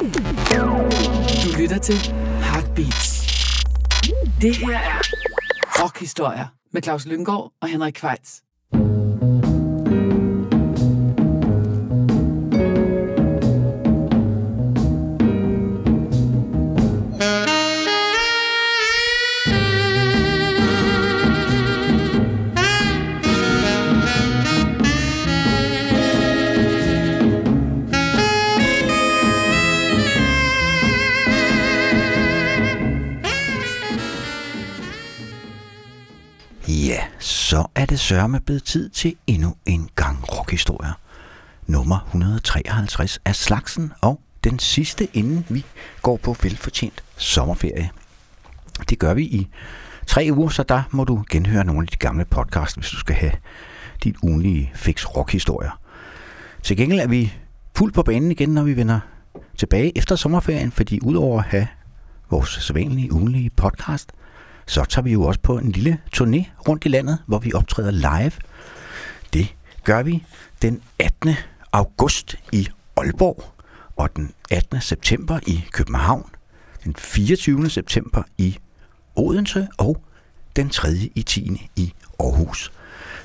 [0.00, 1.94] Du lytter til
[2.42, 3.20] Heartbeats.
[4.40, 5.00] Det her er
[5.82, 8.42] Rockhistorier med Claus Lynggaard og Henrik Kvejts.
[37.90, 40.92] Det sørme blevet tid til endnu en gang rockhistorier.
[41.66, 45.64] Nummer 153 af slagsen og den sidste, inden vi
[46.02, 47.90] går på velfortjent sommerferie.
[48.90, 49.48] Det gør vi i
[50.06, 53.14] tre uger, så der må du genhøre nogle af de gamle podcasts, hvis du skal
[53.14, 53.32] have
[54.04, 55.80] dit ugenlige fix rockhistorier.
[56.62, 57.32] Til gengæld er vi
[57.76, 59.00] fuldt på banen igen, når vi vender
[59.56, 61.66] tilbage efter sommerferien, fordi udover at have
[62.30, 64.12] vores sædvanlige ugenlige podcast,
[64.70, 67.90] så tager vi jo også på en lille turné rundt i landet, hvor vi optræder
[67.90, 68.32] live.
[69.32, 69.54] Det
[69.84, 70.24] gør vi
[70.62, 71.34] den 18.
[71.72, 73.44] august i Aalborg,
[73.96, 74.80] og den 18.
[74.80, 76.30] september i København,
[76.84, 77.70] den 24.
[77.70, 78.58] september i
[79.16, 80.02] Odense og
[80.56, 80.88] den 3.
[81.14, 81.70] i 10.
[81.76, 82.72] i Aarhus.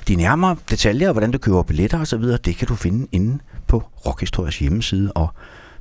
[0.08, 4.58] De nærmere detaljer, hvordan du køber billetter osv., det kan du finde inde på Rockhistorias
[4.58, 5.28] hjemmeside, og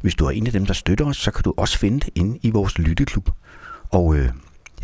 [0.01, 2.09] hvis du er en af dem, der støtter os, så kan du også finde det
[2.15, 3.29] inde i vores lytteklub.
[3.91, 4.29] Og øh,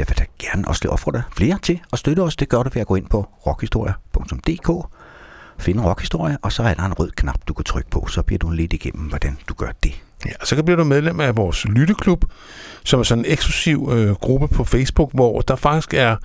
[0.02, 2.36] jeg vil da gerne også opfordre flere til at støtte os.
[2.36, 4.88] Det gør du ved at gå ind på rockhistorie.dk,
[5.60, 8.08] finde rockhistorie, og så er der en rød knap, du kan trykke på.
[8.08, 9.92] Så bliver du lidt igennem, hvordan du gør det.
[10.26, 12.26] Ja, og så bliver du medlem af vores lytteklub,
[12.84, 16.16] som er sådan en eksklusiv øh, gruppe på Facebook, hvor der faktisk er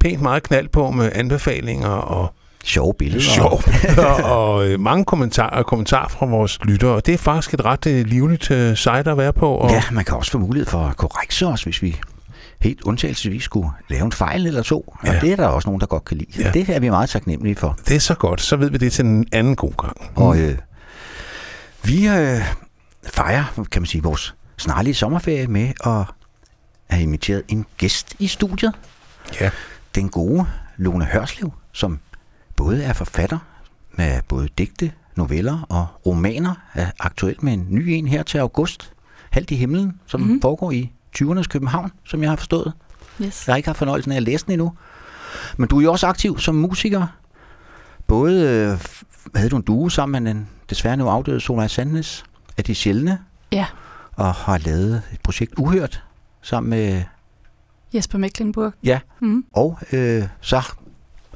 [0.00, 3.22] pænt meget knald på med anbefalinger og Sjove billeder.
[3.22, 6.90] sjov billeder og øh, mange kommentarer, kommentarer fra vores lyttere.
[6.90, 9.50] Og det er faktisk et ret øh, livligt øh, site at være på.
[9.54, 11.96] Og, Ja, man kan også få mulighed for at korrekse os, hvis vi
[12.60, 14.94] helt undtagelsesvis skulle lave en fejl eller to.
[15.00, 15.20] Og Ja.
[15.20, 16.42] det er der også nogen, der godt kan lide.
[16.42, 16.50] Ja.
[16.50, 17.78] det er vi meget taknemmelige for.
[17.88, 18.40] Det er så godt.
[18.40, 19.96] Så ved vi det til en anden god gang.
[20.16, 20.58] Og øh,
[21.84, 22.40] vi øh,
[23.06, 26.04] fejrer, kan man sige, vores snarlige sommerferie med at
[26.90, 28.72] have inviteret en gæst i studiet.
[29.40, 29.50] Ja.
[29.94, 30.46] Den gode
[30.76, 31.98] Lone Hørslev, som
[32.56, 33.38] både er forfatter
[33.92, 38.92] med både digte, noveller og romaner, er aktuel med en ny en her til august.
[39.30, 40.40] Halvt i himlen, som mm-hmm.
[40.40, 42.72] foregår i 20'ernes København, som jeg har forstået.
[43.22, 43.46] Yes.
[43.46, 44.72] Jeg har ikke haft fornøjelsen af at læse den endnu.
[45.56, 47.06] Men du er jo også aktiv som musiker.
[48.06, 48.78] Både øh,
[49.34, 52.24] havde du en duo sammen med den desværre nu afdøde Solvej Sandnes
[52.58, 53.18] af de sjældne,
[53.52, 53.66] Ja,
[54.12, 56.04] og har lavet et projekt Uhørt
[56.42, 57.02] sammen med,
[57.94, 58.72] Jesper Mecklenburg.
[58.84, 59.44] ja, Mm.
[59.52, 60.62] og øh, så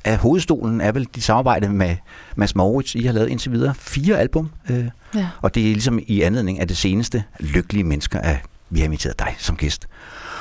[0.04, 1.96] er hovedstolen er vel dit samarbejde med
[2.36, 2.94] Mads Moritz.
[2.94, 4.84] I har lavet indtil videre fire album, øh,
[5.14, 5.28] Ja.
[5.42, 8.36] og det er ligesom i anledning af det seneste Lykkelige Mennesker, at
[8.72, 9.88] vi har inviteret dig som gæst.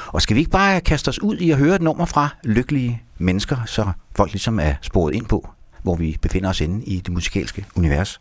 [0.08, 3.02] Og skal vi ikke bare kaste os ud i at høre et nummer fra Lykkelige
[3.18, 5.50] Mennesker, så folk ligesom er sporet ind på,
[5.84, 8.20] hvor vi befinder os inde i det musikalske univers.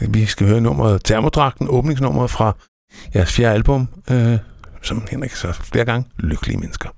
[0.00, 2.56] Vi skal høre nummeret Termodragten, åbningsnummeret fra
[3.14, 4.38] jeres fjerde album, øh,
[4.82, 6.88] som Henrik så flere gange, Lykkelige Mennesker.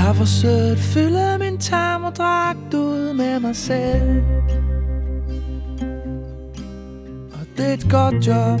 [0.00, 4.22] Jeg har forsøgt at fylde min termodragt ud med mig selv.
[7.32, 8.60] Og det er et godt job.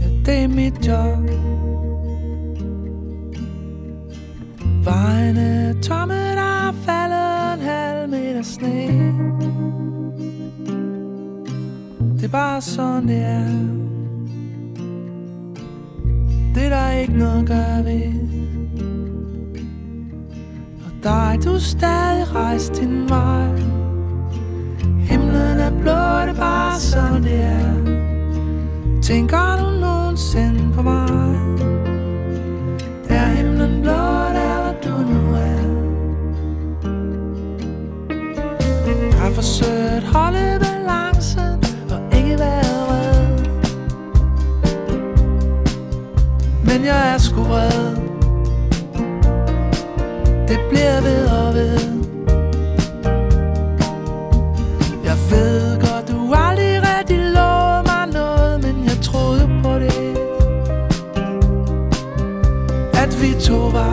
[0.00, 1.30] Ja, det er mit job.
[4.84, 8.86] Vejen er tomme, der er faldet en halv meter sne.
[12.16, 13.80] Det er bare sådan, det er.
[16.54, 18.29] Det er der ikke noget at gøre ved
[21.02, 23.48] dig, du stadig rejst din vej.
[25.00, 27.70] Himlen er blå, det er bare sådan det er
[29.02, 31.34] Tænker du nogensinde på mig?
[33.08, 35.60] Er himlen blå, der hvor du nu er?
[39.12, 43.38] Jeg har forsøgt at holde balancen Og ikke være vred.
[46.64, 47.99] Men jeg er sgu vred.
[50.50, 51.80] Det bliver ved og ved.
[55.04, 60.16] Jeg ved godt, du aldrig rigtig lovede mig noget Men jeg troede på det.
[63.02, 63.89] At vi to var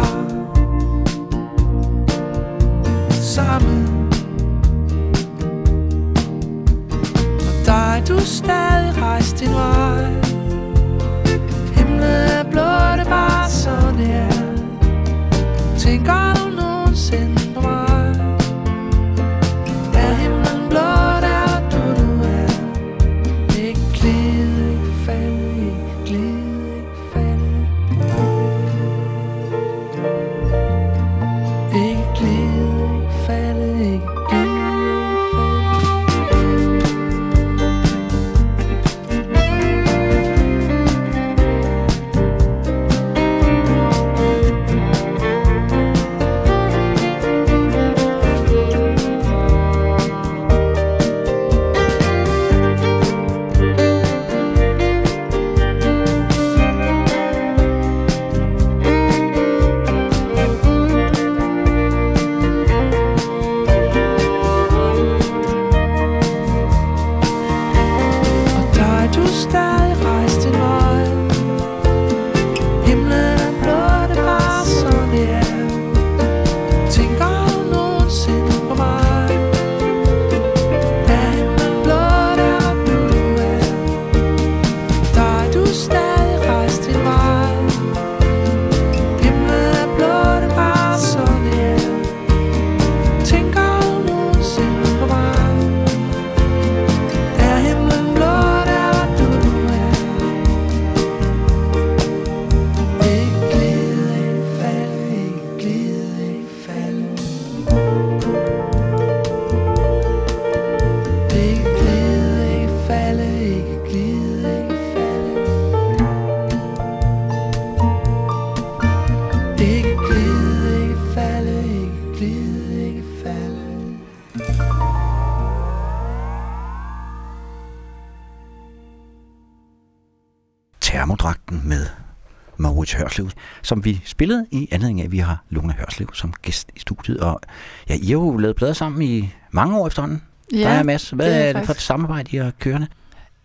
[133.67, 137.19] som vi spillede i anledning af, at vi har Lone Hørslev som gæst i studiet.
[137.19, 137.41] Og
[137.89, 140.21] ja, I har jo lavet plader sammen i mange år efterhånden.
[140.51, 141.09] Ja, der er Mads.
[141.09, 142.87] Hvad det er er, det for et samarbejde, I har kørende?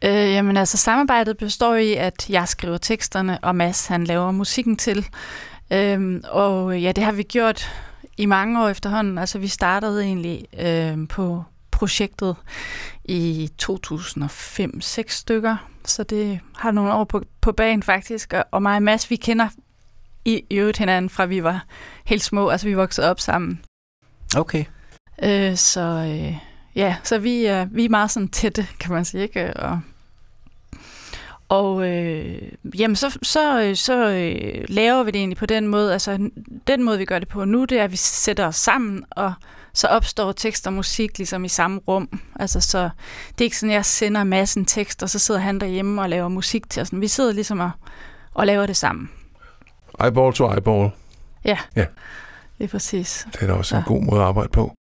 [0.04, 4.76] Øh, jamen altså, samarbejdet består i, at jeg skriver teksterne, og Mads han laver musikken
[4.76, 5.06] til.
[5.72, 7.70] Øhm, og ja, det har vi gjort
[8.16, 9.18] i mange år efterhånden.
[9.18, 12.36] Altså, vi startede egentlig øhm, på projektet
[13.04, 18.32] i 2005-6 stykker, så det har nogle år på, på banen faktisk.
[18.32, 19.48] Og, og mig og Mads, vi kender
[20.24, 21.64] i, øvrigt hinanden fra vi var
[22.04, 23.60] helt små, altså vi voksede op sammen.
[24.36, 24.64] Okay.
[25.22, 26.36] Øh, så øh,
[26.74, 29.54] ja, så vi er, vi er meget sådan tætte, kan man sige, ikke?
[29.56, 29.80] Og,
[31.48, 32.42] og øh,
[32.78, 36.30] jamen, så, så, øh, så øh, laver vi det egentlig på den måde, altså
[36.66, 39.32] den måde, vi gør det på nu, det er, at vi sætter os sammen, og
[39.74, 42.20] så opstår tekst og musik ligesom i samme rum.
[42.40, 42.90] Altså, så
[43.28, 46.08] det er ikke sådan, at jeg sender massen tekst, og så sidder han derhjemme og
[46.08, 46.90] laver musik til os.
[46.92, 47.70] Vi sidder ligesom og,
[48.34, 49.10] og laver det sammen.
[50.04, 50.90] Eyeball to eyeball.
[51.44, 51.84] Ja, Ja.
[52.58, 53.26] det er præcis.
[53.32, 53.86] Det er da også en Ja.
[53.94, 54.74] god måde at arbejde på.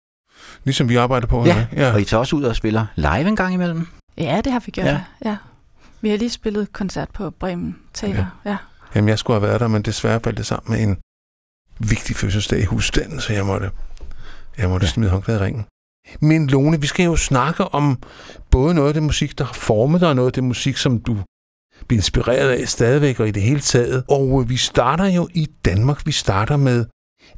[0.64, 1.44] Ligesom vi arbejder på.
[1.44, 1.84] Ja, hvad?
[1.86, 1.92] ja.
[1.92, 3.86] Og I tager også ud og spiller live en gang imellem?
[4.18, 5.00] Ja, det har vi gjort, Ja.
[5.24, 5.30] ja.
[5.30, 5.36] ja.
[6.00, 8.26] Vi har lige spillet koncert på Bremen Teater.
[8.44, 8.50] Ja.
[8.50, 8.56] ja.
[8.94, 10.98] Jamen, jeg skulle have været der, men desværre faldt det sammen med en
[11.78, 13.70] vigtig fødselsdag i husstanden, så jeg måtte,
[14.58, 14.90] jeg måtte Ja.
[14.92, 15.64] smide håndklædet i ringen.
[16.20, 18.02] Men Lone, vi skal jo snakke om
[18.50, 21.00] både noget af det musik, der har formet dig, og noget af det musik, som
[21.00, 21.16] du
[21.88, 24.02] bliver inspireret af stadigvæk, og i det hele taget.
[24.08, 26.06] Og øh, vi starter jo i Danmark.
[26.06, 26.84] Vi starter med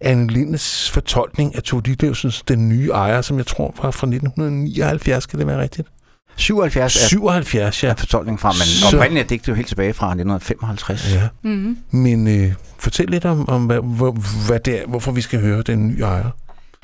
[0.01, 5.27] Anne Lindes fortolkning af Tove Ditlevsens Den Nye Ejer, som jeg tror var fra 1979,
[5.27, 5.89] kan det være rigtigt?
[6.37, 7.89] 77 er 77, ja.
[7.89, 7.95] ja.
[7.95, 11.15] fortolkning fra, men Så- oprindeligt er digtet jo helt tilbage fra 1955.
[11.15, 11.29] ja.
[11.43, 11.77] Mm-hmm.
[11.91, 15.63] Men øh, fortæl lidt om, om hvad, hvor, hvad det er, hvorfor vi skal høre
[15.63, 16.31] Den Nye Ejer.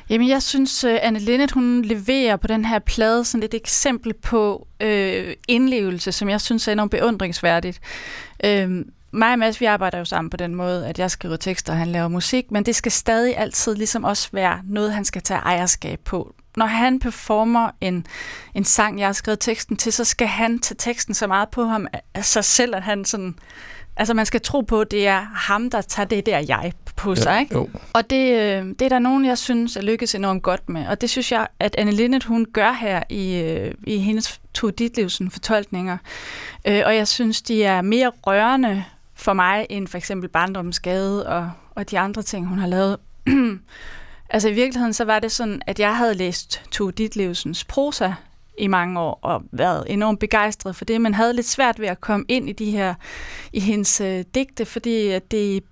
[0.09, 4.13] Jamen, jeg synes, øh, Anne Linnet, hun leverer på den her plade sådan et eksempel
[4.13, 7.79] på øh, indlevelse, som jeg synes er enormt beundringsværdigt.
[8.43, 11.73] Øh, mig og Mads, vi arbejder jo sammen på den måde, at jeg skriver tekster,
[11.73, 15.21] og han laver musik, men det skal stadig altid ligesom også være noget, han skal
[15.21, 16.35] tage ejerskab på.
[16.57, 18.05] Når han performer en,
[18.53, 21.63] en sang, jeg har skrevet teksten til, så skal han tage teksten så meget på
[21.63, 23.35] ham af sig selv, at han sådan...
[23.99, 27.15] Altså, man skal tro på, at det er ham, der tager det der jeg på
[27.15, 27.55] sig, ikke?
[27.55, 27.69] Jo.
[27.93, 30.87] Og det, øh, det er der nogen, jeg synes er lykkes enormt godt med.
[30.87, 34.71] Og det synes jeg, at Anne Linnet, hun gør her i, øh, i hendes Tove
[34.71, 35.97] Ditlevsen fortolkninger.
[36.65, 38.83] Øh, og jeg synes, de er mere rørende
[39.15, 42.97] for mig, end for eksempel Barndommens Skade og, og de andre ting, hun har lavet.
[44.29, 48.13] altså i virkeligheden, så var det sådan, at jeg havde læst Tove Ditlevsens prosa
[48.59, 52.01] i mange år, og været enormt begejstret for det, men havde lidt svært ved at
[52.01, 52.93] komme ind i de her,
[53.53, 55.63] i hendes øh, digte, fordi at det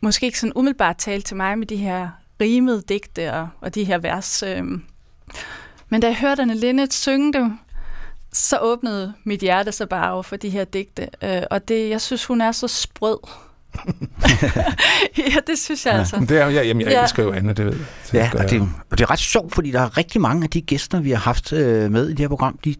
[0.00, 2.08] måske ikke sådan umiddelbart talte til mig med de her
[2.40, 4.42] rimede digte og, og de her vers.
[4.42, 4.64] Øh.
[5.88, 7.58] Men da jeg hørte Anne Linnet synge dem,
[8.32, 11.08] så åbnede mit hjerte sig bare over for de her digte.
[11.22, 13.18] Øh, og det, jeg synes, hun er så sprød.
[15.18, 15.98] ja, det synes jeg Ja.
[15.98, 16.16] altså.
[16.28, 17.02] Det er, jo- ja, jamen, jeg Ja.
[17.02, 17.82] elsker jo Anne, det ved jeg.
[18.12, 20.50] Det Ja, og det, og det er ret sjovt, fordi der er rigtig mange af
[20.50, 22.74] de gæster, vi har haft øh, med i det her program, de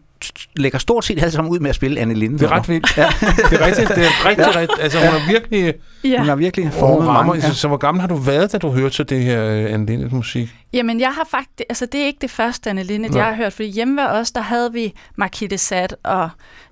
[0.55, 2.39] lægger stort set alle sammen ud med at spille Anne Linde.
[2.39, 2.97] det er ret vildt.
[2.97, 3.09] Ja.
[3.49, 3.87] Det er rigtigt.
[3.89, 4.59] Det er rigtig, ja.
[4.59, 4.81] rigtig.
[4.83, 5.73] Altså, hun er virkelig
[6.03, 6.17] Ja.
[6.17, 7.23] Hun har virkelig formet rammer.
[7.33, 7.45] mange.
[7.45, 7.49] Ja.
[7.53, 9.85] Så, så hvor gammel har du været, da du hørte så det her øh, Anne
[9.85, 10.49] Lindet musik?
[10.73, 13.17] Jamen, jeg har faktisk, altså det er ikke det første, Anne Linnet, Nå.
[13.17, 16.29] jeg har hørt, fordi hjemme ved os, der havde vi Marquis Sat og,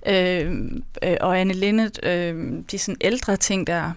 [0.08, 0.52] øh,
[1.04, 2.36] øh, og Anne Linnet, øh,
[2.72, 3.92] de sådan ældre ting der.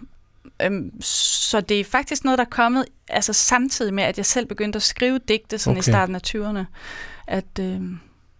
[0.62, 4.46] Øhm, så det er faktisk noget, der er kommet altså samtidig med, at jeg selv
[4.46, 5.88] begyndte at skrive digte sådan Okay.
[5.88, 6.64] i starten af 20'erne.
[7.26, 7.80] At øh,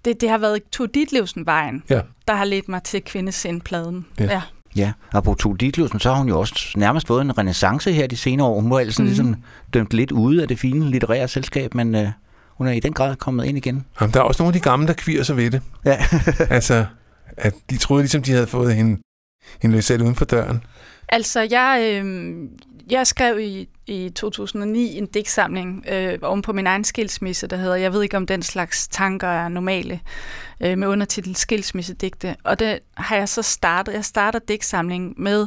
[0.04, 2.00] det, det har været Tove Ditlevsen-vejen, Ja.
[2.28, 4.06] der har ledt mig til kvindesind-pladen.
[4.18, 4.24] Ja.
[4.24, 4.42] Ja.
[4.76, 8.06] Ja, og på Tove Ditlevsen, så har hun jo også nærmest fået en renaissance her
[8.06, 8.60] de senere år.
[8.60, 9.04] Hun var ellers mm.
[9.04, 9.36] Ligesom
[9.74, 12.08] dømt lidt ude af det fine litterære selskab, men øh,
[12.48, 13.84] hun er i den grad kommet ind igen.
[14.00, 15.62] Jamen, der er også nogle af de gamle, der kvier sig ved det.
[15.84, 16.04] Ja.
[16.50, 16.86] altså,
[17.36, 19.00] at de troede ligesom, de havde fået hende,
[19.62, 20.64] hende løsat uden for døren.
[21.08, 22.38] Altså, jeg, øh,
[22.90, 27.76] jeg skrev i, i 2009 en digtsamling øh, oven på min egen skilsmisse, der hedder
[27.76, 30.00] Jeg ved ikke, om den slags tanker er normale,
[30.60, 32.36] øh, med undertitel Skilsmissedigte.
[32.44, 33.92] Og det har jeg så startet.
[33.94, 35.46] Jeg starter digtsamlingen med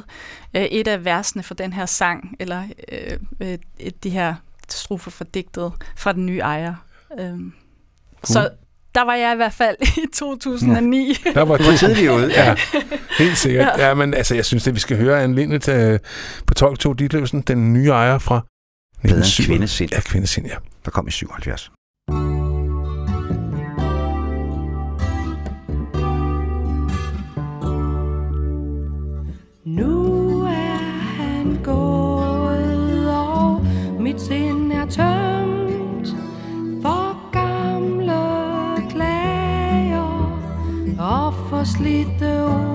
[0.54, 4.36] øh, et af versene fra den her sang, eller øh, øh, et- de her
[4.70, 6.76] strofer fra digtet fra den nye ejer.
[7.20, 7.40] Øh,
[8.24, 8.50] Så
[8.96, 11.14] der var jeg i hvert fald i 2009.
[11.34, 12.32] Der var Du var tidligt ude.
[12.34, 12.56] Ja,
[13.18, 13.68] helt sikkert.
[13.78, 13.88] Ja.
[13.88, 16.00] Ja, men altså, jeg synes, at vi skal høre Anne Lindet øh,
[16.48, 18.42] på Tolk Tog Ditlevsen, den nye ejer fra
[19.02, 19.44] Pladen 1907.
[19.44, 20.56] Kvindesind, Ja, kvindesind, ja.
[20.86, 21.72] der kom i 77.
[41.62, 42.71] oss lite åt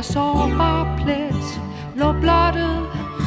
[0.00, 1.60] hver sårbar plet
[1.96, 2.82] lå blottet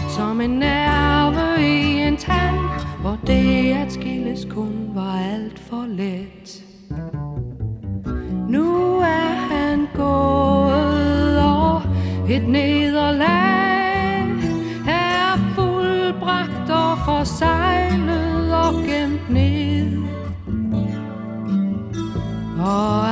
[0.10, 2.60] Som en nerve i en tand
[3.02, 6.64] Hvor det at skilles kun var alt for let.
[8.50, 11.82] Nu er han gået og
[12.30, 13.24] et nederlag
[14.88, 19.98] Er fuldbragt og forsejlet og gemt ned.
[22.60, 23.03] Og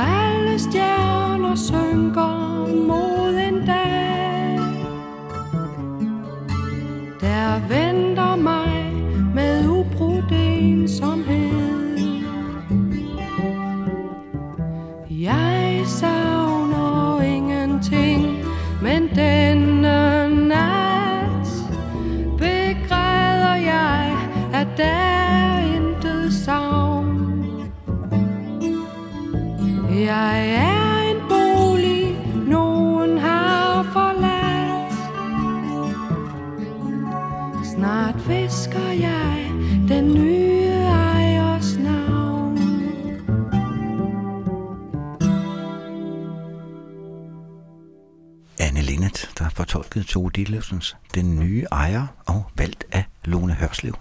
[49.72, 53.98] Fortolkede Tove Ditlevsens Den nye ejer og valgt af Lone Hørslev.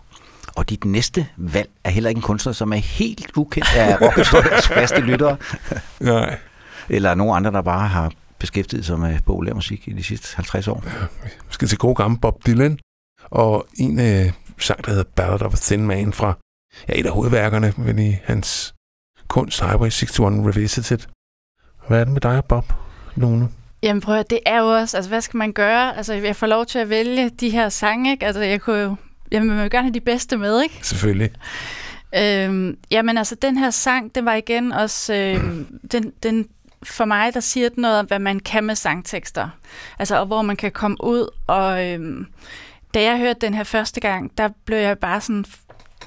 [0.56, 4.68] Og dit næste valg er heller ikke en kunstner, som er helt ukendt af rockhistoriens
[4.68, 5.38] faste lyttere.
[6.00, 6.40] Nej.
[6.90, 10.68] Eller nogen andre, der bare har beskæftiget sig med populær musik i de sidste 50
[10.68, 10.84] år.
[11.24, 12.80] Vi skal til gode gamle Bob Dylan.
[13.24, 16.38] Og en øh, sang, der hedder Ballad of a Thin Man fra
[16.90, 18.74] ja, et af hovedværkerne vel i hans
[19.28, 21.00] kunst Highway 61 Revisited.
[21.88, 22.74] Hvad er det med dig og Bob,
[23.16, 23.50] Lone?
[23.84, 25.98] Jamen prøv at, det er jo også, altså hvad skal man gøre?
[25.98, 28.26] Altså jeg får lov til at vælge de her sange, ikke?
[28.26, 28.96] Altså jeg kunne jo,
[29.32, 30.80] jamen man vil gerne have de bedste med, ikke?
[30.82, 31.32] Selvfølgelig.
[32.16, 36.48] Øhm, jamen altså, den her sang, det var igen også, øhm, den, den,
[36.84, 39.50] for mig, der siger den noget om, hvad man kan med sangtekster.
[40.00, 42.26] Altså, og hvor man kan komme ud, og øhm,
[42.94, 45.46] da jeg hørte den her første gang, der blev jeg bare sådan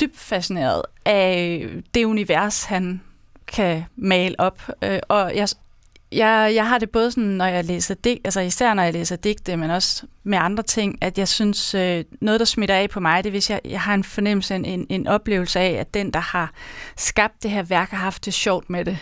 [0.00, 3.00] dybt fascineret af det univers, han
[3.47, 4.62] kan male op.
[4.83, 5.49] Øh, og jeg,
[6.14, 9.16] jeg, jeg har det både sådan, når jeg læser dig, altså især når jeg læser
[9.16, 13.00] digte, men også med andre ting, at jeg synes, øh, noget der smitter af på
[13.00, 16.11] mig, det er, hvis jeg, jeg har en fornemmelse, en, en oplevelse af, at den,
[16.11, 16.52] der har
[16.97, 18.99] skabt det her værk, har haft det sjovt med det.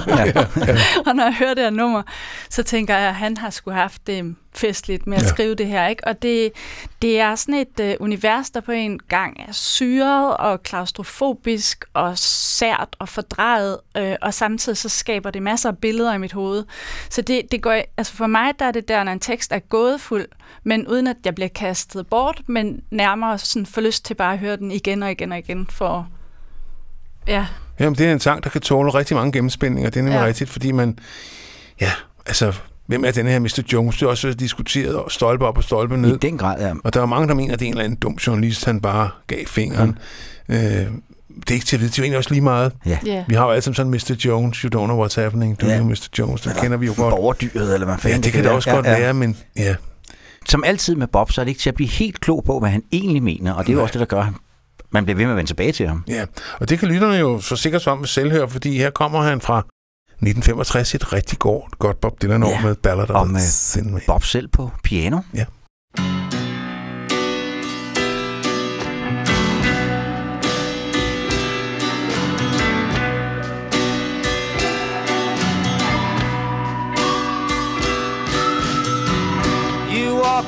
[1.06, 2.02] og når jeg hører det her nummer,
[2.50, 5.28] så tænker jeg, at han har skulle haft det festligt med at ja.
[5.28, 5.86] skrive det her.
[5.86, 6.06] Ikke?
[6.06, 6.52] Og det,
[7.02, 12.18] det er sådan et øh, univers, der på en gang er syret og klaustrofobisk og
[12.18, 16.64] sært og fordrejet, øh, og samtidig så skaber det masser af billeder i mit hoved.
[17.10, 19.58] Så det, det går, altså for mig der er det der, når en tekst er
[19.58, 20.26] gådefuld,
[20.64, 24.38] men uden at jeg bliver kastet bort, men nærmere sådan får lyst til bare at
[24.38, 26.08] høre den igen og igen og igen for
[27.28, 27.46] ja,
[27.80, 29.90] Jamen, det er en sang, der kan tåle rigtig mange gennemspændinger.
[29.90, 30.20] Det er nemlig ja.
[30.22, 30.26] Ja.
[30.26, 30.98] rigtigt, fordi man...
[31.80, 31.90] Ja,
[32.26, 32.52] altså,
[32.86, 33.62] hvem er den her Mr.
[33.72, 33.96] Jones?
[33.96, 36.18] Det er også diskuteret og stolpe op og stolpe I ned.
[36.18, 37.98] den grad er Og der er mange, der mener, at det er en eller anden
[37.98, 39.98] dum journalist, han bare gav fingeren.
[40.48, 40.54] Mm.
[40.54, 41.90] Øh, det er ikke til at vide.
[41.90, 42.72] Det er jo egentlig også lige meget.
[42.86, 43.24] ja.
[43.28, 44.20] Vi har jo alle sammen sådan Mr.
[44.24, 45.60] Jones, you don't know what's happening.
[45.60, 45.72] Do Ja.
[45.72, 46.08] you know Mr.
[46.18, 46.40] Jones?
[46.40, 47.14] Det kender vi jo godt.
[47.14, 49.74] borgerdyret, eller hvad Ja, fanden det kan det også godt være, men ja.
[50.48, 52.70] Som altid med Bob, så er det ikke til at blive helt klog på, hvad
[52.70, 54.32] han egentlig mener, og det er jo også det, der gør, at
[54.90, 56.04] man bliver ved med at vende tilbage til ham.
[56.08, 56.24] Ja,
[56.60, 59.58] og det kan lytterne jo så sikkert som med selvhør, fordi her kommer han fra
[59.58, 64.00] 1965, et rigtig godt, godt Bob Dylan år Ja, med Ballad og med.
[64.06, 65.18] Bob selv på piano.
[65.34, 65.44] Ja.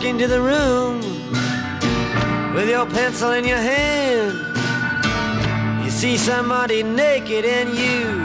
[0.05, 1.01] Into the room
[2.55, 4.35] with your pencil in your hand.
[5.85, 8.25] You see somebody naked and you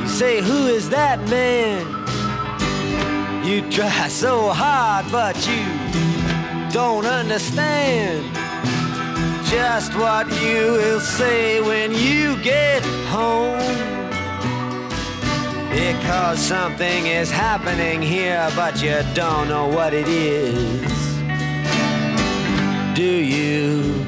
[0.00, 1.84] you say, "Who is that man?"
[3.44, 5.64] You try so hard, but you
[6.70, 8.24] don't understand
[9.50, 13.58] just what you will say when you get home.
[15.70, 20.99] Because something is happening here, but you don't know what it is.
[22.94, 24.04] Do you,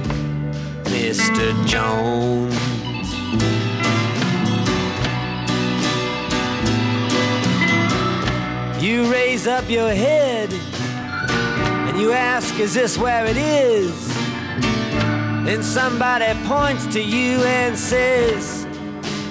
[0.85, 1.66] Mr.
[1.66, 2.53] Jones?
[8.83, 14.09] You raise up your head and you ask, Is this where it is?
[15.47, 18.66] Then somebody points to you and says,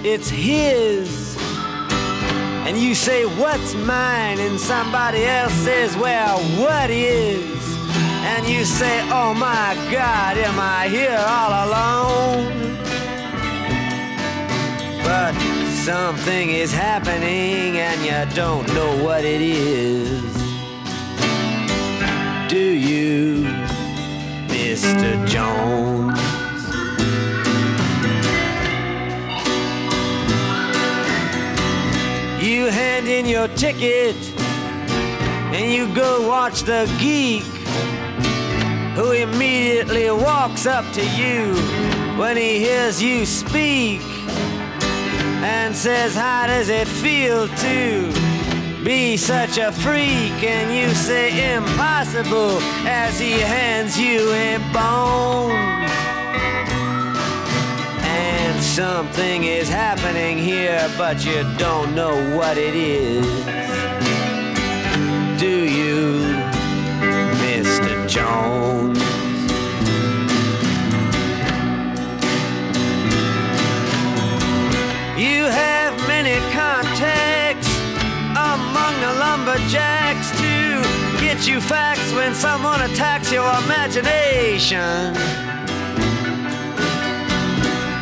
[0.06, 1.38] It's his.
[2.66, 4.40] And you say, What's mine?
[4.40, 7.81] And somebody else says, Well, what is?
[8.24, 12.78] And you say, Oh my God, am I here all alone?
[15.04, 15.34] But
[15.84, 20.22] something is happening and you don't know what it is.
[22.48, 23.46] Do you,
[24.48, 25.28] Mr.
[25.28, 26.20] Jones?
[32.44, 34.16] You hand in your ticket
[35.54, 37.44] and you go watch the geek
[38.96, 41.54] who immediately walks up to you
[42.20, 44.02] when he hears you speak
[45.44, 50.44] and says, How does it feel to be such a freak?
[50.44, 55.52] And you say, Impossible, as he hands you a bone.
[58.04, 63.26] And something is happening here, but you don't know what it is.
[65.40, 66.41] Do you.
[68.12, 69.00] Jones?
[75.18, 77.70] You have many contacts
[78.36, 80.82] among the lumberjacks to
[81.22, 85.14] get you facts when someone attacks your imagination.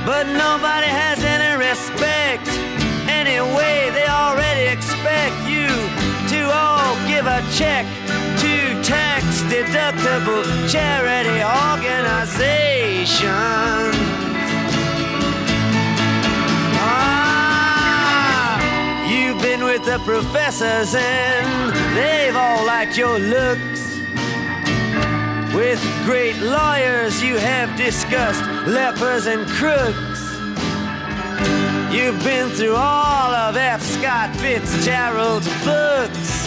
[0.07, 2.47] But nobody has any respect.
[3.07, 5.67] Anyway, they already expect you
[6.33, 7.85] to all give a check
[8.39, 9.18] to tax
[9.49, 13.97] deductible charity organizations.
[16.81, 18.61] Ah,
[19.09, 23.97] you've been with the professors and they've all liked your looks.
[25.55, 30.29] With great lawyers, you have discussed lepers and crooks.
[31.91, 33.81] You've been through all of F.
[33.81, 36.38] Scott Fitzgerald's books.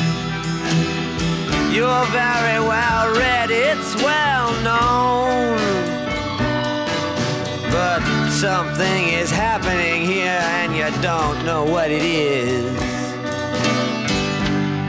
[1.72, 5.56] You're very well read, it's well known.
[7.72, 12.78] But something is happening here and you don't know what it is.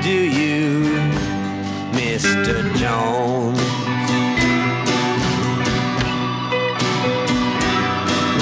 [0.04, 0.84] Do you,
[1.94, 2.76] Mr.
[2.76, 3.58] Jones?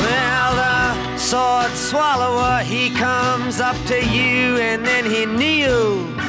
[0.02, 6.21] Well, the sword swallower, he comes up to you and then he kneels.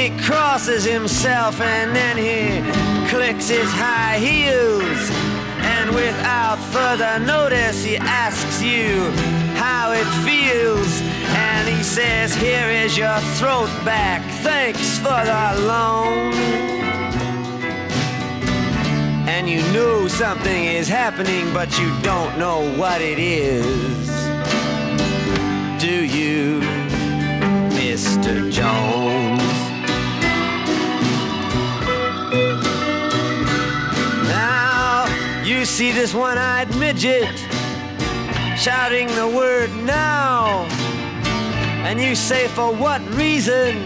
[0.00, 2.62] He crosses himself and then he
[3.10, 5.10] clicks his high heels.
[5.60, 9.10] And without further notice, he asks you
[9.56, 11.02] how it feels.
[11.36, 14.22] And he says, Here is your throat back.
[14.42, 16.32] Thanks for the loan.
[19.28, 24.08] And you know something is happening, but you don't know what it is.
[25.78, 26.60] Do you,
[27.76, 28.50] Mr.
[28.50, 29.69] Jones?
[35.60, 37.38] You see this one eyed midget
[38.56, 40.64] shouting the word now.
[41.84, 43.76] And you say, For what reason?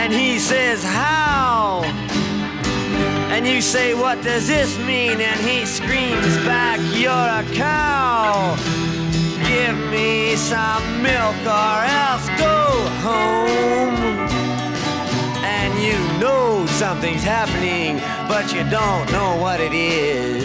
[0.00, 1.82] And he says, How?
[3.28, 5.20] And you say, What does this mean?
[5.20, 8.56] And he screams back, You're a cow.
[9.46, 14.37] Give me some milk or else go home.
[15.78, 20.44] You know something's happening, but you don't know what it is.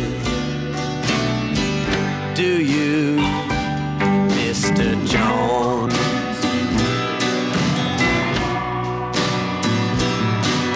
[2.36, 3.18] Do you,
[4.38, 4.94] Mr.
[5.08, 5.94] Jones?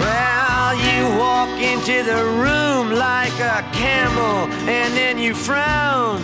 [0.01, 6.19] Well, you walk into the room like a camel and then you frown.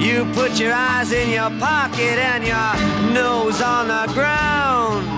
[0.00, 5.15] You put your eyes in your pocket and your nose on the ground.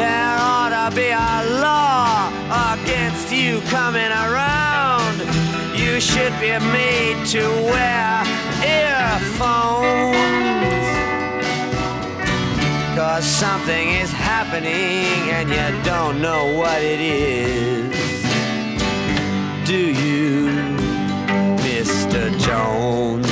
[0.00, 2.32] There ought to be a law
[2.72, 5.16] against you coming around.
[5.76, 8.22] You should be made to wear
[8.64, 10.16] earphones.
[12.96, 18.22] Cause something is happening and you don't know what it is.
[19.66, 20.48] Do you,
[21.66, 22.22] Mr.
[22.38, 23.29] Jones?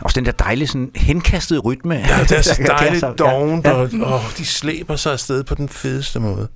[0.00, 1.94] Også den der dejlige sådan henkastede rytme.
[1.94, 5.68] Ja, det er så dejligt dovent, ja, og åh, de slæber sig afsted på den
[5.68, 6.48] fedeste måde.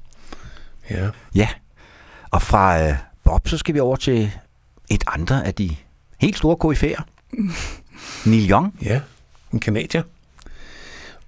[0.90, 1.08] Ja.
[1.34, 1.48] Ja,
[2.30, 4.30] Og fra øh, Bob, så skal vi over til
[4.90, 5.76] et andre af de
[6.20, 7.02] helt store koryfærer.
[8.30, 8.74] Neil Young.
[8.82, 9.00] Ja,
[9.52, 10.02] en kanadier.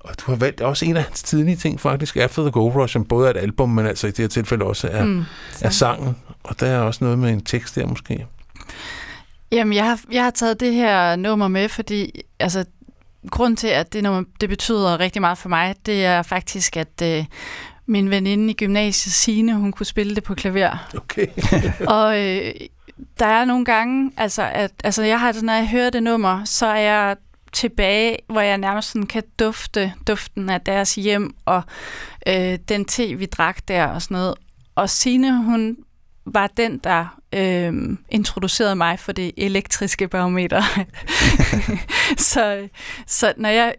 [0.00, 2.92] Og du har valgt også en af hans tidlige ting, faktisk, After the Gold Rush,
[2.92, 5.24] som både er et album, men altså i det her tilfælde også er, mm,
[5.60, 6.16] er sangen.
[6.44, 8.26] Og der er også noget med en tekst der måske.
[9.54, 12.64] Jamen, jeg har, jeg har taget det her nummer med, fordi altså,
[13.30, 17.02] grund til, at det nummer det betyder rigtig meget for mig, det er faktisk, at
[17.02, 17.24] øh,
[17.86, 20.88] min veninde i gymnasiet, Signe, hun kunne spille det på klaver.
[20.96, 21.26] Okay.
[21.98, 22.54] og øh,
[23.18, 26.66] der er nogle gange, altså, at, altså jeg har, når jeg hører det nummer, så
[26.66, 27.16] er jeg
[27.52, 31.62] tilbage, hvor jeg nærmest sådan kan dufte duften af deres hjem, og
[32.28, 34.34] øh, den te, vi drak der og sådan noget.
[34.74, 35.76] Og Signe, hun
[36.26, 40.62] var den, der øh, introducerede mig for det elektriske barometer.
[42.32, 42.68] så,
[43.06, 43.74] så når jeg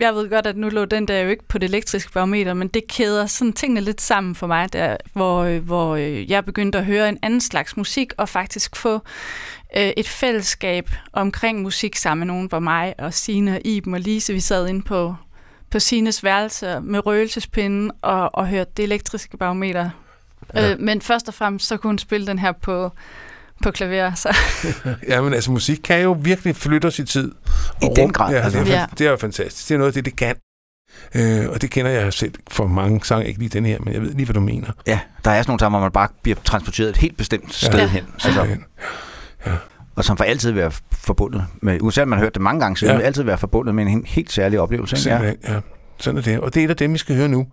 [0.00, 2.68] jeg ved godt, at nu lå den der jo ikke på det elektriske barometer, men
[2.68, 6.78] det kæder sådan tingene lidt sammen for mig, der, hvor, øh, hvor øh, jeg begyndte
[6.78, 8.94] at høre en anden slags musik, og faktisk få
[9.76, 14.00] øh, et fællesskab omkring musik sammen med nogen, hvor mig og Sine og Iben og
[14.00, 15.14] Lise, vi sad inde på,
[15.70, 19.90] på Sines værelse med røgelsespinden og, og hørte det elektriske barometer.
[20.54, 20.72] Ja.
[20.72, 22.92] Øh, men først og fremmest, så kunne hun spille den her på
[23.62, 24.14] på klaver.
[24.14, 24.36] Så.
[25.08, 27.32] ja, men altså musik kan jo virkelig flytte os i tid.
[27.82, 28.32] I den grad.
[28.32, 28.64] Ja, altså.
[28.64, 29.68] det, er, det er jo fantastisk.
[29.68, 30.36] Det er noget af det, det kan.
[31.14, 34.02] Øh, og det kender jeg selv for mange sange, ikke lige den her, men jeg
[34.02, 34.70] ved lige, hvad du mener.
[34.86, 37.78] Ja, der er sådan nogle sange, hvor man bare bliver transporteret et helt bestemt sted
[37.78, 37.86] ja.
[37.86, 38.04] hen.
[38.14, 38.56] Altså,
[39.46, 39.52] ja.
[39.96, 42.76] Og som for altid vil være forbundet med, uanset man har hørt det mange gange,
[42.76, 42.96] så ja.
[42.96, 44.96] vil altid være forbundet med en helt særlig oplevelse.
[44.96, 45.24] Ikke?
[45.24, 45.54] Ja.
[45.54, 45.60] ja,
[45.98, 46.40] sådan er det.
[46.40, 47.46] Og det er et af dem, vi skal høre nu.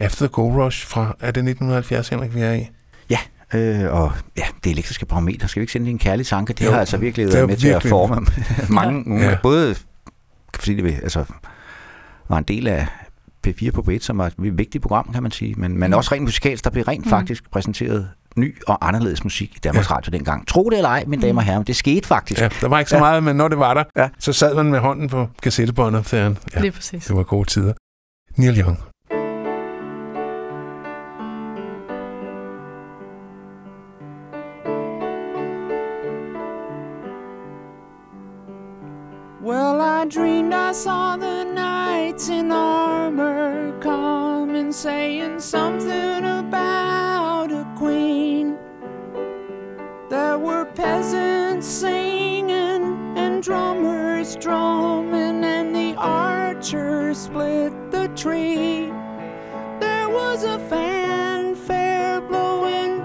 [0.00, 2.68] After the Gold Rush fra, er det 1970, Henrik, vi er i?
[3.10, 3.18] Ja,
[3.54, 6.52] Øh, og ja, det elektriske barometer, skal vi ikke sende en kærlig tanke?
[6.52, 8.26] Det jo, har altså virkelig været med til at forme
[8.82, 9.36] mange, ja.
[9.42, 9.74] både
[10.54, 11.24] fordi det altså,
[12.28, 12.86] var en del af
[13.46, 15.96] P4 på B1, som var et vigtigt program, kan man sige, men, men mm.
[15.96, 17.10] også rent musikalsk, der blev rent mm.
[17.10, 19.94] faktisk præsenteret ny og anderledes musik i Danmarks ja.
[19.94, 20.46] Radio dengang.
[20.46, 22.40] Tro det eller ej, mine damer og herrer, det skete faktisk.
[22.40, 23.02] Ja, der var ikke så ja.
[23.02, 24.08] meget, men når det var der, ja.
[24.18, 26.12] så sad man med hånden på kassettebåndet.
[26.12, 27.04] Ja, Lige præcis.
[27.04, 27.72] Det var gode tider.
[28.36, 28.78] Neil Young.
[40.08, 44.26] Dreamed I saw the knights in armor come
[44.76, 48.58] saying something about a queen.
[50.10, 58.92] There were peasants singing and drummers drumming, and the archers split the tree.
[59.80, 63.02] There was a fanfare blowing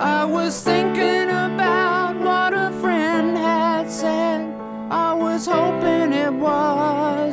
[0.00, 0.85] I was thinking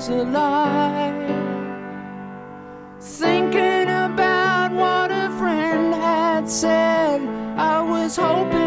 [0.09, 1.13] was a lie.
[2.99, 7.21] Thinking about what a friend had said,
[7.57, 8.62] I was hoping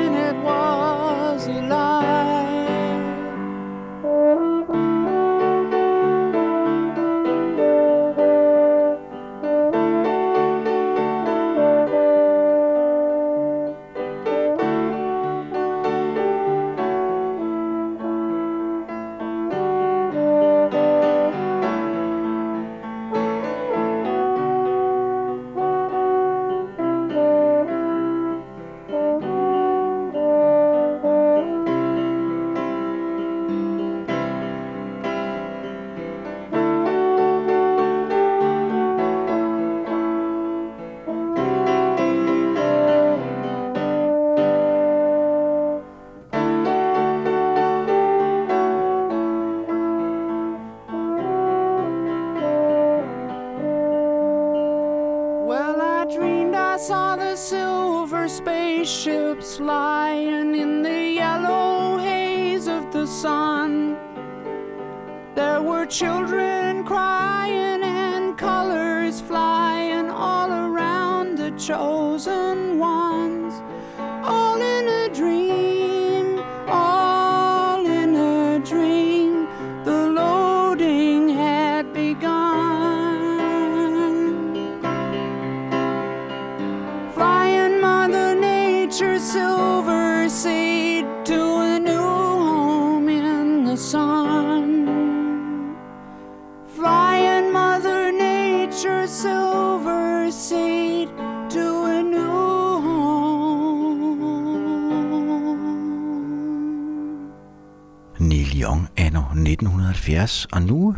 [110.14, 110.96] 1970, og nu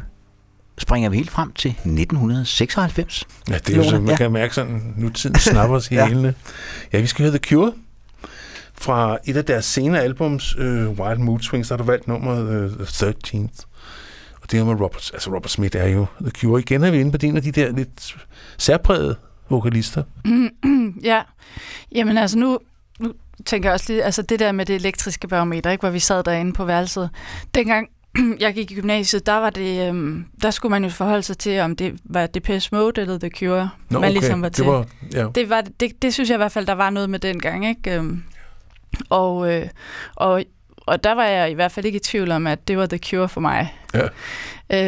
[0.79, 3.25] springer vi helt frem til 1996.
[3.49, 4.17] Ja, det er jo sådan, man ja.
[4.17, 6.07] kan mærke sådan, nu tiden snapper os i Ja.
[6.07, 6.35] hælene.
[6.93, 7.73] Ja, vi skal høre The Cure
[8.75, 10.65] fra et af deres senere albums, uh,
[10.99, 13.65] Wild Mood Swings, der har du valgt nummeret uh, The 13th.
[14.43, 16.61] Og det er med Robert, altså Robert Smith er jo The Cure.
[16.61, 18.17] Igen er vi inde på en af de der lidt
[18.59, 19.17] særprægede
[19.49, 20.03] vokalister.
[21.11, 21.23] ja,
[21.93, 22.59] jamen altså nu,
[23.01, 23.13] nu
[23.47, 26.25] tænker jeg også lige, altså det der med det elektriske barometer, ikke, hvor vi sad
[26.25, 27.11] derinde på værelset.
[27.55, 27.89] Dengang
[28.41, 31.61] jeg gik i gymnasiet, der var det, øhm, der skulle man jo forholde sig til,
[31.61, 34.65] om det var Depeche Mode eller The Cure, Nå, man ligesom var til.
[34.65, 35.27] det var, ja.
[35.35, 37.69] det, var, det, det synes jeg i hvert fald, der var noget med den gang,
[37.69, 37.95] ikke?
[37.95, 38.23] Øhm,
[39.11, 39.69] Og, øh,
[40.15, 40.45] og,
[40.87, 42.99] og der var jeg i hvert fald ikke i tvivl om, at det var The
[42.99, 43.75] Cure for mig.
[43.95, 44.09] Ja.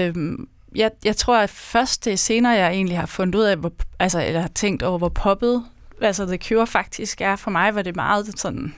[0.07, 3.57] Øhm, jeg, jeg tror, at først det er senere, jeg egentlig har fundet ud af,
[3.57, 5.65] hvor, altså, eller har tænkt over, hvor poppet
[6.03, 7.37] altså The Cure faktisk er.
[7.37, 8.75] For mig var det meget sådan,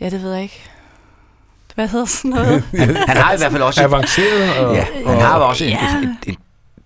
[0.00, 0.70] ja, det ved jeg ikke.
[1.74, 2.62] Hvad hedder sådan noget?
[3.08, 5.70] Han har i hvert fald også et, Avanceret og, ja, han har og, også et,
[5.70, 5.96] Ja.
[5.98, 6.38] et, et, et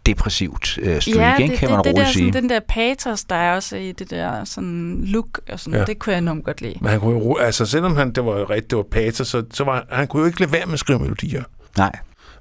[0.07, 2.33] depressivt øh, streak, ja, ikke, det, kan man det, det roligt der, sige.
[2.33, 5.85] sådan, den der patos, der er også i det der sådan look, og sådan, Ja.
[5.85, 6.75] det kunne jeg enormt godt lide.
[6.81, 9.65] Men han kunne jo, altså selvom han, det var rigtigt, det var pater, så, så
[9.65, 11.43] var, han kunne jo ikke lade være med at skrive melodier.
[11.79, 11.93] Nej,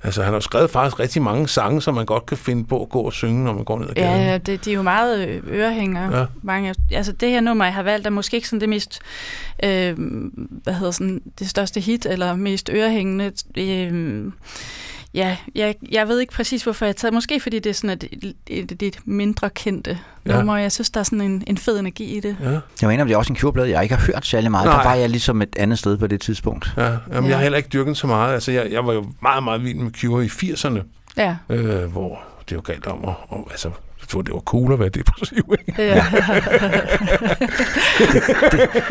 [0.04, 2.90] Altså, han har skrevet faktisk rigtig mange sange, som man godt kan finde på at
[2.90, 4.22] gå og synge, når man går ned ad gaden.
[4.22, 6.12] Ja, det, de er jo meget øh, ørehængere.
[6.12, 6.20] Ja.
[6.20, 6.26] Ja.
[6.42, 9.00] Mange, altså det her nummer, jeg har valgt, er måske ikke sådan det mest,
[9.64, 9.96] øh,
[10.64, 13.32] hvad hedder sådan, det største hit, eller mest ørehængende.
[13.58, 14.32] Øh,
[15.14, 17.14] ja, jeg, jeg ved ikke præcis, hvorfor jeg har taget.
[17.14, 18.04] Måske fordi det er sådan et,
[18.48, 20.36] et, et, et mindre kendte Ja.
[20.38, 20.58] nummer.
[20.58, 22.38] Jeg synes, der er sådan en, en fed energi i det.
[22.44, 22.50] Ja,
[22.82, 24.66] jeg mener, det er også en Cure-blad, jeg ikke har hørt særlig meget.
[24.66, 24.78] Nej.
[24.84, 26.74] Der var jeg ligesom et andet sted på det tidspunkt.
[26.78, 26.84] ja.
[26.84, 27.22] Jamen, ja.
[27.28, 28.34] Jeg har heller ikke dyrket så meget.
[28.34, 30.80] Altså, jeg, jeg var jo meget, meget vild med Cure i 80'erne,
[31.18, 31.36] Ja.
[31.50, 33.68] øh, hvor det jo galt om at, og, altså,
[34.02, 35.74] jeg tror, det var cool at være depressiv, ikke?
[35.84, 36.06] ja.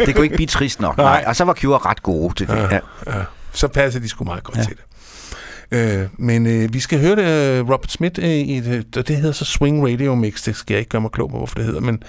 [0.07, 0.97] Det kunne ikke blive trist nok.
[0.97, 1.07] Nej.
[1.07, 1.25] Nej.
[1.27, 2.55] Og så var Cure ret gode til det.
[2.55, 2.63] Ja.
[2.75, 2.81] Ja.
[3.07, 4.57] Ja, så passer de sgu meget godt.
[4.59, 4.63] Ja.
[4.63, 4.85] til det.
[5.71, 9.17] Øh, men øh, vi skal høre det, Robert Smith øh, i det, og øh, det
[9.17, 10.45] hedder så Swing Radio Mix.
[10.45, 12.03] Det skal jeg ikke gøre mig klog på, hvorfor det hedder, men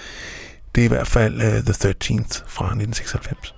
[0.74, 3.57] det er i hvert fald øh, The 13th fra 1996.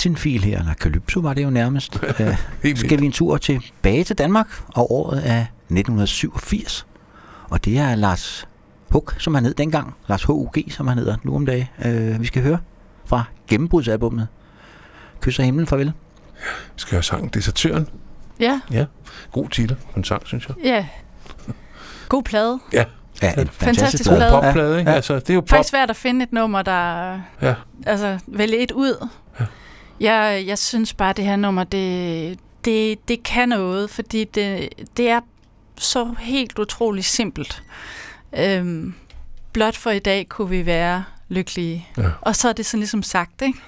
[0.00, 1.98] Latinfil her, eller Calypso var det jo nærmest.
[2.64, 6.86] Øh, skal vi en tur tilbage til Danmark, og året er 1987.
[7.50, 8.48] Og det er Lars
[8.90, 9.94] Hug, som han hed dengang.
[10.08, 11.66] Lars H.U.G., som han hedder nu om dagen.
[11.84, 12.58] Øh, vi skal høre
[13.04, 14.28] fra gennembrudsalbummet.
[15.20, 15.92] Kysser himlen farvel.
[16.76, 17.88] Skal jeg sange Desertøren?
[18.40, 18.84] Ja, Ja.
[19.32, 20.56] God titel på en sang, synes jeg.
[20.64, 20.86] ja.
[22.08, 22.58] God plade.
[22.72, 22.84] Ja.
[23.22, 24.18] Ja, en Fantastisk plade.
[24.20, 24.32] plade.
[24.32, 24.90] Popplade, ikke?
[24.90, 24.96] Ja.
[24.96, 25.48] Altså, det er jo pop.
[25.48, 27.12] Faktisk svært at finde et nummer, der...
[27.42, 27.54] Ja.
[27.86, 29.08] Altså, vælge et ud.
[30.00, 35.08] Jeg, jeg synes bare, det her nummer, det, det, det kan noget, fordi det, det
[35.08, 35.20] er
[35.76, 37.62] så helt utroligt simpelt.
[38.38, 38.94] Øhm,
[39.52, 41.88] blot for i dag kunne vi være lykkelige.
[41.96, 42.08] Ja.
[42.20, 43.58] Og så er det sådan ligesom sagt, ikke?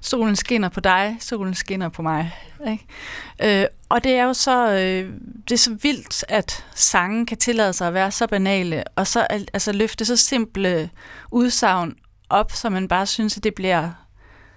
[0.00, 2.34] Solen skinner på dig, solen skinner på mig.
[2.70, 3.60] Ikke?
[3.60, 5.12] Øh, og det er jo så, øh,
[5.48, 9.20] det er så vildt, at sangen kan tillade sig at være så banale, og så
[9.30, 10.90] al- altså, løfte så simple
[11.30, 11.94] udsagn
[12.30, 13.90] op, så man bare synes, at det bliver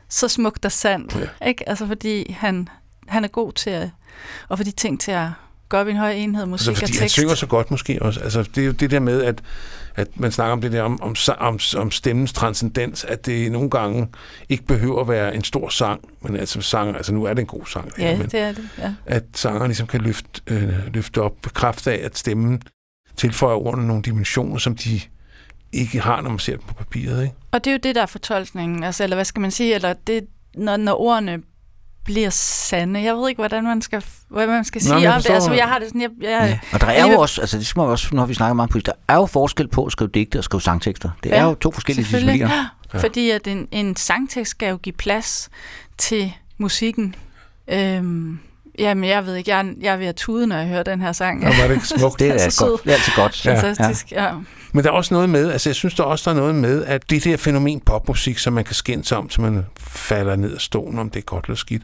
[0.10, 1.16] så smukt og sandt.
[1.41, 1.47] Ja.
[1.47, 1.70] Ikke?
[1.70, 2.70] Altså fordi han,
[3.08, 3.89] han er god til at,
[4.49, 5.28] og for de ting til at
[5.70, 7.14] gå op i en høj enhed, musik Altså, og fordi han tekst.
[7.14, 8.20] synger så godt måske også.
[8.20, 9.41] Altså, det er jo det der med, at,
[9.95, 13.70] at man snakker om det der om, om, om, om stemmens transcendens, at det nogle
[13.70, 14.08] gange
[14.49, 17.47] ikke behøver at være en stor sang, men altså sanger, altså nu er det en
[17.47, 18.70] god sang, det her, Ja, men det er det.
[18.78, 18.93] Ja.
[19.06, 22.62] at sanger ligesom kan løfte, øh, løfte op kraft af, at stemmen
[23.18, 25.01] tilføjer ordene nogle dimensioner, som de
[25.76, 27.36] ikke har, når man ser dem på papiret, ikke?
[27.51, 29.93] Og det er jo det, der er fortolkningen, altså, eller hvad skal man sige, eller
[29.93, 31.39] det, når, når ordene
[32.05, 33.03] bliver sande.
[33.03, 35.30] Jeg ved ikke, hvordan man skal, hvad man skal Nå, sige om det.
[35.30, 36.59] Altså, jeg har det sådan, jeg, jeg, Ja.
[36.73, 38.71] Og der er jo også, altså det skal man også, når vi snakker meget om
[38.71, 41.09] politik, der er jo forskel på at skrive digte og skrive sangtekster.
[41.23, 42.76] Det er Ja, jo to forskellige Selvfølgelig, discipliner.
[42.93, 42.99] ja.
[42.99, 45.49] fordi at en, en sangtekst skal jo give plads
[45.97, 47.15] til musikken.
[47.67, 48.39] Øhm,
[48.80, 51.01] jamen, jeg ved ikke, jeg, er- jeg er ved at tude, når jeg hører den
[51.01, 51.45] her sang.
[51.47, 52.19] Og var det ikke smukt?
[52.19, 52.84] Det er, så godt.
[52.84, 53.45] Det er altid godt.
[53.45, 53.61] Ja.
[53.61, 54.32] Fantastisk, ja.
[54.73, 56.55] Men der er også noget med, altså jeg synes der er også der er noget
[56.55, 60.53] med, at det der fænomen popmusik, som man kan skændes om, så man falder ned
[60.55, 61.84] af stolen, om det er godt eller skidt.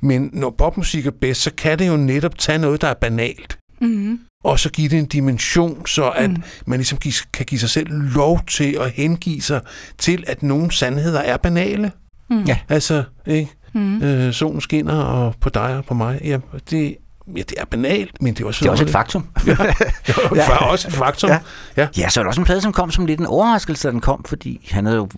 [0.00, 3.58] Men når popmusik er bedst, så kan det jo netop tage noget, der er banalt,
[3.80, 4.18] Mm-hmm.
[4.44, 6.42] og så give det en dimension, så at Mm.
[6.66, 6.98] man ligesom
[7.32, 9.60] kan give sig selv lov til at hengive sig
[9.98, 11.92] til, at nogle sandheder er banale.
[12.30, 12.42] Mm.
[12.44, 12.58] Ja.
[12.68, 13.52] Altså, ikke?
[13.78, 14.02] Mm.
[14.02, 16.20] Øh, solen skinner og på dig og på mig.
[16.24, 16.38] Ja,
[16.70, 16.96] det,
[17.36, 19.26] ja, det er banalt, men det er også, Det er også et faktum.
[19.36, 20.36] faktum.
[20.36, 21.30] det er også et faktum.
[21.30, 21.38] Ja.
[21.76, 21.88] Ja.
[21.98, 24.00] Ja, så er der også en plade, som kom som lidt en overraskelse, da den
[24.00, 25.08] kom, fordi han havde jo,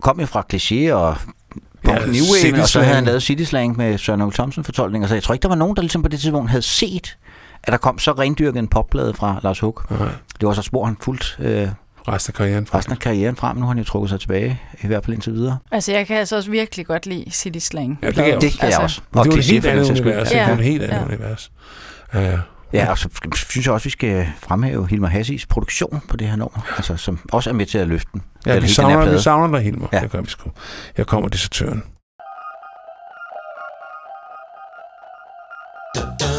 [0.00, 1.16] kom jo fra kliché og
[1.84, 4.64] punk Ja, New Wave, og så havde han lavet City Slang med Søren Ole Thomsen
[4.64, 7.16] fortolkninger, så jeg tror ikke, der var nogen, der ligesom på det tidspunkt havde set,
[7.64, 9.80] at der kom så rendyrket en popplade fra Lars Hug.
[9.90, 10.08] Nej,
[10.40, 11.68] Det var så spor, han fuldt øh,
[12.08, 12.66] resten af karrieren.
[12.74, 13.56] resten af karrieren frem.
[13.56, 15.58] Nu har han jo trukket sig tilbage, i hvert fald indtil videre.
[15.72, 17.98] Altså, jeg kan altså også virkelig godt lide City Slang.
[18.02, 19.00] Ja, det kan jeg Det kan jeg Altså, også.
[19.14, 20.32] Men det er jo et helt andet univers.
[20.32, 20.40] Ja.
[20.44, 21.04] Det er et helt andet Ja.
[21.04, 21.52] univers.
[22.14, 22.38] Ja,
[22.72, 26.36] Ja, og så synes jeg også, vi skal fremhæve Hilmar Hassis produktion på det her
[26.36, 28.22] nummer, altså, som også er med til at løfte den.
[28.46, 29.88] Ja, vi savner, vi savner dig, Hilmer.
[29.92, 29.96] Ja.
[29.96, 30.02] Ja.
[30.02, 30.50] Det gør vi sgu.
[30.96, 31.82] Her kommer desertøren.
[35.98, 36.31] År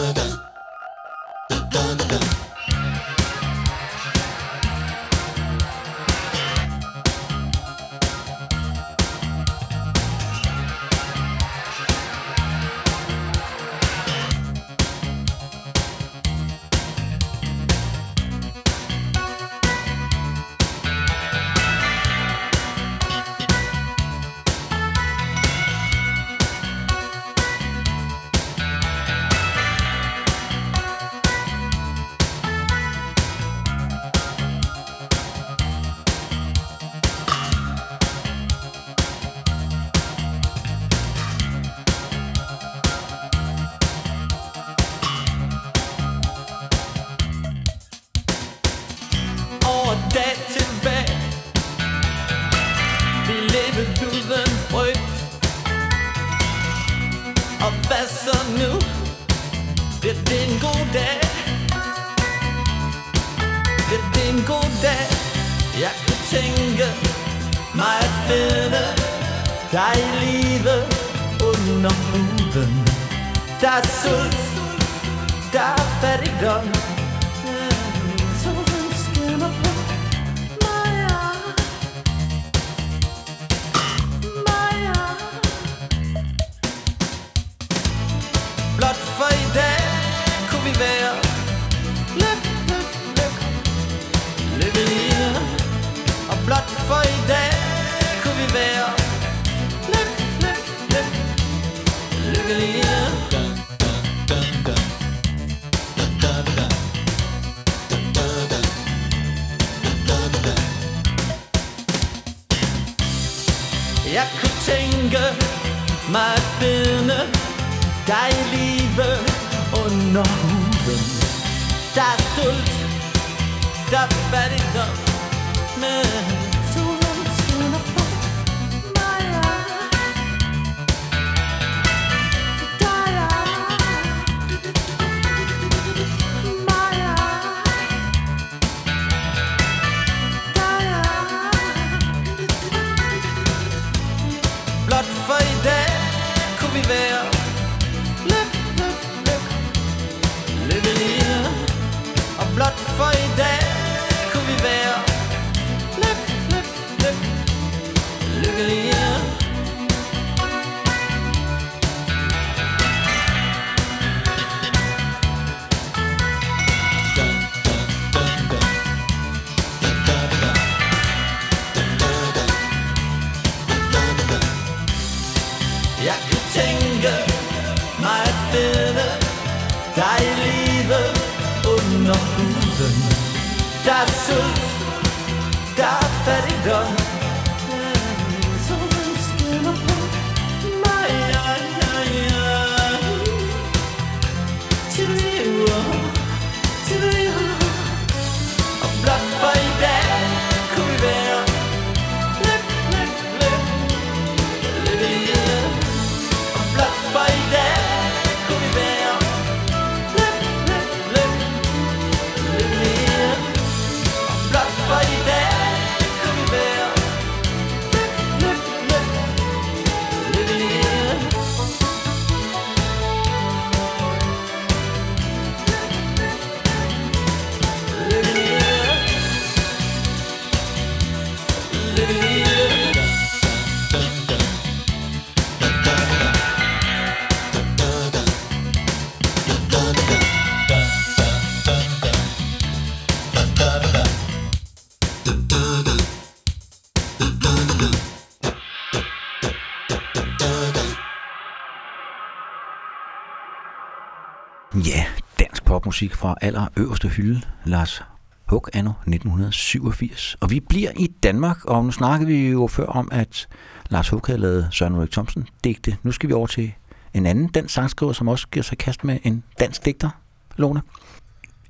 [254.76, 255.06] Ja,
[255.40, 257.42] dansk popmusik fra aller øverste hylde.
[257.66, 258.04] Lars
[258.46, 260.36] Huk anno 1987.
[260.40, 263.48] Og vi bliver i Danmark, og nu snakkede vi jo før om, at
[263.90, 265.98] Lars Huk havde lavet Søren Ulrik Thomsen digte.
[266.04, 266.74] Nu skal vi over til
[267.14, 270.10] en anden dansk sangskriver, som også giver sig kast med en dansk digter,
[270.56, 270.82] Lone.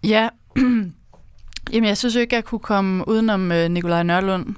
[0.04, 0.30] Ja,
[1.74, 4.56] jamen jeg synes jo ikke, jeg kunne komme udenom øh, Nikolaj Nørlund.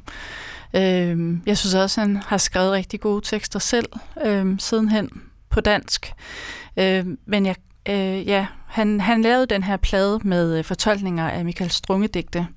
[0.73, 3.89] Øh, jeg synes også, han har skrevet rigtig gode tekster selv,
[4.25, 5.09] øh, sidenhen
[5.49, 6.13] på dansk.
[6.77, 7.55] Øh, men jeg,
[7.89, 12.47] øh, ja, Han, han lavede den her plade med øh, fortolkninger af Michael Strunge-digte.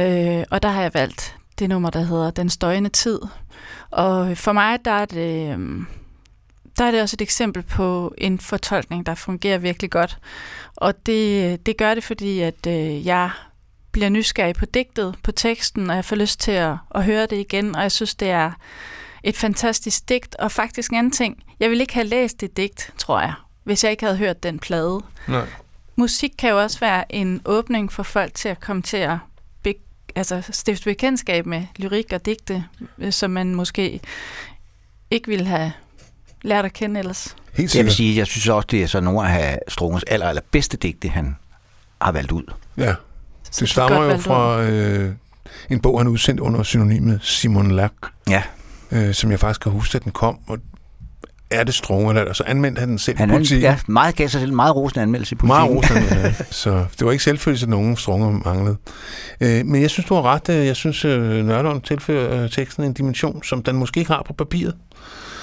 [0.00, 3.20] Øh, og der har jeg valgt det nummer, der hedder Den støjende tid.
[3.90, 5.82] Og for mig, der er det, øh,
[6.78, 10.18] der er det også et eksempel på en fortolkning, der fungerer virkelig godt.
[10.76, 13.30] Og det, det gør det, fordi at øh, jeg
[13.92, 17.36] bliver nysgerrig på digtet, på teksten, og jeg får lyst til at, at høre det
[17.38, 18.52] igen, og jeg synes, det er
[19.24, 21.42] et fantastisk digt, og faktisk en anden ting.
[21.60, 23.32] Jeg ville ikke have læst det digt, tror jeg,
[23.66, 25.00] hvis jeg ikke havde hørt den plade.
[25.28, 25.46] Nej.
[25.96, 29.18] Musik kan jo også være en åbning for folk til at komme til at
[29.62, 29.74] be,
[30.16, 32.64] altså stifte bekendtskab med lyrik og digte,
[32.98, 34.00] øh, som man måske
[35.10, 35.72] ikke ville have
[36.42, 37.36] lært at kende ellers.
[37.52, 40.42] Helt Jeg vil sige, jeg synes også, det er så nogle af Strungens aller, aller
[40.50, 41.36] bedste digte, han
[42.02, 42.52] har valgt ud.
[42.76, 42.94] Ja,
[43.50, 45.12] Så det stammer jo fra øh,
[45.70, 47.94] en bog, han udsendte under synonymet Simon Lack,
[48.28, 48.42] Ja,
[48.90, 50.38] øh, som jeg faktisk kan huske, at den kom.
[50.46, 50.58] Og
[51.50, 53.62] er det strunge, eller så anmeldte han den selv han i er, politikken.
[53.62, 56.02] ja, meget gav sig selv en meget rosende anmeldelse i Meget politikken.
[56.02, 56.20] rosende.
[56.20, 56.34] ja.
[56.50, 58.76] Så det var ikke selvfølgeligt, at nogen strunger manglede.
[59.40, 60.48] Øh, men jeg synes, du har ret.
[60.48, 64.22] øh, Jeg synes, øh, Nørlund tilfører øh, teksten en dimension, som den måske ikke har
[64.26, 64.74] på papiret.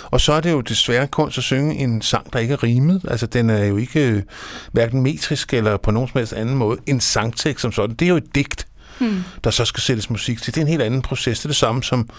[0.04, 3.02] Og så er det jo desværre kunst at synge en sang, der ikke er rimet.
[3.08, 4.24] Altså, den er jo ikke
[4.72, 7.96] hverken metrisk eller på nogen som helst anden måde en sangtekst som sådan.
[7.96, 8.68] Det er jo et digt,
[9.00, 9.24] Hmm.
[9.44, 10.56] der så skal sættes musik til.
[10.56, 11.40] Det er en helt anden proces.
[11.40, 12.10] Det er det samme, som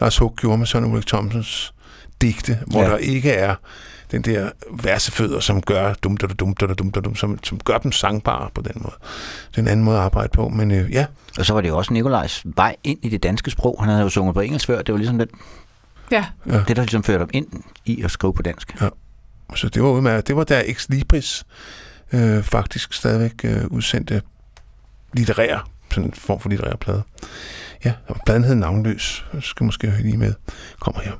[0.00, 1.72] Lars Hug gjorde med Søren Ulrik Thomsens
[2.20, 2.86] digte, hvor Ja.
[2.86, 2.92] ja.
[2.92, 3.54] der ikke er
[4.10, 7.78] den der versefødder, som gør dum, dum, dum, dum, dum, dum, dum, som, som gør
[7.78, 8.94] dem sangbare på den måde.
[9.50, 11.06] Det er en anden måde at arbejde på, men øh, ja,
[11.38, 13.76] Og så var det jo også Nikolajs vej ind i det danske sprog.
[13.80, 14.82] Han havde jo sunget på engelsk før.
[14.82, 15.30] Det var ligesom det,
[16.10, 16.62] Ja, ja.
[16.68, 17.46] det der ligesom førte ham ind
[17.84, 18.76] i at skrive på dansk.
[19.54, 20.28] Så det var udmærket.
[20.28, 21.44] Det var der Ex Libris
[22.12, 24.22] øh, faktisk stadigvæk øh, udsendte
[25.12, 25.60] litterære,
[25.90, 27.02] sådan en form for litterær plade.
[27.84, 29.24] Ja, og pladen hed Navnløs.
[29.34, 30.34] Jeg skal måske høre lige med.
[30.80, 31.12] Kommer her.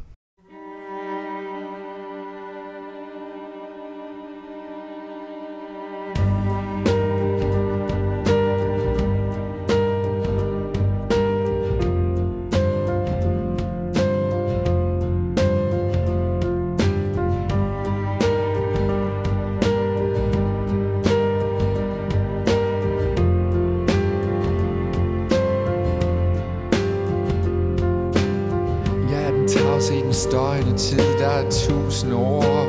[31.20, 32.66] Der tusind ord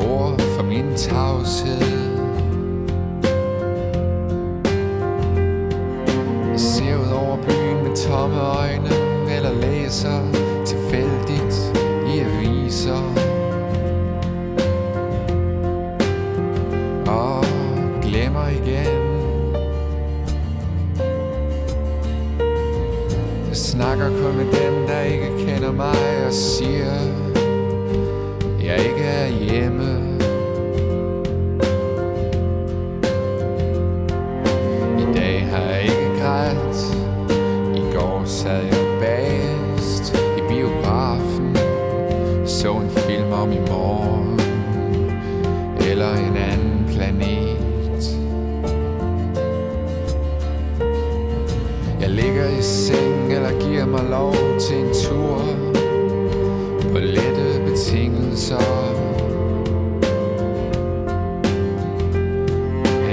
[0.00, 1.80] Ord for min tavshed.
[6.50, 8.90] Jeg ser ud over byen med tomme øjne
[9.36, 10.20] Eller læser
[10.64, 11.78] tilfældigt
[12.14, 13.02] i aviser.
[17.06, 17.44] Og
[18.02, 19.06] glemmer igen.
[23.48, 26.75] Jeg snakker kun med dem, der ikke kender mig og siger,
[52.66, 55.40] seng eller giver mig lov til en tur
[56.92, 58.96] På lette betingelser.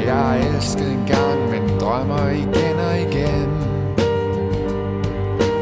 [0.06, 3.50] Jeg har elsket en gang, men drømmer igen og igen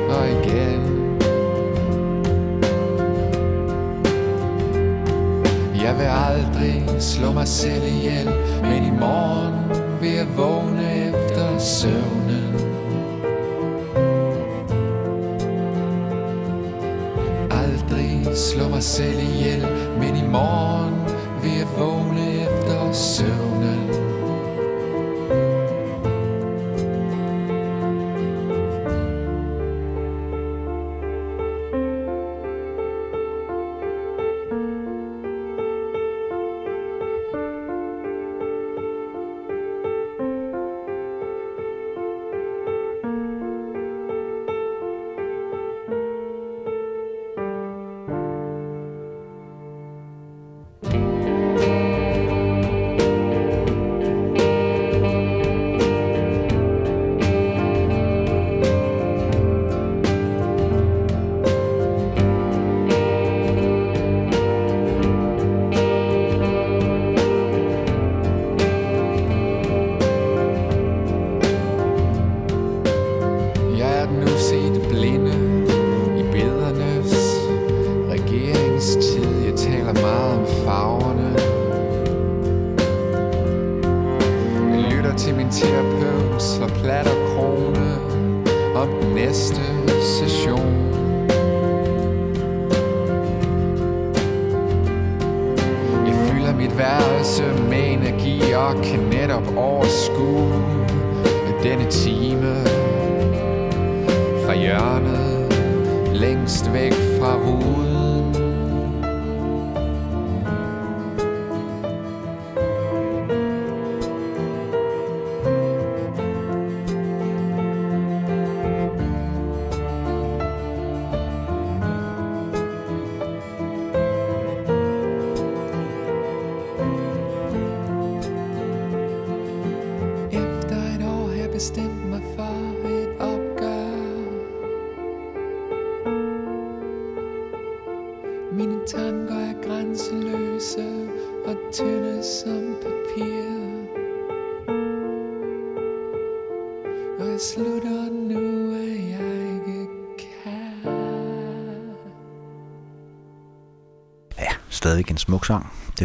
[0.10, 0.82] Og igen.
[5.84, 8.30] Jeg vil aldrig slå mig selv ihjel
[8.62, 9.54] Men i morgen
[10.02, 12.01] vil jeg vågne efter søvn.
[18.92, 19.41] Slå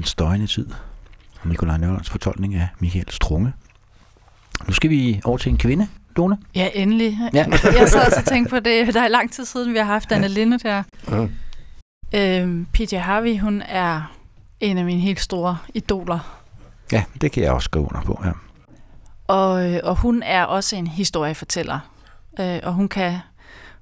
[0.06, 0.66] Den støjende tid.
[1.40, 3.52] Og Nikolaj Nørlands fortolkning af Michael Strunge.
[4.66, 6.38] Nu skal vi over til en kvinde, Lone.
[6.54, 7.18] Ja, endelig.
[7.34, 7.46] Ja.
[7.78, 8.94] jeg sad også og tænkte på det.
[8.94, 10.82] Der er lang tid siden, vi har haft Anne Linde der.
[12.12, 12.40] Ja.
[12.40, 14.12] Øhm, PJ Harvey, hun er
[14.60, 16.42] en af mine helt store idoler.
[16.92, 18.32] Ja, det kan jeg også skrive under på, ja.
[19.28, 21.78] Og, øh, og hun er også en historiefortæller.
[22.40, 23.18] Øh, og hun kan,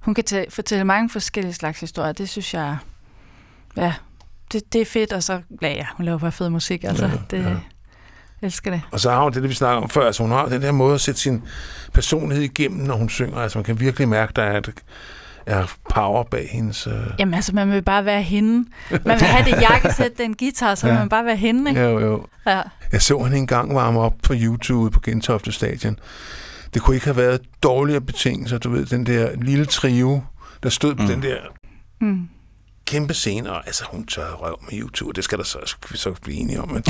[0.00, 2.12] hun kan tæ- fortælle mange forskellige slags historier.
[2.12, 2.76] Det synes jeg,
[3.76, 3.92] ja,
[4.52, 5.12] det, det er fedt.
[5.12, 6.84] Og så, ja, ja hun laver bare fed musik.
[6.84, 7.48] Altså, Ja, det, ja.
[7.48, 7.58] jeg
[8.42, 8.82] elsker det.
[8.92, 10.06] Og så har hun det, det vi snakker om før.
[10.06, 11.42] Altså, hun har den der måde at sætte sin
[11.92, 13.38] personlighed igennem, når hun synger.
[13.38, 14.70] Altså, man kan virkelig mærke, der er, et,
[15.46, 16.86] er power bag hendes...
[16.86, 16.92] Øh...
[17.18, 18.68] Jamen altså, man vil bare være hende.
[18.90, 20.92] Man vil have det jakkesæt, den guitar, så Ja.
[20.94, 21.70] man vil bare være hende.
[21.70, 21.82] Ikke?
[21.82, 22.26] Jo, jo.
[22.46, 22.60] Ja.
[22.92, 25.98] Jeg så hende engang varme op på YouTube på Gentofte Stadion.
[26.74, 30.22] Det kunne ikke have været dårligere betingelser, du ved, den der lille trio,
[30.62, 31.08] der stod på Mm.
[31.08, 31.36] den der
[32.00, 32.28] Mm.
[32.94, 35.98] Kæmpe scene, og altså hun tør røv med YouTube, det skal der så, skal vi
[35.98, 36.68] så blive enige om.
[36.70, 36.84] Men,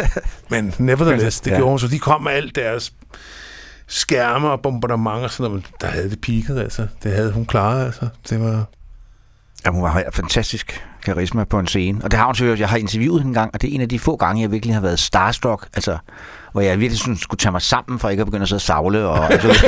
[0.50, 1.56] men nevertheless, det Ja.
[1.56, 2.92] gjorde hun, så de kom med alt deres
[3.86, 6.86] skærme og bombardement og sådan noget, der havde det peaked, altså.
[7.02, 8.08] Det havde hun klaret, altså.
[8.30, 8.64] Det var...
[9.66, 12.00] Ja, hun har fantastisk karisma på en scene.
[12.04, 12.60] Og det har hun selvfølgelig.
[12.60, 14.50] Jeg har interviewet hende en gang, og det er en af de få gange, jeg
[14.52, 15.68] virkelig har været starstruck.
[15.74, 15.98] Altså,
[16.52, 18.62] hvor jeg virkelig sådan, skulle tage mig sammen, for ikke at begynde at sidde og
[18.62, 19.06] savle.
[19.08, 19.48] Og, altså,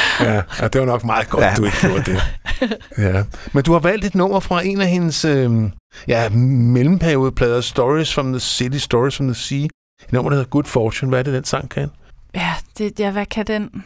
[0.20, 1.54] Ja, ja, det var nok meget godt, Ja.
[1.56, 2.22] du ikke gjorde det.
[2.98, 3.24] Ja.
[3.52, 5.50] Men du har valgt et nummer fra en af hendes øh,
[6.08, 9.58] ja, mellemperiodeplader, Stories from the City, Stories from the Sea.
[10.02, 11.08] Et nummer, der hedder Good Fortune.
[11.08, 11.90] Hvad er det, den sang kan?
[12.34, 13.84] Ja, det, ja, hvad kan den...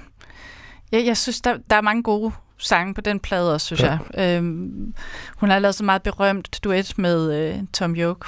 [0.92, 3.98] Jeg, jeg synes, der, der er mange gode sange på den plade også, synes Ja.
[4.16, 4.36] jeg.
[4.38, 4.94] Øhm,
[5.36, 8.18] hun har lavet så meget berømt duet med øh, Tom York,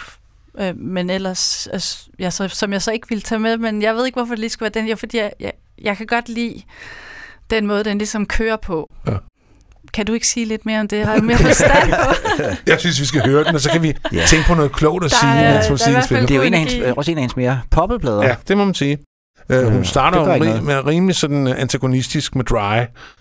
[0.60, 3.94] øh, men ellers, altså, jeg, så, som jeg så ikke ville tage med, men jeg
[3.94, 6.28] ved ikke, hvorfor det lige skulle være den, jeg, fordi jeg, jeg, jeg kan godt
[6.28, 6.62] lide
[7.50, 8.90] den måde, den ligesom kører på.
[9.06, 9.12] Ja.
[9.94, 11.06] Kan du ikke sige lidt mere om det?
[11.06, 12.14] Har du mere forstand på?
[12.70, 14.24] Jeg synes, vi skal høre den, og så kan vi Ja.
[14.26, 16.26] tænke på noget klogt at Der sige, er- mens er musikken spiller.
[16.26, 16.82] det er jo en af energi.
[16.96, 18.22] også en af hendes mere poppede plader.
[18.24, 18.98] Ja, det må man sige.
[19.54, 20.62] Uh, hun starter jo noget.
[20.62, 22.80] med rimelig sådan øh, antagonistisk med Dry,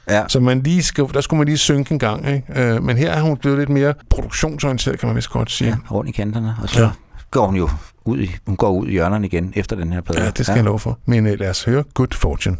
[0.09, 0.23] ja.
[0.27, 2.27] så man lige skal, der skulle man lige synke en gang.
[2.27, 2.75] Ikke?
[2.75, 5.69] Uh, men her er hun blevet lidt mere produktionsorienteret, kan man vist godt sige.
[5.69, 6.55] ja, rundt i kanterne.
[6.63, 6.89] Og så ja.
[7.31, 7.69] går hun jo
[8.05, 10.23] ud i, hun går ud i hjørnerne igen efter den her plade.
[10.23, 10.55] Ja, det skal ja.
[10.57, 10.99] jeg love for.
[11.05, 12.57] Men uh, lad os høre Good Fortune.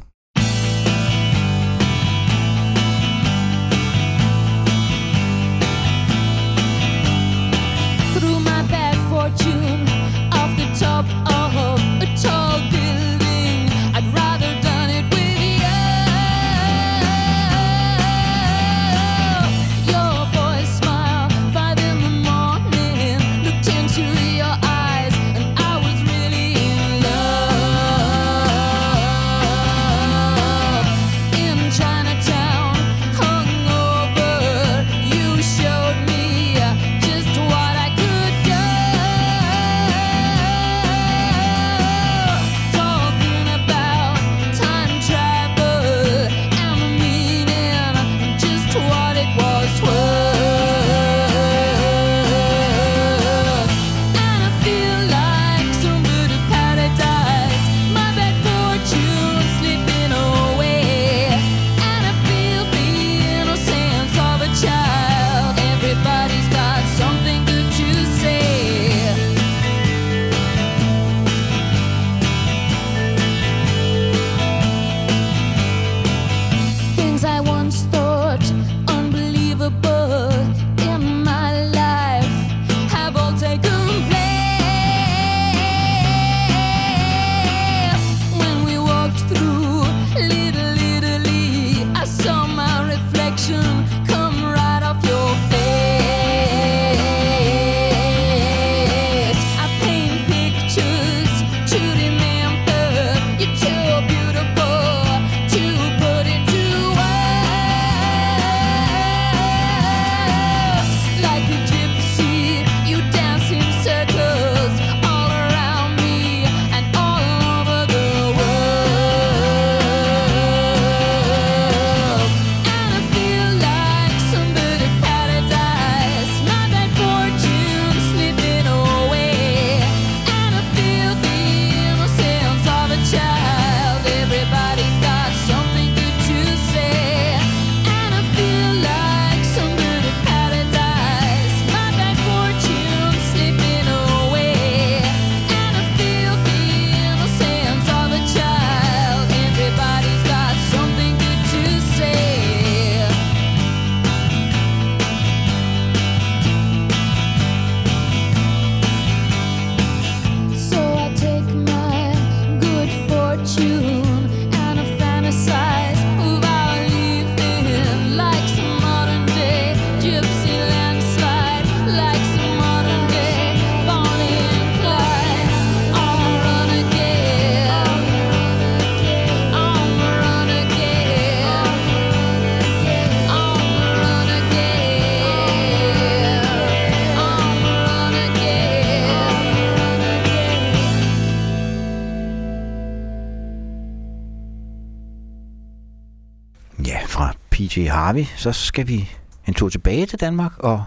[198.05, 199.09] PJ Harvey, så skal vi
[199.47, 200.83] en tur tilbage til Danmark og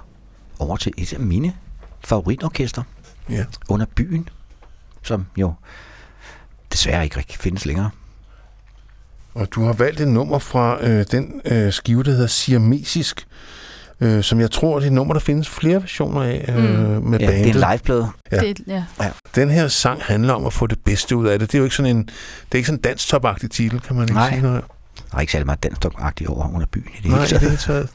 [0.58, 1.52] over til et af mine
[2.04, 2.82] favoritorkester
[3.30, 3.44] Ja.
[3.68, 4.28] under byen,
[5.02, 5.52] som jo
[6.72, 7.90] desværre ikke rigtig findes længere.
[9.34, 13.26] Og du har valgt et nummer fra øh, den øh, skive, der hedder Siamesisk,
[14.00, 16.62] øh, som jeg tror, det er et nummer, der findes flere versioner af øh, Mm.
[17.08, 17.44] med Ja, bandet.
[17.54, 18.08] det er en liveplade.
[18.32, 18.40] Ja.
[18.40, 18.84] Det, ja.
[19.34, 21.48] Den her sang handler om at få det bedste ud af det.
[21.52, 22.12] Det er jo ikke sådan en, det
[22.52, 24.30] er ikke sådan en danstopagtig titel, kan man ikke Nej.
[24.30, 24.64] sige noget.
[25.10, 27.60] Der er ikke særlig meget danstokagtigt over under byen i det Nej, hele taget.
[27.60, 27.88] taget.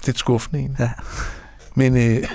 [0.00, 0.76] Det er et skuffende en.
[0.78, 0.90] Ja.
[1.74, 2.28] Men, øh.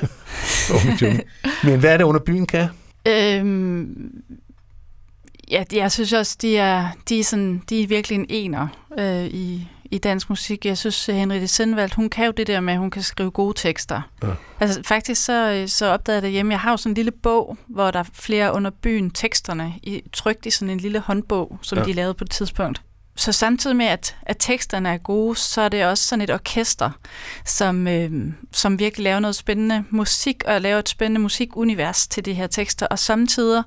[1.63, 2.67] Men hvad er det under byen kan?
[3.07, 4.11] Øhm,
[5.51, 8.67] ja, jeg synes også, de er, de er, sådan, de er virkelig en ener
[8.97, 10.65] øh, i, i dansk musik.
[10.65, 13.53] Jeg synes, Henriette Sindvald, hun kan jo det der med, at hun kan skrive gode
[13.57, 14.01] tekster.
[14.23, 14.28] Ja.
[14.59, 16.53] Altså faktisk så, øh, så opdagede jeg det hjemme.
[16.53, 20.01] Jeg har jo sådan en lille bog, hvor der er flere under byen teksterne i,
[20.13, 21.84] trygt i sådan en lille håndbog, som ja.
[21.84, 22.82] de lavede på et tidspunkt.
[23.18, 26.89] Så samtidig med, at, at teksterne er gode, så er det også sådan et orkester,
[27.45, 28.11] som, øh,
[28.51, 32.86] som virkelig laver noget spændende musik, og laver et spændende musikunivers til de her tekster.
[32.88, 33.63] Og samtidig,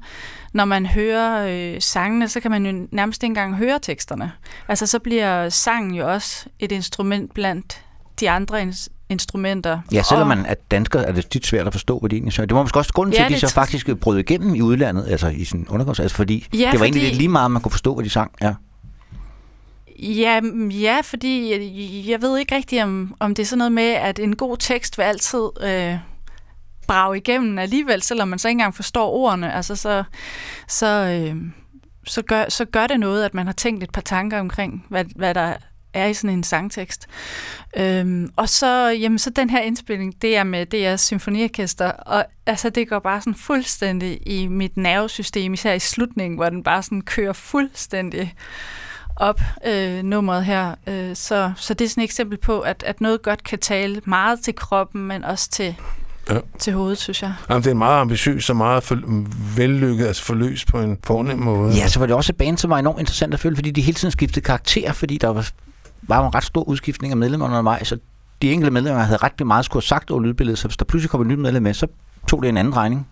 [0.53, 4.33] når man hører øh, sangene, så kan man jo nærmest ikke engang høre teksterne.
[4.69, 7.83] Altså så bliver sangen jo også et instrument blandt
[8.21, 9.81] de andre ins- instrumenter.
[9.93, 12.33] Ja, selvom Og- man er dansker, er det tit svært at forstå, hvad de egentlig
[12.33, 12.47] synger.
[12.47, 13.55] Det var måske også grunden til, Ja, at de så trist.
[13.55, 16.83] faktisk brød igennem i udlandet, altså i sin undergrunds, altså fordi Ja, det var fordi-
[16.85, 18.31] egentlig lidt lige meget, man kunne forstå, hvad de sang.
[18.43, 18.55] Ja.
[19.99, 20.41] Ja,
[20.71, 21.61] ja fordi jeg,
[22.09, 24.99] jeg ved ikke rigtigt, om, om det er sådan noget med, at en god tekst
[24.99, 25.97] vil altid øh,
[26.87, 29.55] brage igennem alligevel, selvom man så ikke engang forstår ordene.
[29.55, 30.05] Altså, så,
[30.69, 31.37] så, øh,
[32.07, 35.05] så, gør, så gør det noget, at man har tænkt et par tanker omkring, hvad,
[35.17, 35.55] hvad der
[35.95, 37.07] er i sådan en sangtekst.
[37.77, 42.71] Øhm, og så, jamen, så den her indspilning, det er med DR's symfoniorkester, og altså,
[42.71, 47.03] det går bare sådan fuldstændig i mit nervesystem, især i slutningen, hvor den bare sådan
[47.03, 48.35] kører fuldstændig
[49.21, 50.75] op, øh, nummeret her.
[50.87, 54.01] Øh, så, så det er sådan et eksempel på, at, at noget godt kan tale
[54.05, 55.75] meget til kroppen, men også til,
[56.31, 56.39] Ja.
[56.59, 57.35] til hovedet, synes jeg.
[57.51, 58.99] Jamen, det er meget ambitiøs og meget for,
[59.57, 61.75] vellykket, altså forløst på en fornem måde.
[61.75, 63.81] ja, så var det også et band, som var enormt interessant at følge, fordi de
[63.81, 65.49] hele tiden skiftede karakter, fordi der var,
[66.03, 67.99] var en ret stor udskiftning af medlemmer undervejs, så
[68.43, 71.11] de enkelte medlemmer havde ret meget skulle have sagt over lydbilledet, så hvis der pludselig
[71.11, 71.87] kom et nyt medlem med, så
[72.29, 73.09] tog det en anden regning.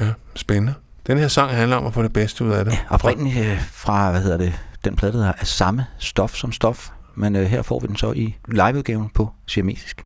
[0.00, 0.74] ja, spændende.
[1.06, 2.72] Den her sang handler om at få det bedste ud af det.
[2.72, 4.52] Ja, oprindeligt øh, fra, hvad hedder det,
[4.86, 7.96] den plade, der hedder, er samme stof som stof, men øh, her får vi den
[7.96, 10.05] så i liveudgaven på siamesisk.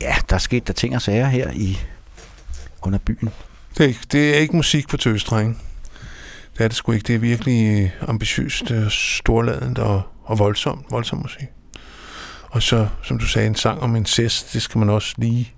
[0.00, 1.78] Ja, der er sket der ting og sager her i
[2.82, 3.30] under byen.
[3.78, 5.54] Det er, ikke, det er ikke musik for tøsdrenge.
[6.58, 7.06] Det er det sgu ikke.
[7.06, 11.46] Det er virkelig øh, ambitiøst, øh, storladent og, og voldsomt, voldsom musik.
[12.50, 15.52] Og så, som du sagde, en sang om incest, det skal man også lige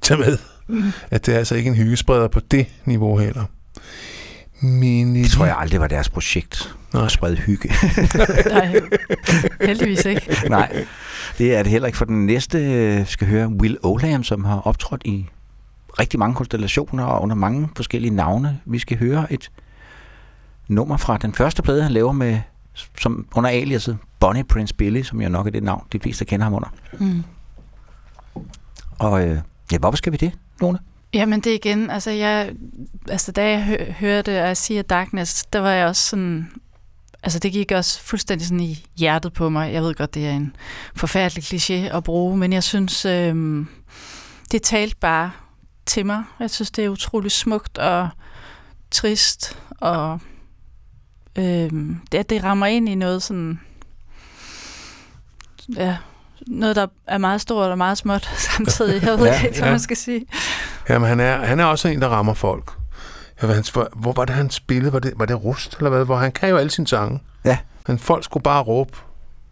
[0.00, 0.38] tage med.
[0.68, 0.92] Mm.
[1.10, 3.44] At det er altså ikke en hyggespreder på det niveau heller.
[4.60, 6.74] Men, Det tror jeg aldrig var deres projekt.
[6.92, 7.04] Nej.
[7.04, 7.68] At sprede hygge.
[8.46, 8.80] Nej,
[9.60, 10.36] heldigvis ikke.
[10.48, 10.84] Nej,
[11.38, 11.98] det er det heller ikke.
[11.98, 15.26] For den næste øh, skal høre Will Olam, som har optrådt i
[15.98, 18.60] rigtig mange konstellationer og under mange forskellige navne.
[18.64, 19.50] Vi skal høre et
[20.68, 22.40] nummer fra den første plade, han laver med
[22.98, 26.44] som under aliaset Bonnie Prince Billy, som jo nok er det navn, de fleste kender
[26.44, 26.68] ham under.
[26.98, 27.22] Mm.
[28.98, 29.38] Og øh,
[29.72, 30.78] ja, hvorfor skal vi det, Lone?
[31.14, 32.52] Jamen det igen, altså, jeg,
[33.08, 36.50] altså da jeg hø- hørte I See a Darkness, der var jeg også sådan,
[37.24, 39.72] altså det gik også fuldstændig sådan i hjertet på mig.
[39.72, 40.56] Jeg ved godt, det er en
[40.96, 43.66] forfærdelig kliché at bruge, men jeg synes, øh,
[44.52, 45.30] det talte bare
[45.86, 46.24] til mig.
[46.40, 48.08] Jeg synes, det er utrolig smukt og
[48.90, 50.20] trist, og
[51.38, 51.70] øh,
[52.12, 53.60] det, det rammer ind i noget sådan,
[55.76, 55.96] ja,
[56.46, 59.02] noget, der er meget stort og meget småt samtidig.
[59.02, 59.70] Jeg ved Ja, ikke, hvad ja.
[59.70, 60.26] man skal sige.
[60.88, 62.72] Jamen, han er, han er også en, der rammer folk.
[63.42, 64.92] Ved, hans, hvor, hvor var det, han spillede?
[64.92, 66.04] Var det, var det Rust, eller hvad?
[66.04, 67.20] Hvor han kan jo alle sine sange.
[67.44, 67.58] Ja.
[67.88, 68.90] Men folk skulle bare råbe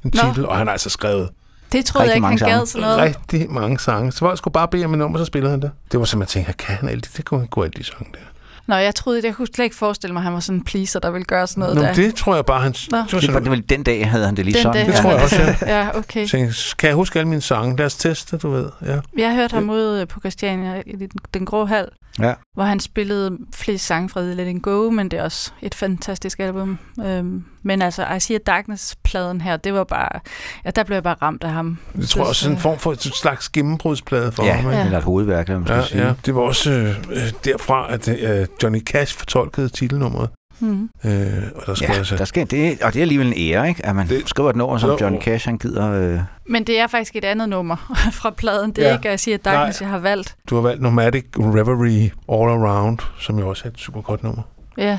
[0.05, 0.21] en Nå.
[0.29, 1.29] titel, og han har altså skrevet
[1.73, 2.99] Det troede jeg ikke, han gad sådan noget.
[2.99, 4.13] rigtig mange sange.
[4.13, 5.71] Så folk skulle bare bede om et nummer, så spillede han det.
[5.93, 7.85] Det var som jeg tænkte, kan han alle de, det kunne han gå alle de
[7.85, 8.19] sange der.
[8.67, 11.01] Nå, jeg troede, jeg kunne slet ikke forestille mig, at han var sådan en pleaser,
[11.01, 11.95] der ville gøre sådan noget Nå, der.
[11.95, 12.75] det tror jeg bare, han...
[12.91, 12.99] Nå.
[12.99, 14.77] Det var Det var, det var den dag, havde han det lige Den sådan.
[14.77, 15.01] dag, det Ja.
[15.03, 15.57] tror jeg også, ja.
[15.79, 16.27] Ja, okay.
[16.27, 17.77] Tænkte, kan jeg huske alle mine sange?
[17.77, 18.69] Lad os teste, du ved.
[18.87, 18.99] Ja.
[19.19, 21.89] Jeg hørte ham ude på Christiania i den, den grå hal,
[22.21, 22.35] Ja.
[22.55, 26.41] hvor han spillede flest sange fra The Letting Go, men det er også et fantastisk
[26.41, 26.79] album.
[27.05, 30.21] Øhm, men altså, I See Darkness-pladen her, det var bare...
[30.65, 31.79] Ja, der blev jeg bare ramt af ham.
[31.99, 34.71] Jeg tror også, sådan en form for et slags gennembrudsplade for Ja, ham.
[34.71, 34.83] ikke?
[34.85, 36.07] eller et hovedværk, eller man Ja, sige.
[36.07, 40.31] ja, det var også øh, øh, derfra, at øh, Johnny Cash fortolkede titelnummeret.
[40.63, 40.91] Mhm.
[41.05, 42.17] Øh, og der skal Ja, altså...
[42.17, 43.87] der skal, det, og det er alligevel en ære, ikke?
[43.87, 44.99] At man Det- det, skriver et nummer, som Jo.
[45.01, 45.93] Johnny Cash, han gider...
[45.93, 48.71] Øh, Men det er faktisk et andet nummer fra pladen.
[48.73, 48.97] Det er Ja.
[48.97, 50.37] ikke I See Darkness, jeg har valgt.
[50.51, 54.43] Du har valgt Nomadic Reverie All Around, som jo også er et super godt nummer.
[54.79, 54.99] Ja.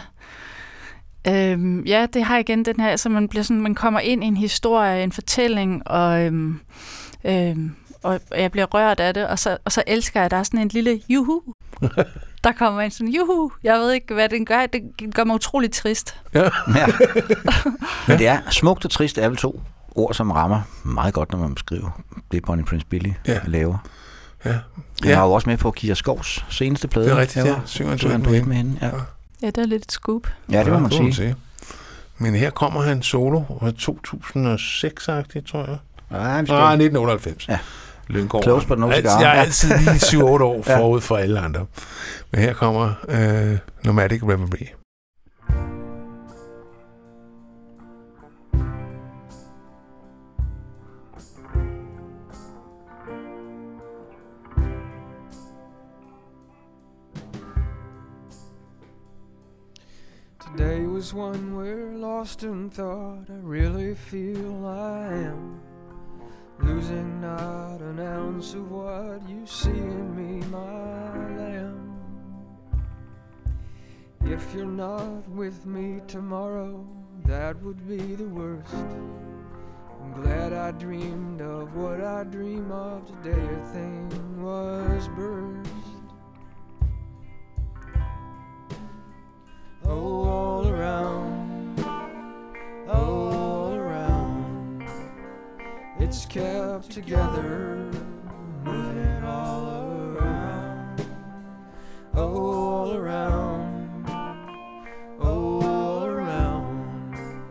[1.27, 4.27] Øhm, ja, det har igen den her, så man bliver sådan, man kommer ind i
[4.27, 6.59] en historie, en fortælling, og, øhm,
[7.25, 7.71] øhm,
[8.03, 10.43] og jeg bliver rørt af det, og så, og så elsker jeg, at der er
[10.43, 11.41] sådan en lille juhu.
[12.43, 14.81] der kommer en sådan, juhu, jeg ved ikke, hvad den gør, det
[15.15, 16.15] gør mig utrolig trist.
[16.33, 16.41] Ja.
[16.75, 16.85] ja.
[18.07, 19.61] Men det er smukt og trist er vel to
[19.95, 22.01] ord, som rammer meget godt, når man beskriver
[22.31, 23.39] det, Bonnie Prince Billy Ja.
[23.45, 23.77] laver.
[24.45, 24.49] Ja.
[24.51, 24.61] Han
[25.05, 25.17] Ja.
[25.19, 27.05] var jo også med på Kira Skovs seneste plade.
[27.05, 27.55] Det er rigtigt, ja.
[27.65, 28.77] Synger han med med hende.
[28.81, 28.89] Ja.
[29.41, 30.27] Ja, det er lidt et scoop.
[30.51, 31.35] ja, det må man sige.
[32.17, 35.77] Men her kommer han solo fra 2006-agtigt, tror jeg.
[36.11, 37.47] Ja, vi Ah, skal- 1998.
[37.49, 37.59] Ja.
[38.07, 38.43] Lyngård.
[38.43, 39.19] Close but no Alt- cigar.
[39.21, 40.77] Jeg er altid lige 7-8 år Ja.
[40.79, 41.65] forud for alle andre.
[42.31, 44.67] Men her kommer øh, Nomadic Reverie.
[60.39, 63.29] Today was one where lost in thought.
[63.29, 65.59] I really feel I am
[66.65, 71.83] losing not an ounce of what you see in me, my lamb.
[74.25, 76.85] If you're not with me tomorrow,
[77.25, 78.73] that would be the worst.
[78.73, 83.31] I'm glad I dreamed of what I dream of today.
[83.31, 84.09] A thing
[84.41, 85.69] was burst.
[89.85, 90.52] Oh,
[96.13, 97.89] it's kept together,
[98.63, 101.07] moving all around.
[102.13, 104.05] Oh, all around,
[105.19, 107.41] oh, all around,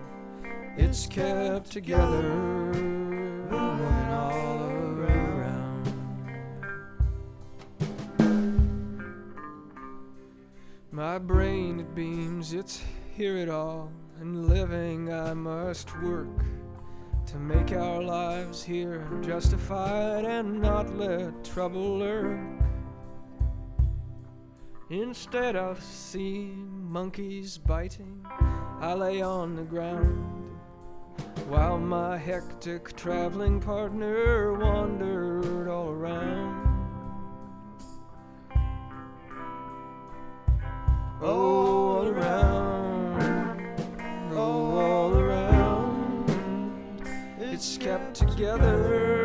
[0.77, 2.23] it's kept together,
[3.51, 5.93] moving all around.
[10.93, 12.81] My brain it beams, it's
[13.17, 13.91] hear it all,
[14.21, 16.29] and living I must work
[17.33, 22.39] to make our lives here justified and not let trouble lurk.
[24.91, 28.23] Instead of seeing monkeys biting,
[28.81, 30.59] I lay on the ground
[31.49, 36.61] while my hectic traveling partner wandered all around.
[41.23, 42.72] Oh, all around,
[47.63, 49.22] it's kept together,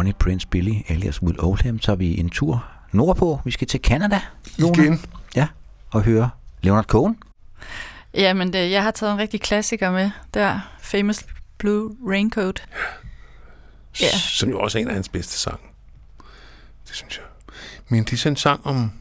[0.00, 3.40] Bonnie Prince Billy alias Will Oldham tager vi en tur nordpå.
[3.44, 4.20] Vi skal til Canada.
[4.58, 5.00] Igen.
[5.36, 5.48] Ja,
[5.90, 6.30] og høre
[6.62, 7.16] Leonard Cohen.
[8.14, 10.60] Jamen, det, jeg har taget en rigtig klassiker med der.
[10.80, 11.26] Famous
[11.58, 12.68] Blue Raincoat.
[14.00, 14.18] Ja.
[14.18, 15.66] Som jo også er en af hans bedste sange.
[16.88, 17.54] Det synes jeg.
[17.88, 18.92] Men det er sådan en sang om,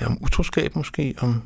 [0.00, 1.42] ja, om utroskab måske, om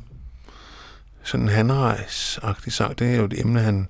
[1.23, 2.99] sådan en handrejs-agtig sang.
[2.99, 3.87] Det er jo et emne, han...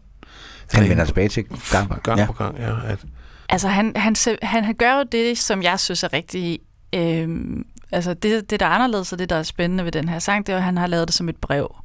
[0.71, 2.25] Han er vender tilbage til gang på gang ja.
[2.25, 2.85] på gang, ja.
[2.85, 3.05] At,
[3.49, 6.59] Altså, han, han, han, han gør jo det, som jeg synes er rigtig...
[6.95, 10.19] Øhm, altså, det, det, der er anderledes, og det, der er spændende ved den her
[10.19, 11.75] sang, det er, at han har lavet det som et brev.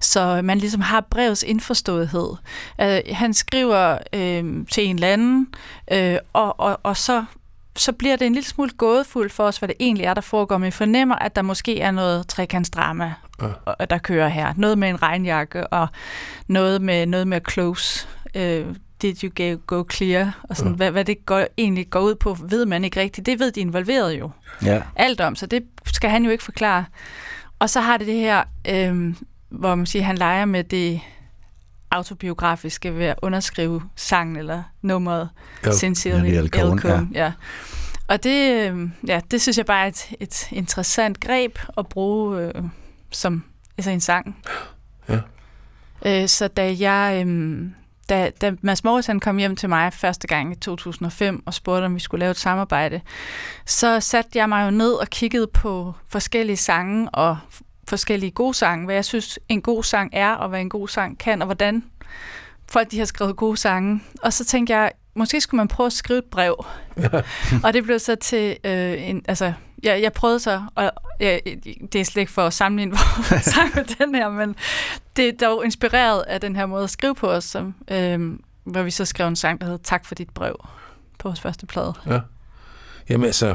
[0.00, 2.30] Så man ligesom har brevets indforståethed.
[2.80, 5.48] Øh, han skriver øh, til en eller anden,
[5.92, 7.24] øh, og, og, og så
[7.78, 10.58] så bliver det en lille smule gådefuldt for os, hvad det egentlig er, der foregår.
[10.58, 13.84] Men vi fornemmer, at der måske er noget trekantsdrama, Ja.
[13.90, 14.54] der kører her.
[14.56, 15.88] Noget med en regnjakke, og
[16.46, 18.08] noget med, noget med close.
[18.34, 18.66] Øh,
[19.02, 20.40] did you go, clear?
[20.42, 20.72] Og sådan, Ja.
[20.72, 20.76] ja.
[20.76, 23.26] hvad, hvad det går, egentlig går ud på, ved man ikke rigtigt.
[23.26, 24.30] Det ved de involverede jo
[24.64, 24.82] Ja.
[24.96, 26.84] alt om, så det skal han jo ikke forklare.
[27.58, 29.14] Og så har det det her, øh,
[29.48, 31.00] hvor man siger, han leger med det
[31.90, 35.28] autobiografiske ved at underskrive sangen eller nummeret
[35.66, 36.46] Ja, Sincerely ja.
[36.48, 37.10] Cohen, Cohen.
[37.14, 37.32] Ja.
[38.08, 42.40] Og det, øh, ja, det synes jeg bare er et, et interessant greb at bruge
[42.42, 42.52] øh,
[43.10, 43.44] som
[43.78, 44.36] altså en sang.
[45.08, 45.18] Ja.
[46.06, 47.24] Øh, så da jeg...
[47.26, 47.66] Øh,
[48.08, 51.84] da, da Mads Morris han kom hjem til mig første gang i 2005 og spurgte,
[51.84, 53.00] om vi skulle lave et samarbejde,
[53.66, 57.38] så satte jeg mig jo ned og kiggede på forskellige sange og
[57.88, 61.18] forskellige gode sange, hvad jeg synes en god sang er, og hvad en god sang
[61.18, 61.84] kan, og hvordan
[62.68, 64.02] folk de har skrevet gode sange.
[64.22, 66.66] Og så tænkte jeg, måske skulle man prøve at skrive et brev.
[67.64, 69.52] og det blev så til øh, en, altså,
[69.82, 70.90] jeg, jeg prøvede så, og
[71.20, 71.38] ja,
[71.92, 74.56] det er slet ikke for at sammenligne vores sang med den her, men
[75.16, 78.82] det er dog inspireret af den her måde at skrive på os, som, øh, hvor
[78.82, 80.56] vi så skrev en sang, der hedder Tak for dit brev
[81.18, 81.94] på vores første plade.
[82.06, 82.20] ja.
[83.08, 83.54] Jamen altså,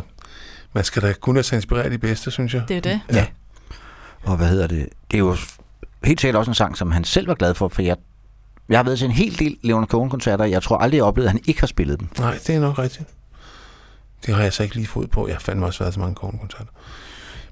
[0.73, 2.63] man skal da kun lade sig inspirere de bedste, synes jeg.
[2.67, 3.01] Det er det.
[3.13, 3.25] Ja.
[4.23, 4.89] Og hvad hedder det?
[5.11, 5.35] Det er jo
[6.03, 7.97] helt sikkert også en sang, som han selv var glad for, for jeg,
[8.69, 11.31] jeg har været til en hel del Leonard Cohen-koncerter, jeg tror aldrig, jeg oplevede, at
[11.31, 12.07] han ikke har spillet dem.
[12.19, 13.09] Nej, det er nok rigtigt.
[14.25, 15.27] Det har jeg så ikke lige fået på.
[15.27, 16.71] Jeg har fandme også været så mange koncerter.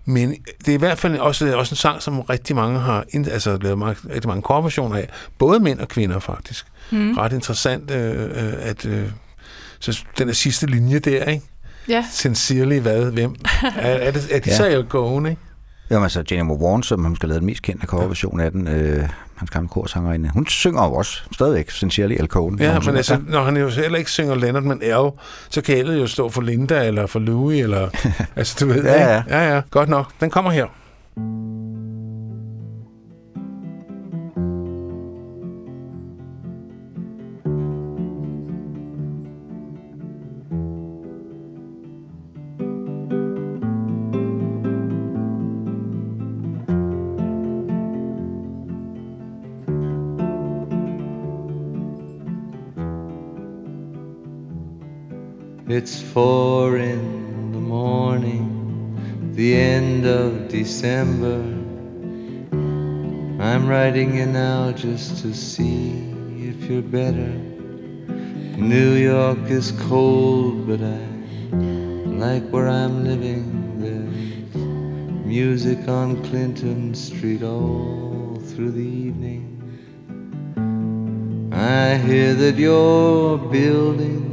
[0.05, 0.35] Men
[0.65, 3.57] det er i hvert fald også, også en sang, som rigtig mange har ind, altså,
[3.61, 5.09] lavet mange, rigtig mange korversioner af.
[5.37, 6.65] Både mænd og kvinder, faktisk.
[6.91, 7.13] Mm.
[7.13, 9.09] Ret interessant, øh, øh, at øh,
[9.79, 11.45] så den der sidste linje der, ikke?
[11.89, 12.05] Ja.
[12.11, 13.11] Sincerely hvad?
[13.11, 13.35] Hvem?
[13.63, 14.55] Er, er, det, er de Ja.
[14.57, 15.41] så El Cohen, ikke?
[15.89, 19.09] Jamen altså, Jenny Warren, som hun skal lave den mest kendte coverversion af den, øh,
[19.39, 22.59] hans gamle korsangerinde, hun synger jo også stadigvæk Sincerely Al Cohen.
[22.59, 25.11] Ja, men altså, når han jo heller ikke synger Leonard, men Al,
[25.49, 27.89] så kan alle jo stå for Linda, eller for Louis, eller...
[28.35, 29.05] altså, du ved, Ja, ikke?
[29.05, 29.23] ja.
[29.29, 29.61] ja, ja.
[29.71, 30.11] Godt nok.
[30.19, 30.65] Den kommer her.
[55.81, 61.39] It's four in the morning, the end of December.
[63.41, 65.91] I'm writing you now just to see
[66.35, 67.31] if you're better.
[68.57, 70.99] New York is cold, but I
[72.25, 73.45] like where I'm living.
[73.79, 79.45] There's music on Clinton Street all through the evening.
[81.53, 84.28] I hear that you're building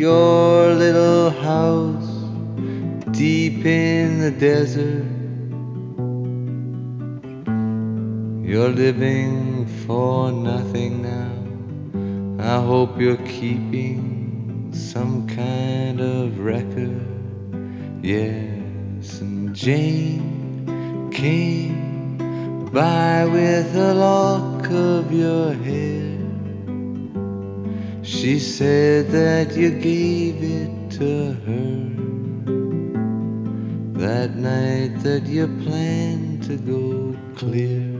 [0.00, 2.10] your little house
[3.10, 5.04] deep in the desert.
[8.42, 11.34] You're living for nothing now.
[12.42, 17.06] I hope you're keeping some kind of record.
[18.02, 22.16] Yes, and Jane came
[22.72, 26.09] by with a lock of your hair.
[28.02, 31.90] She said that you gave it to her
[34.00, 37.90] that night that you planned to go clear.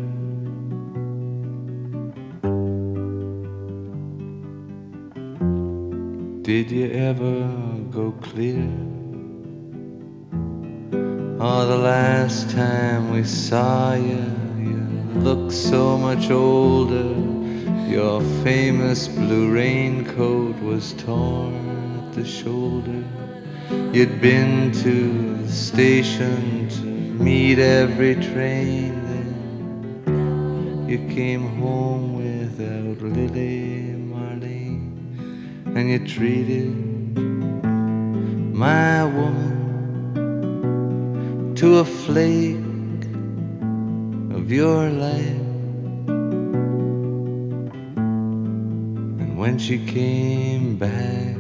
[6.43, 7.47] Did you ever
[7.91, 8.69] go clear?
[11.39, 14.25] Oh, the last time we saw you,
[14.59, 14.81] you
[15.21, 17.40] looked so much older.
[17.91, 23.03] Your famous blue raincoat was torn at the shoulder.
[23.93, 30.87] You'd been to the station to meet every train then.
[30.89, 34.95] You came home without Lily Marlene,
[35.75, 36.73] and you treated
[38.55, 39.57] my woman,
[41.57, 42.55] to a flake
[44.33, 45.40] of your life.
[49.51, 51.35] When she came back,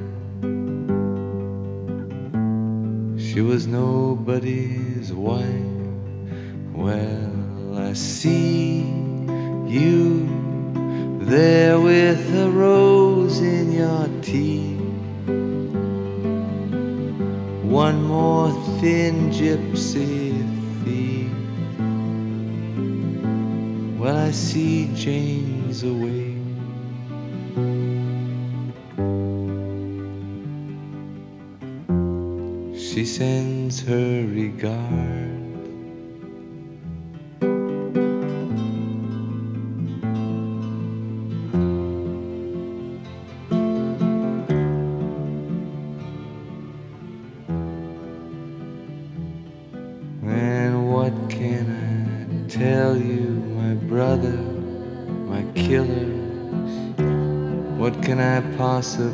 [3.16, 5.46] she was nobody's wife.
[6.72, 8.80] Well, I see
[9.68, 10.26] you
[11.20, 14.80] there with a rose in your teeth.
[17.62, 18.50] One more
[18.80, 20.34] thin gypsy
[20.82, 21.30] thief.
[24.00, 26.19] Well, I see Jane's away.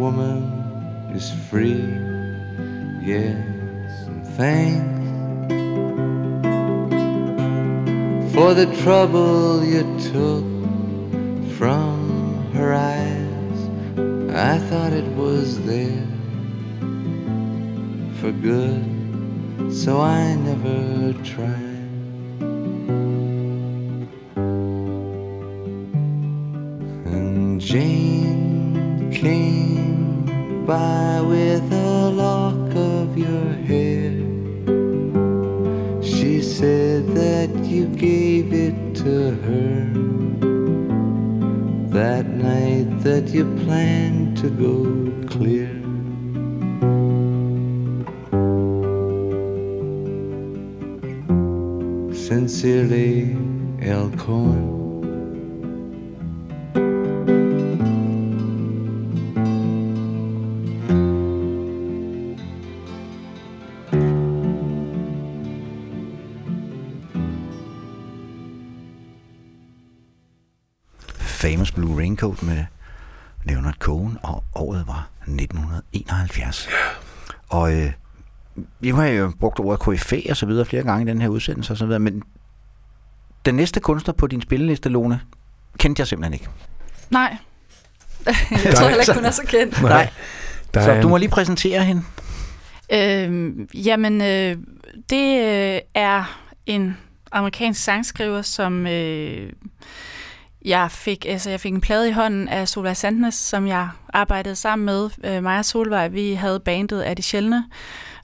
[0.00, 1.84] woman is free.
[3.04, 5.52] Yes, and thanks
[8.32, 10.46] for the trouble you took
[11.58, 13.58] from her eyes.
[14.32, 16.08] I thought it was there
[18.20, 18.82] for good,
[19.70, 21.59] so I never tried.
[79.58, 82.00] Brugt ordet KFA og så videre flere gange i den her udsendelse og så videre,
[82.00, 82.22] men
[83.44, 85.20] den næste kunstner på din spilleliste, Lone,
[85.78, 86.48] kendte jeg simpelthen ikke.
[87.10, 87.36] Nej.
[88.64, 89.82] jeg tror heller ikke, hun er så kendt.
[89.82, 90.10] Nej.
[90.74, 92.02] Der Så du må lige præsentere hende.
[92.92, 93.52] Øh,
[93.86, 94.56] jamen, øh,
[95.10, 96.96] det øh, er en
[97.32, 99.52] amerikansk sangskriver, som øh,
[100.64, 104.56] jeg fik, altså jeg fik en plade i hånden af Solvej Sandnes, som jeg arbejdede
[104.56, 105.10] sammen med.
[105.24, 107.64] Øh, mig og Solvej, vi havde bandet af de sjældne,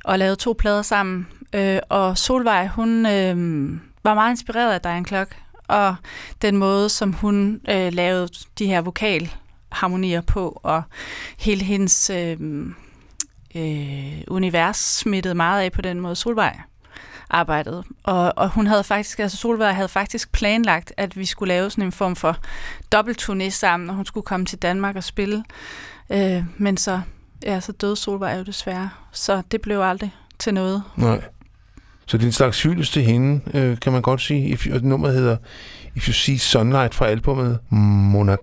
[0.07, 1.27] og lavede to plader sammen.
[1.53, 3.71] Øh, og Solvej, hun øh,
[4.05, 5.37] var meget inspireret af Diane Klock,
[5.69, 5.97] og
[6.43, 8.29] den måde, som hun øh, lavede
[8.59, 10.83] de her vokalharmonier på, og
[11.39, 12.37] hele hendes øh,
[13.55, 16.61] øh, univers smittede meget af på den måde, Solvej
[17.31, 17.85] arbejdede.
[18.03, 21.85] Og, og hun havde faktisk, altså Solvej havde faktisk planlagt, at vi skulle lave sådan
[21.85, 22.37] en form for
[22.95, 25.45] dobbeltturné sammen, og hun skulle komme til Danmark og spille.
[26.11, 27.01] Øh, men så,
[27.43, 30.83] ja, så døde Solvej jo desværre, så det blev aldrig til noget.
[30.97, 31.21] Nej.
[32.07, 34.49] Så det er en slags hyldest til hende, øh, kan man godt sige.
[34.49, 35.37] If you, nummeret hedder
[35.95, 38.37] If You See Sunlight fra albumet Mona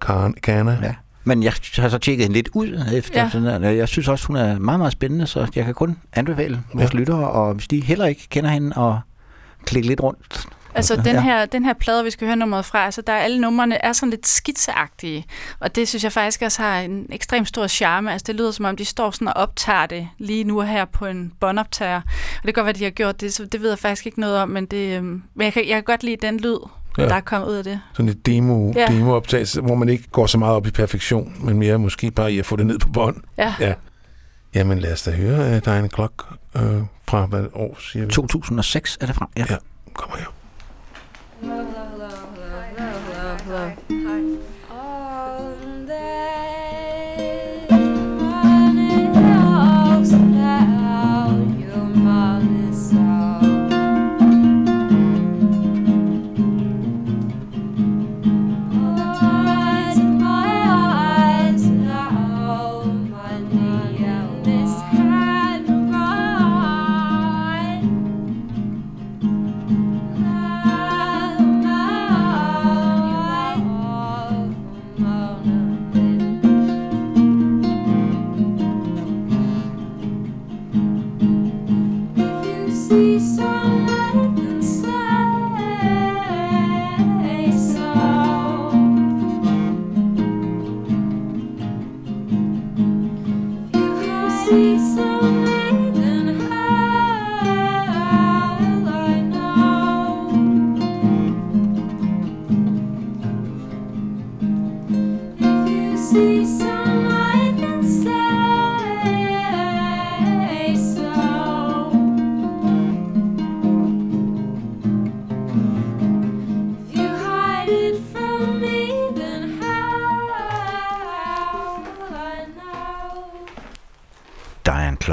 [0.44, 0.80] Kana.
[0.84, 0.96] Ja.
[1.24, 3.30] Men jeg har så tjekket hende lidt ud efter Ja.
[3.30, 3.70] sådan der.
[3.70, 6.98] Jeg synes også, hun er meget, meget spændende, så jeg kan kun anbefale vores ja.
[7.00, 9.00] lyttere, og hvis de heller ikke kender hende, og
[9.66, 10.46] klikke lidt rundt.
[10.76, 11.22] Altså, den, Ja.
[11.22, 13.94] her, den her plade, vi skal høre nummeret fra, altså, der er alle numrene er
[13.94, 15.26] sådan lidt skitseagtige,
[15.60, 18.12] og det synes jeg faktisk også har en ekstremt stor charme.
[18.12, 21.06] Altså, det lyder som om, de står sådan og optager det lige nu her på
[21.06, 21.96] en båndoptager.
[22.02, 24.20] Og det kan godt være, de har gjort det, så det ved jeg faktisk ikke
[24.20, 26.58] noget om, men, det, øhm, men jeg, kan, jeg kan godt lide den lyd,
[26.98, 27.04] Ja.
[27.04, 27.10] ja.
[27.10, 27.80] der er kommet ud af det.
[27.94, 28.80] Sådan et demo, Ja.
[28.82, 28.86] ja.
[28.98, 32.40] demooptagelse, hvor man ikke går så meget op i perfektion, men mere måske bare i
[32.40, 33.18] at få det ned på bånd.
[33.38, 33.54] Ja.
[33.60, 33.74] ja.
[34.56, 36.14] Jamen lad os da høre uh, Diana Klock
[36.56, 36.62] uh,
[37.08, 38.12] fra hvad år siger vi?
[38.12, 39.30] 2006 er det fra.
[39.38, 39.46] Ja.
[39.50, 39.56] ja.
[39.94, 40.26] Kommer her.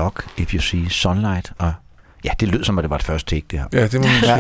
[0.01, 1.73] Clock, If You See Sunlight, og
[2.25, 3.67] ja, det lød som, at det var det første take, det her.
[3.73, 4.33] Ja, det må man sige.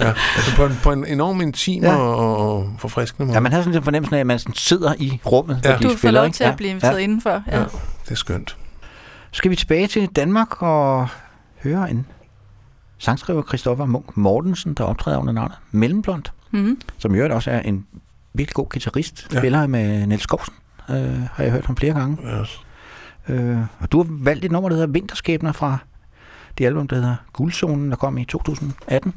[0.00, 0.14] ja.
[0.36, 1.90] Altså på, en, på en enorm intim Ja.
[1.92, 1.96] ja.
[1.98, 3.36] og, forfriskende måde.
[3.36, 5.76] Ja, man har sådan en fornemmelse af, at man sådan sidder i rummet, Ja.
[5.76, 6.36] Du får lov ikke?
[6.36, 6.98] til at blive inviteret ja.
[7.02, 7.42] indenfor.
[7.46, 7.58] Ja.
[7.58, 7.64] Ja.
[8.04, 8.56] Det er skønt.
[9.30, 11.08] Skal vi tilbage til Danmark og
[11.62, 12.06] høre en
[12.98, 16.80] sangskriver, Christoffer Munk Mortensen, der optræder under navnet Mellemblond, Mm-hmm.
[16.98, 17.86] som i øvrigt også er en
[18.34, 19.34] virkelig god guitarist, Ja.
[19.36, 19.40] ja.
[19.40, 20.54] spiller med Niels Skovsen,
[20.90, 20.96] øh,
[21.32, 22.18] har jeg hørt ham flere gange.
[22.40, 22.60] Yes.
[23.28, 25.78] Øh, og du har valgt et nummer, der hedder Vinterskæbner fra
[26.58, 29.14] det album, der hedder Guldzonen, der kom i 2018.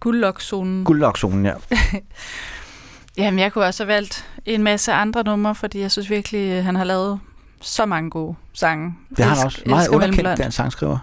[0.00, 0.84] Guldlokzonen.
[0.84, 1.54] Guldlokzonen, ja.
[3.18, 6.64] Jamen, jeg kunne også have valgt en masse andre numre, fordi jeg synes virkelig, øh,
[6.64, 7.20] han har lavet
[7.60, 8.94] så mange gode sange.
[9.16, 9.62] Det har han også.
[9.66, 10.98] Meget underkendt, den sangskriver.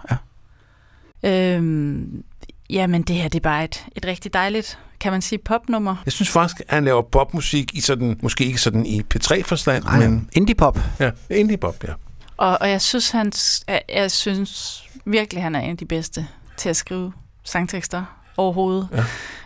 [1.22, 1.56] Ja.
[1.56, 2.24] Øhm,
[2.70, 5.96] jamen, det her det er bare et, et rigtig dejligt, kan man sige, popnummer.
[6.04, 9.98] Jeg synes faktisk, at han laver popmusik i sådan, måske ikke sådan i P3-forstand, Nej,
[9.98, 10.78] men indie-pop.
[11.00, 11.92] ja, indie-pop, ja.
[12.36, 13.32] Og, og jeg synes, han,
[13.68, 17.12] jeg, jeg synes virkelig, han er en af de bedste til at skrive
[17.44, 18.04] sangtekster
[18.36, 18.88] overhovedet.
[18.92, 19.04] Ja.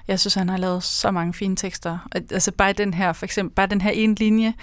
[0.09, 1.98] Jeg synes, han har lavet så mange fine tekster.
[2.31, 4.55] Altså bare den her, for eksempel, bare den her ene linje,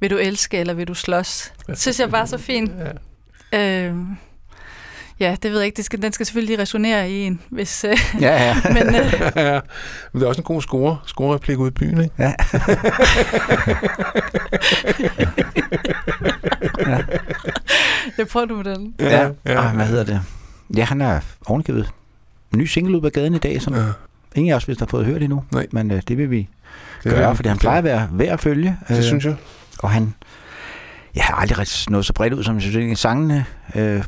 [0.00, 2.72] vil du elske eller vil du slås, synes jeg bare er så fin.
[3.52, 3.84] Ja.
[3.84, 4.16] Øhm,
[5.20, 5.76] ja, det ved jeg ikke.
[5.76, 7.84] Det skal, den skal selvfølgelig resonere i en, hvis...
[7.84, 8.56] Øh, Ja, ja.
[8.74, 9.60] men, øh, ja.
[10.12, 12.14] Men det er også en god score, score-replik ude i byen, ikke?
[12.18, 12.32] Ja.
[18.18, 18.94] jeg prøver du med den.
[19.00, 19.30] Ja, ja.
[19.46, 19.58] ja.
[19.60, 20.20] Og, hvad hedder det?
[20.76, 21.90] Ja, han er ovengivet
[22.52, 23.80] en ny single ud på gaden i dag, som Ja.
[23.80, 23.86] ja.
[24.34, 25.44] ingen af os vist har fået hørt endnu.
[25.52, 25.66] Nej.
[25.72, 26.48] Men øh, det vil vi
[27.04, 28.76] Det gøre, er- fordi han plejer at være værd at følge.
[28.88, 29.36] Det synes jeg.
[29.78, 30.14] Og han
[31.14, 34.02] jeg har aldrig rigtig noget så bredt ud, som jeg synes, sangene øh,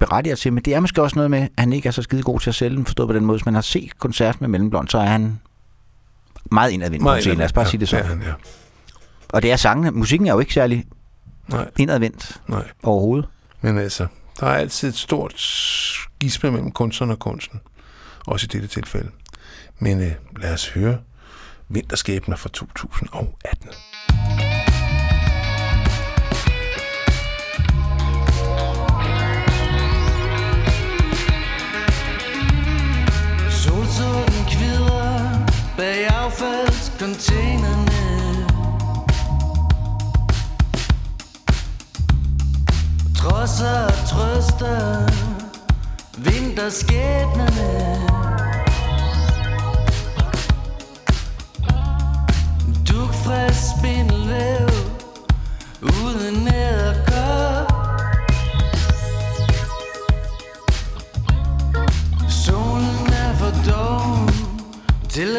[0.00, 0.52] berettiger til.
[0.52, 2.50] Men det er måske også noget med, at han ikke er så skide god til
[2.50, 3.38] at sælge dem, forstået på den måde.
[3.38, 5.40] Hvis man har set koncert med Mellemblond, så er han
[6.52, 7.38] meget indadvendt på scenen.
[7.38, 7.96] Lad os bare ja, sige det så.
[7.96, 8.32] Ja, han, ja.
[9.28, 9.90] Og det er sangene.
[9.90, 10.84] Musikken er jo ikke særlig
[11.48, 12.68] Nej, indadvendt nej.
[12.82, 13.28] overhovedet.
[13.60, 14.06] Men altså,
[14.40, 17.60] der er altid et stort skisme mellem kunstneren og kunsten.
[18.26, 19.10] Også i dette tilfælde.
[19.78, 20.98] Men øh, lad os høre
[21.68, 23.68] Vinterskæbner fra 2018.
[37.00, 38.46] containerne.
[43.16, 45.08] Trodser og trøster
[46.18, 47.70] vinterskæbnerne.
[52.88, 54.68] Dugfrisk spindelvæv
[55.82, 57.72] uden æderkop
[62.28, 64.30] Solen er for doven
[65.08, 65.36] til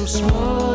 [0.00, 0.69] kviste som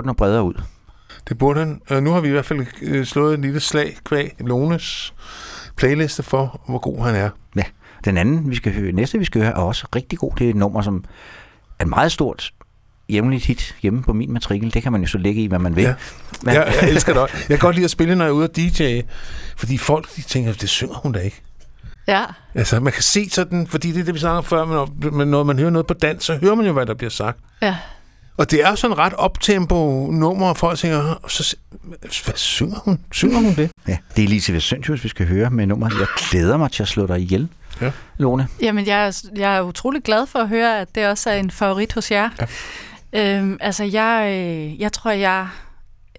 [0.00, 0.54] burde nå bredere ud.
[1.28, 1.80] Det burde han.
[1.88, 5.14] Og nu har vi i hvert fald øh, slået en lille slag kvæg Lones
[5.76, 7.30] playliste for, hvor god han er.
[7.56, 7.62] Ja,
[8.04, 10.32] den anden, vi skal høre, næste vi skal høre, er også rigtig god.
[10.38, 11.04] Det er et nummer, som
[11.78, 12.52] er et meget stort
[13.08, 14.74] jævnligt hit hjemme på min matrikel.
[14.74, 15.84] Det kan man jo så lægge i, hvad man vil.
[15.84, 15.94] Ja.
[16.42, 17.36] Men, Jeg, jeg elsker det også.
[17.36, 19.00] Jeg kan godt lide at spille, når jeg er ude og DJ,
[19.56, 21.42] fordi folk de tænker, det synger hun da ikke.
[22.08, 22.24] Ja.
[22.54, 25.10] Altså, man kan se sådan, fordi det er det, vi snakker om før, men når,
[25.10, 27.38] men når man hører noget på dans, så hører man jo, hvad der bliver sagt.
[27.62, 27.76] Ja.
[28.36, 31.56] Og det er jo sådan ret optempo nummer, og folk tænker, "Åh, så,
[32.24, 33.00] hvad synger hun?
[33.12, 33.70] Synger hun det?
[33.88, 35.98] ja, det er Elisabeth Søntius, vi skal høre med nummeret.
[36.00, 37.48] Jeg glæder mig til at slå dig ihjel,
[37.80, 37.90] Ja.
[38.18, 38.48] Lone.
[38.62, 41.50] Jamen, jeg er, jeg er utrolig glad for at høre, at det også er en
[41.50, 42.28] favorit hos jer.
[43.12, 43.38] Ja.
[43.38, 45.48] Øhm, altså, jeg, øh, jeg tror, jeg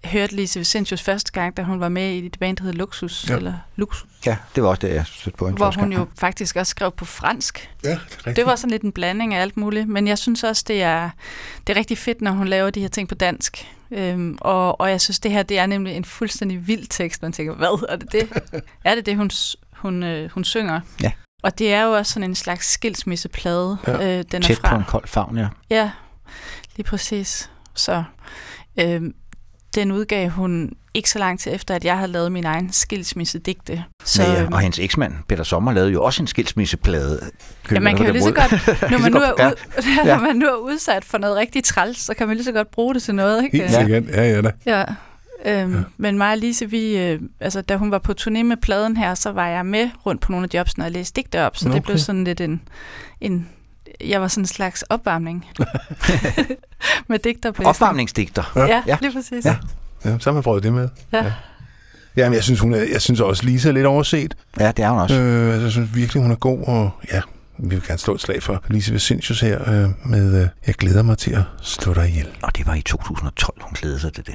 [0.04, 3.28] hørte Lise Vicentius første gang, da hun var med i det band, der hedder Luxus.
[3.28, 3.36] Ja.
[3.36, 4.08] Eller Luxus.
[4.26, 5.94] Ja, det var også det, jeg stødte på en Hvor hun gang.
[5.94, 7.70] jo faktisk også skrev på fransk.
[7.84, 8.36] Ja, det er rigtigt.
[8.36, 9.88] Det var sådan lidt en blanding af alt muligt.
[9.88, 11.10] Men jeg synes også, det er,
[11.66, 13.66] det er rigtig fedt, når hun laver de her ting på dansk.
[13.90, 17.22] Øhm, og, og jeg synes, det her det er nemlig en fuldstændig vild tekst.
[17.22, 18.28] Man tænker, hvad er det det?
[18.84, 19.30] er det det, hun,
[19.72, 20.80] hun, øh, hun synger?
[21.02, 21.12] Ja.
[21.42, 23.92] Og det er jo også sådan en slags skilsmisseplade, Ja.
[24.18, 24.68] øh, den er Tæt fra.
[24.70, 25.48] på en kold favn, ja.
[25.70, 25.90] Ja,
[26.76, 27.50] lige præcis.
[27.74, 28.04] Så
[28.80, 29.14] øhm,
[29.74, 33.84] den udgav hun ikke så lang tid efter, at jeg havde lavet min egen skilsmissedigte.
[34.04, 37.20] Så, ja, øhm, og hendes eksmand, Peter Sommer, lavede jo også en skilsmisseplade.
[37.72, 38.50] Ja, man kan jo lige så godt,
[38.90, 39.54] når man, nu er, ud,
[40.06, 40.14] Ja.
[40.16, 42.70] når man nu er udsat for noget rigtig træls, så kan man lige så godt
[42.70, 43.56] bruge det til noget, ikke?
[43.56, 44.04] Helt sikkert.
[44.08, 44.50] Ja, ja da.
[44.66, 44.84] Ja.
[45.44, 45.80] Øhm, ja.
[45.96, 49.14] Men mig og Lise, vi, øh, altså, da hun var på turné med pladen her,
[49.14, 51.74] så var jeg med rundt på nogle af jobsene og læste digte op, så Nå,
[51.74, 52.02] det blev okay.
[52.02, 52.62] sådan lidt en,
[53.20, 53.48] en
[54.08, 55.46] jeg var sådan en slags opvarmning
[57.08, 57.68] med digteroplæsning.
[57.68, 58.52] Opvarmningsdigter.
[58.56, 59.44] Ja, ja, lige præcis.
[59.44, 59.56] Ja.
[60.04, 60.88] ja, så har man prøvet det med.
[61.12, 61.24] Ja.
[61.24, 61.32] ja.
[62.16, 64.34] Jamen, jeg synes, hun er, jeg synes også, Lisa er lidt overset.
[64.60, 65.14] Ja, det er hun også.
[65.14, 67.20] Øh, altså, jeg synes virkelig, hun er god, og ja,
[67.58, 71.02] vi vil gerne slå et slag for Lise Vicentius her øh, med øh, Jeg glæder
[71.02, 72.28] mig til at slå dig ihjel.
[72.42, 74.34] Og det var i 2012, hun glædede sig til det.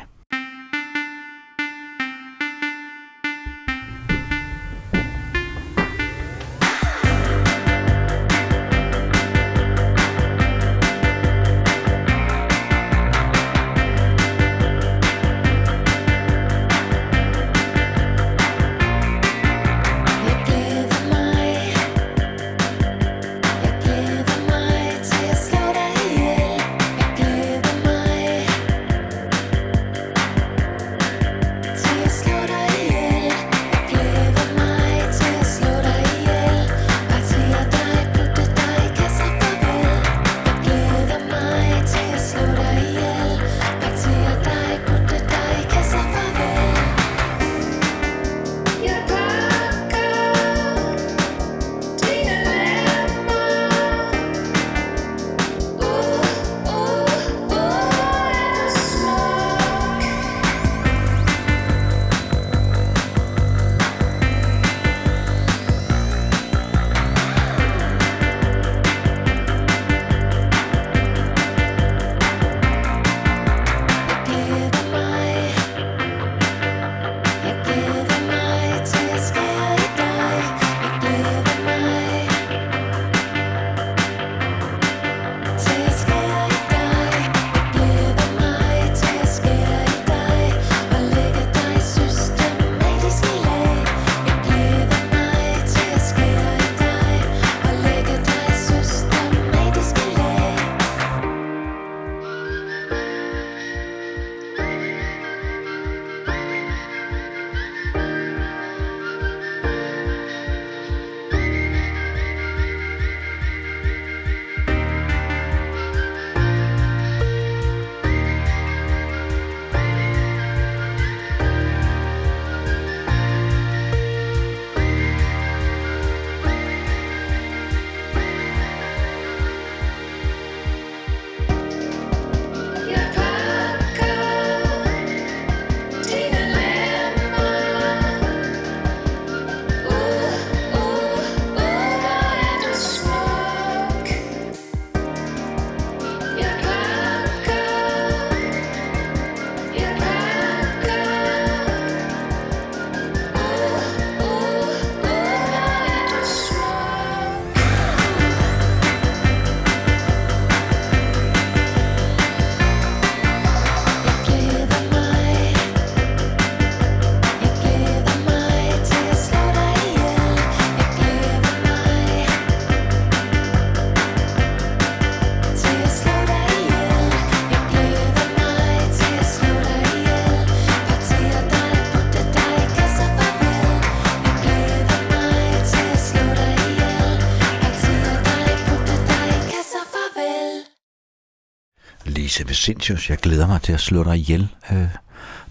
[192.37, 194.47] Lise Vicentius, jeg glæder mig til at slå dig ihjel.
[194.71, 194.87] Øh,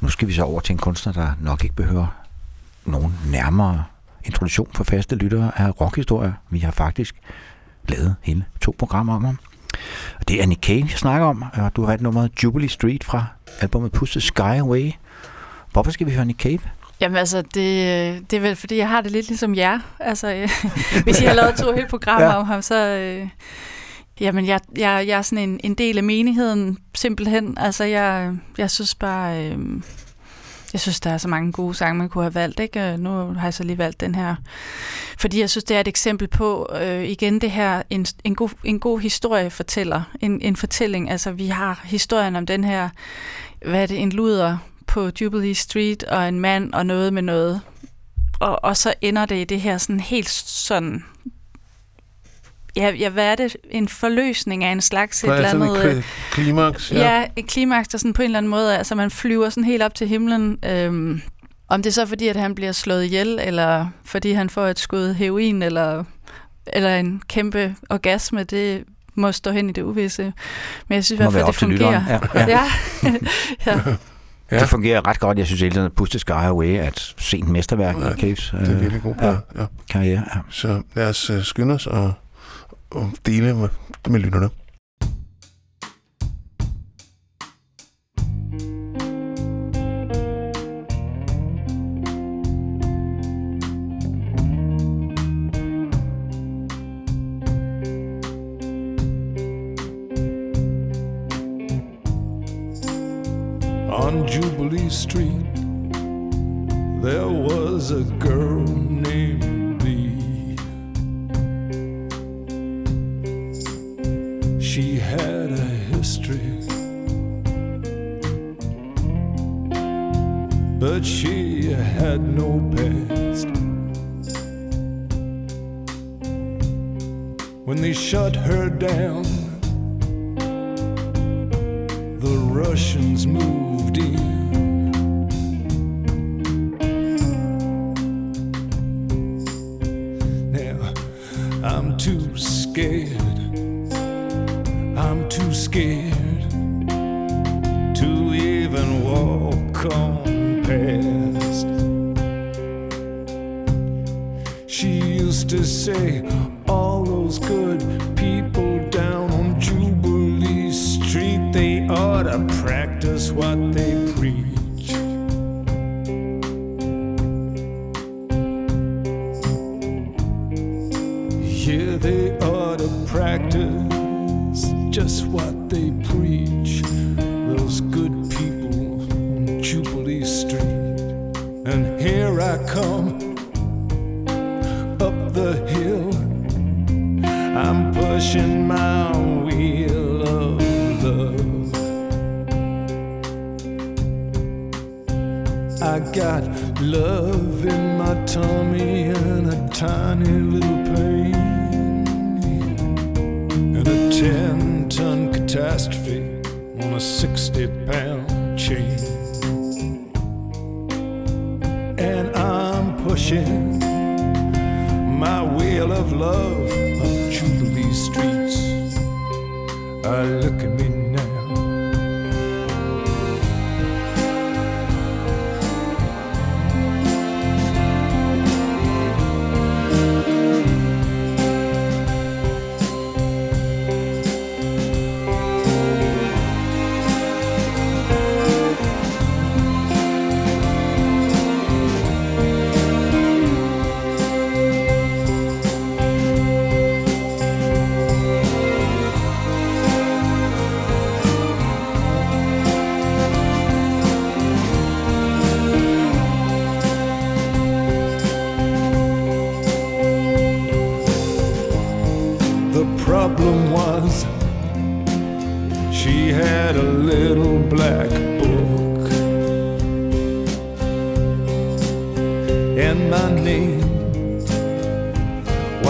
[0.00, 2.06] nu skal vi så over til en kunstner, der nok ikke behøver
[2.84, 3.84] nogen nærmere
[4.24, 6.32] introduktion for faste lyttere af rockhistorier.
[6.50, 7.14] Vi har faktisk
[7.88, 9.38] lavet hele to programmer om ham.
[10.20, 13.04] Og det er Nick Cave, jeg snakker om, og du har valgt nummeret Jubilee Street
[13.04, 13.26] fra
[13.60, 14.92] albumet Push Sky Away.
[15.72, 16.60] Hvorfor skal vi høre Nick Cave?
[17.00, 19.78] Jamen altså, det, det er vel fordi, jeg har det lidt ligesom jer.
[20.00, 20.48] Altså, øh,
[21.04, 22.36] hvis jeg har lavet to hele programmer ja.
[22.36, 22.88] om ham, så...
[22.88, 23.28] Øh,
[24.20, 27.58] jamen, jeg, jeg, jeg er sådan en, en del af menigheden, simpelthen.
[27.58, 29.44] Altså, jeg, jeg synes bare...
[29.44, 29.58] Øh,
[30.72, 32.60] jeg synes, der er så mange gode sange, man kunne have valgt.
[32.60, 32.80] Ikke?
[32.80, 34.34] Øh, nu har jeg så lige valgt den her.
[35.18, 38.48] Fordi jeg synes, det er et eksempel på, øh, igen det her, en, en, god,
[38.64, 40.02] en god historie fortæller.
[40.20, 41.10] En, en fortælling.
[41.10, 42.88] Altså, vi har historien om den her,
[43.66, 47.60] hvad er det, en luder på Jubilee Street, og en mand og noget med noget.
[48.40, 51.04] Og, og så ender det i det her sådan helt sådan...
[52.76, 53.56] Ja, ja, hvad er det?
[53.70, 55.84] En forløsning af en slags et er eller sådan andet...
[55.84, 56.92] et øh, kli- klimaks?
[56.92, 59.82] Ja, et klimaks, der sådan på en eller anden måde, altså man flyver sådan helt
[59.82, 60.58] op til himlen.
[60.64, 61.20] Øhm,
[61.68, 64.78] om det er så fordi, at han bliver slået ihjel, eller fordi han får et
[64.78, 66.04] skud heroin, eller,
[66.66, 68.84] eller en kæmpe orgasme, det
[69.14, 70.32] må stå hen i det uvisse.
[70.88, 72.02] Men jeg synes i hvert fald, det fungerer.
[72.34, 72.60] Ja, ja.
[73.66, 73.78] ja.
[74.50, 74.58] Ja.
[74.60, 75.38] Det fungerer ret godt.
[75.38, 78.68] Jeg synes, at Push the Sky Away er et sent mesterværk Ja, i Caves det
[78.70, 79.64] er virkelig god plade, ja.
[79.90, 80.24] karriere.
[80.34, 80.40] Ja.
[80.50, 82.12] Så lad os uh, skynde os og,
[82.90, 83.68] og dele med,
[84.08, 84.50] med lytterne.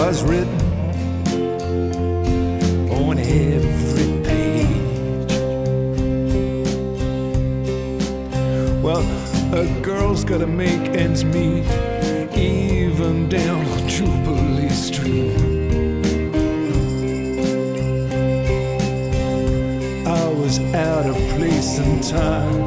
[0.07, 0.61] Was written
[2.89, 5.31] on every page.
[8.81, 9.03] Well,
[9.53, 11.65] a girl's gotta make ends meet,
[12.37, 15.35] even down on Jubilee Street.
[20.07, 22.61] I was out of place and time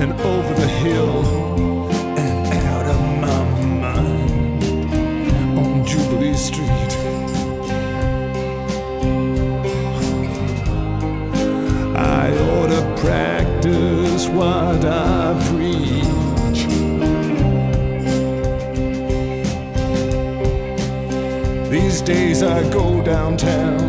[0.00, 1.79] and over the hill
[13.00, 16.60] practice what I preach.
[21.70, 23.80] These days I go downtown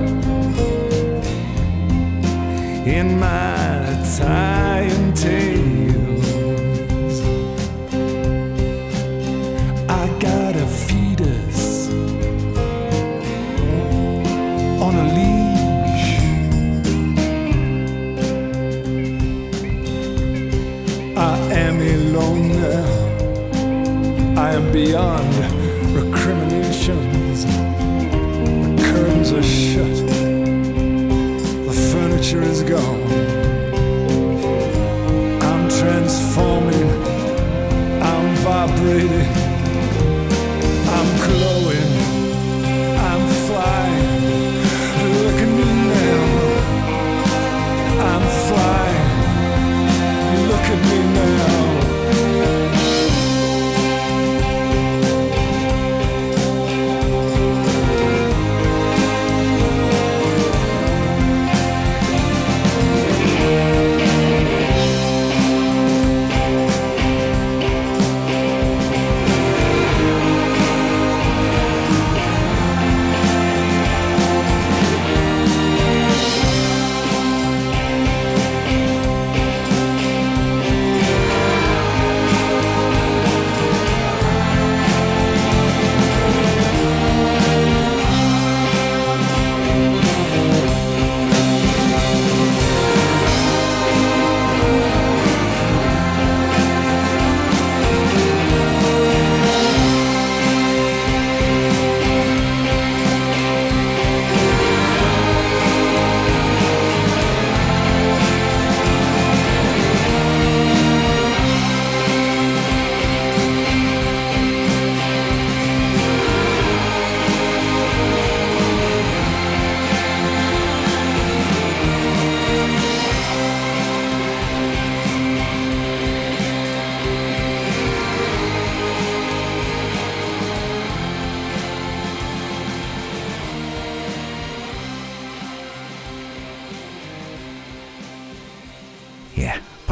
[2.87, 3.81] in my
[5.21, 5.50] tails.
[29.31, 29.90] The curtains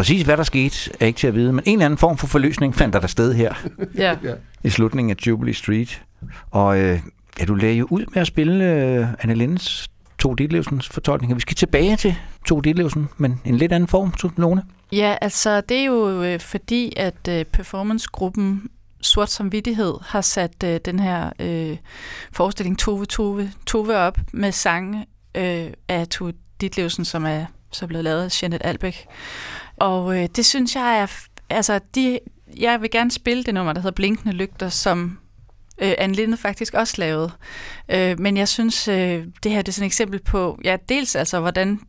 [0.10, 2.28] præcis hvad der skete er ikke til at vide, men en eller anden form for
[2.28, 3.54] forløsning fandt der, der sted her
[3.96, 4.16] Ja.
[4.64, 6.02] i slutningen af Jubilee Street.
[6.52, 7.00] Og øh,
[7.40, 9.88] ja, du lagde jo ud med at spille øh, Anne Lindes
[10.20, 11.36] to Ditlevsens fortolkninger.
[11.36, 12.16] Vi skal tilbage til
[12.48, 14.64] to Ditlevsen, men en lidt anden form, to Lone.
[14.92, 18.70] Ja, altså det er jo øh, fordi, at øh, performancegruppen
[19.02, 21.78] Sort Samvittighed har sat øh, den her øh,
[22.32, 25.06] forestilling Tove Tove, Tove op med sange
[25.36, 29.06] øh, af Tove Ditlevsen, som er så blevet lavet af Jeanette Albeck.
[29.80, 31.08] Og øh, det synes jeg er...
[31.50, 32.20] Altså, de,
[32.58, 35.20] jeg vil gerne spille det nummer, der hedder Blinkende Lygter, som
[35.82, 37.32] øh, Anne Linde faktisk også lavede.
[37.90, 41.16] Øh, men jeg synes, øh, det her det er sådan et eksempel på, ja, dels
[41.16, 41.80] altså, hvordan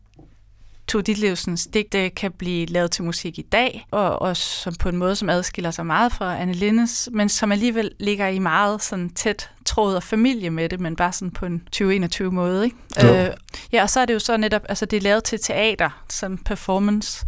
[0.91, 4.97] Tove Ditlevsens digte kan blive lavet til musik i dag, og, og som på en
[4.97, 9.11] måde, som adskiller sig meget fra Anne Lindes, men som alligevel ligger i meget sådan
[9.11, 12.65] tæt tråd og familie med det, men bare sådan på en 2021 måde.
[12.65, 12.77] Ikke?
[13.03, 13.15] Jo.
[13.15, 13.31] Øh,
[13.73, 16.39] ja, og så er det jo så netop, altså det er lavet til teater, som
[16.39, 17.27] performance.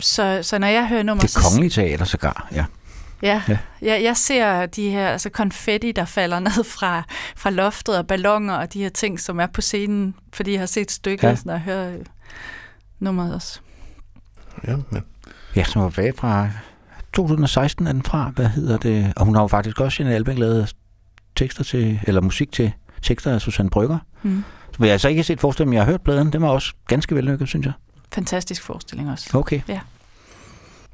[0.00, 1.22] Så, så når jeg hører nummer...
[1.22, 2.56] Det kongelige teater sågar, ja.
[2.56, 2.64] Ja,
[3.22, 3.42] Ja.
[3.48, 3.58] ja.
[3.82, 7.02] Jeg, jeg ser de her altså konfetti, der falder ned fra,
[7.36, 10.66] fra loftet, og ballonger og de her ting, som er på scenen, fordi jeg har
[10.66, 11.36] set stykket, Ja.
[11.44, 11.98] når jeg hører øh,
[13.00, 13.60] nummeret også.
[14.66, 15.02] Ja, men
[15.56, 16.48] Ja, som var bag fra
[17.12, 19.12] 2016 er den fra, hvad hedder det?
[19.16, 20.74] Og hun har jo faktisk også, Jeanette Albeck, lavet
[21.36, 22.72] tekster til, eller musik til
[23.02, 23.98] tekster af Susanne Brygger.
[24.22, 24.44] Mm.
[24.76, 26.32] Så jeg har så ikke set forestillingen, men jeg har hørt pladen.
[26.32, 27.72] Den var også ganske vellykket, synes jeg.
[28.14, 29.38] Fantastisk forestilling også.
[29.38, 29.60] Okay.
[29.68, 29.80] Ja.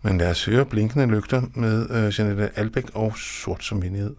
[0.03, 4.15] Men lad os høre Blinkende Lygter med øh, Jeanette Albeck og Sort som Vindighed.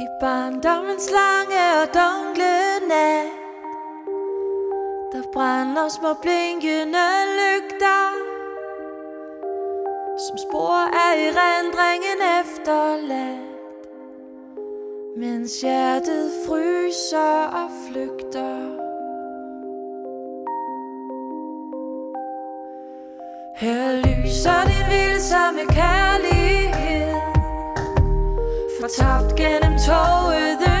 [0.00, 3.26] I barndommens lange og dunkle nat
[5.12, 7.08] Der brænder små blinkende
[7.38, 8.31] lygter
[10.18, 13.86] som spor af erindringen efterladt.
[15.16, 18.56] Mens hjertet fryser og flygter.
[23.56, 27.14] Her lyser din vilde kærlighed.
[28.80, 30.71] Fortabt gennem toget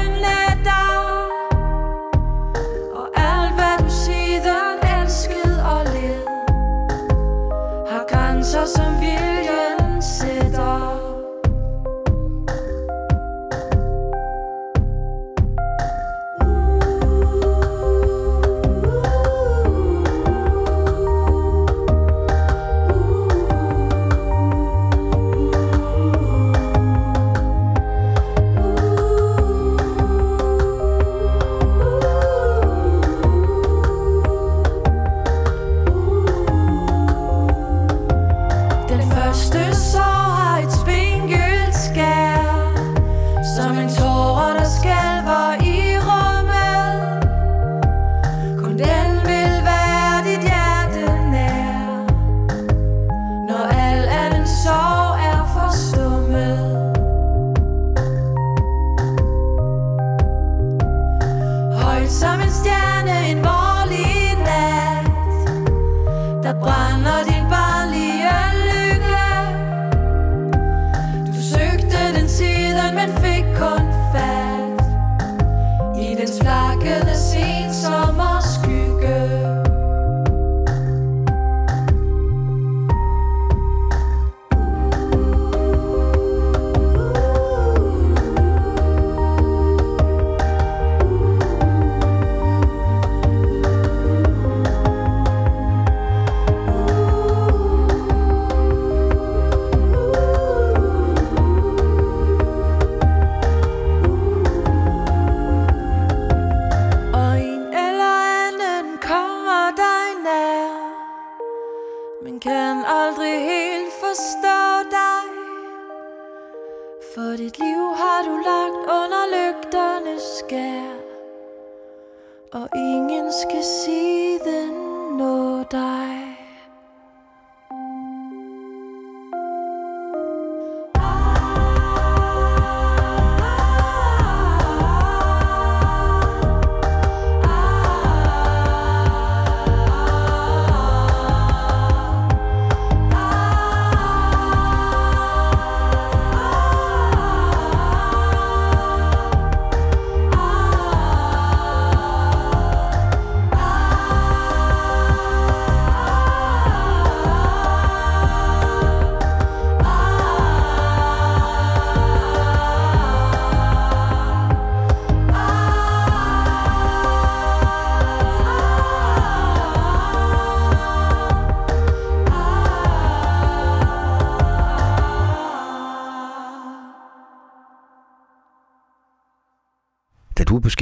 [123.32, 124.21] ingen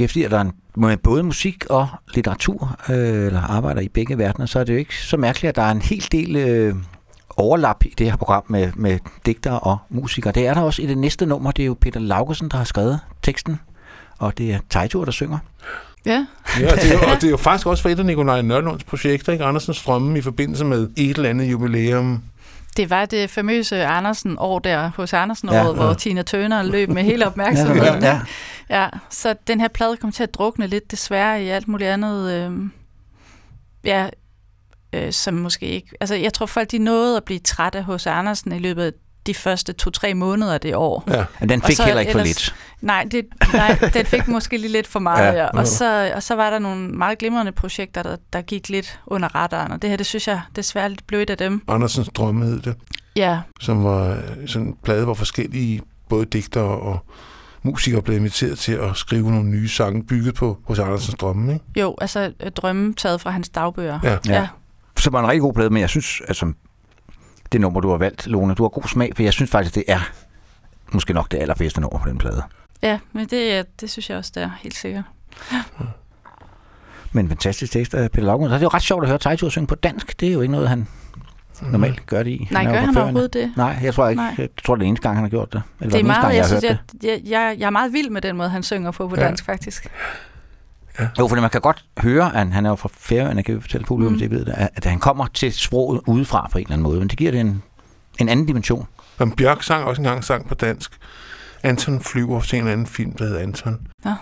[0.01, 4.63] beskæftiger dig med både musik og litteratur, øh, eller arbejder i begge verdener, så er
[4.63, 6.75] det jo ikke så mærkeligt, at der er en hel del øh,
[7.37, 10.33] overlap i det her program med, med digtere og musikere.
[10.33, 11.51] Det er der også i det næste nummer.
[11.51, 13.59] Det er jo Peter Laugesen, der har skrevet teksten,
[14.19, 15.37] og det er Tejtur, der synger.
[16.05, 16.25] Ja.
[16.59, 18.41] Ja, og det er, jo, og det er jo faktisk også for et af Nikolaj
[18.41, 19.45] Nørlunds projekter, ikke?
[19.45, 22.23] Andersens Drømme, i forbindelse med et eller andet jubilæum.
[22.77, 25.73] Det var det famøse Andersen-år der hos Andersen-året, Ja, ja, ja.
[25.73, 28.03] hvor Tina Turner løb med hele opmærksomheden.
[28.03, 28.21] Ja,
[28.69, 28.81] ja.
[28.81, 32.31] ja, så den her plade kom til at drukne lidt desværre i alt muligt andet.
[32.31, 32.51] Øh,
[33.83, 34.09] ja,
[34.93, 35.89] øh, som måske ikke...
[35.99, 38.91] Altså, jeg tror folk, de nåede at blive trætte hos Andersen i løbet af
[39.27, 41.03] de første to-tre måneder af det år.
[41.07, 41.25] Ja.
[41.39, 42.55] Men den Og fik så heller ikke for lidt.
[42.81, 45.31] Nej, det, nej, den fik måske lige lidt for meget, Ja.
[45.31, 45.43] ja.
[45.43, 45.47] ja.
[45.47, 49.35] Og, så, og så var der nogle meget glimrende projekter, der, der gik lidt under
[49.35, 51.61] radaren, og det her, det synes jeg desværre lidt blev et af dem.
[51.67, 52.75] Andersens Drømme hed det,
[53.15, 54.17] Ja, som var
[54.47, 57.05] sådan en plade, hvor forskellige både digtere og
[57.63, 61.53] musikere blev inviteret til at skrive nogle nye sange, bygget på hos Andersens Drømme.
[61.53, 61.65] Ikke?
[61.79, 63.99] jo, altså øh, drømme taget fra hans dagbøger.
[64.03, 64.17] Ja.
[64.27, 64.47] ja.
[64.97, 66.53] Så var en rigtig god plade, men jeg synes, altså,
[67.51, 69.83] det nummer, du har valgt, Lone, du har god smag, for jeg synes faktisk, det
[69.87, 69.99] er
[70.91, 72.43] måske nok det allerbedste nummer på den plade.
[72.81, 75.03] Ja, men det, er- det synes jeg også, det er helt sikkert.
[77.11, 78.49] Men fantastisk tekst af Peter Laugren.
[78.49, 80.19] Så er det jo ret sjovt at høre Tejtur synge på dansk.
[80.19, 80.87] Det er jo ikke noget, han
[81.61, 82.47] normalt gør det i.
[82.51, 83.53] Nej, er jo gør han overhovedet det?
[83.57, 84.21] Nej, jeg tror ikke.
[84.21, 84.35] Nej.
[84.37, 85.61] Jeg tror, det er den eneste gang, han har gjort det.
[85.79, 88.09] Eller Det er meget, gang, jeg, har synes, jeg, jeg, jeg, jeg er meget vild
[88.09, 89.21] med den måde, han synger på på Ja.
[89.25, 89.87] dansk, faktisk.
[91.19, 93.85] Jo, for man kan godt høre, at han er jo fra Færøerne, kan vi fortælle
[93.85, 94.19] publikum, Mm.
[94.19, 97.07] det ved det, at han kommer til sproget udefra på en eller anden måde, men
[97.07, 97.63] det giver det en,
[98.19, 98.87] en anden dimension.
[99.19, 100.91] Men Bjørk sang også engang sang på dansk.
[101.63, 103.87] Anton flyver til en eller anden film, der hedder Anton.
[104.05, 104.15] Ja.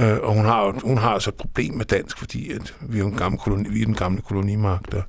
[0.00, 2.96] Øh, og hun har, jo- hun har altså et problem med dansk, fordi at vi
[2.96, 4.94] er jo en gammel koloni, vi er den gamle kolonimagt.
[4.94, 5.02] Og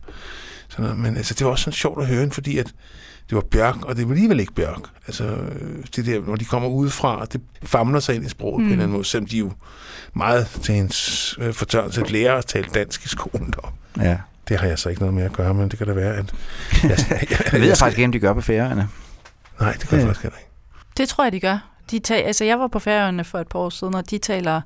[0.70, 1.00] sådan noget.
[1.00, 2.74] Men altså, det var også sådan sjovt at høre hende, fordi at
[3.30, 4.82] det var Bjørk, og det var alligevel ikke Bjørk.
[5.08, 8.64] Altså, øh, det der, når de kommer udefra, det famler sig ind i sproget mm.
[8.64, 8.72] på en Mm.
[8.72, 9.52] eller anden måde, selvom de jo
[10.14, 13.54] meget til hendes øh, fortørnelse lærer at tale dansk i skolen.
[13.64, 13.70] Dog.
[14.02, 14.18] Ja.
[14.48, 16.26] Det har jeg så ikke noget med at gøre, men det kan da være, at...
[16.84, 16.98] Jeg,
[17.54, 18.88] Jeg ved jeg faktisk ikke, om de gør på færøerne.
[19.60, 20.38] Nej, det kan jeg faktisk ikke.
[20.98, 21.72] Det tror jeg, de gør.
[21.92, 24.62] De tal, altså, jeg var på Færøerne for et par år siden, og de taler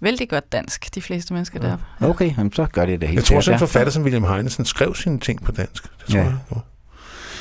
[0.00, 1.68] vældig godt dansk, de fleste mennesker ja.
[2.00, 2.08] der.
[2.08, 4.64] Okay, jamen, så gør det det helt Jeg tror også, en forfatter som William Heinesen
[4.64, 5.82] skrev sine ting på dansk.
[5.82, 6.24] Det tror Ja.
[6.24, 6.34] jeg.
[6.50, 6.56] Jo.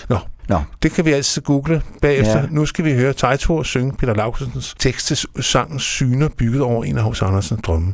[0.09, 2.39] Nå, Nå, det kan vi altid google bagefter.
[2.39, 2.47] Ja.
[2.51, 6.97] Nu skal vi høre Tejtur synge Peter Laugensens tekst til sangen Syner, bygget over en
[6.97, 7.93] af hos Andersens drømme.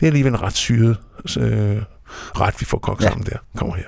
[0.00, 0.96] Det er alligevel en ret syret
[1.38, 1.82] øh,
[2.40, 3.08] ret, vi får kogt ja.
[3.08, 3.36] sammen der.
[3.56, 3.84] Kommer her.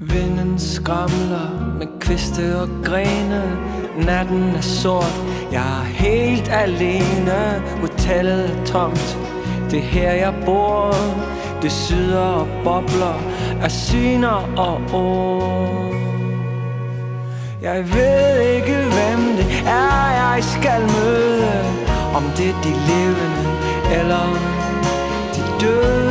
[0.00, 3.69] Vinden skramler med kviste og grene
[4.06, 5.22] Natten er sort,
[5.52, 7.62] jeg er helt alene.
[7.80, 9.18] Hotellet er tomt,
[9.70, 10.94] det er her jeg bor.
[11.62, 13.22] Det syder og bobler
[13.62, 15.94] af syner og ord.
[17.62, 21.64] Jeg ved ikke hvem det er jeg skal møde.
[22.14, 23.44] Om det er de levende
[23.98, 24.26] eller
[25.34, 26.10] de døde.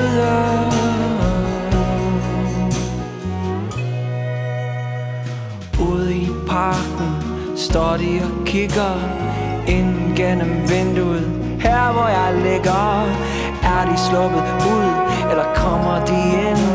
[5.80, 7.19] Ude i parken
[7.60, 8.94] står de og kigger
[9.68, 11.28] ind gennem vinduet.
[11.60, 13.04] Her hvor jeg ligger
[13.64, 14.44] Er de sluppet
[14.76, 14.90] ud,
[15.32, 16.66] eller kommer de ind?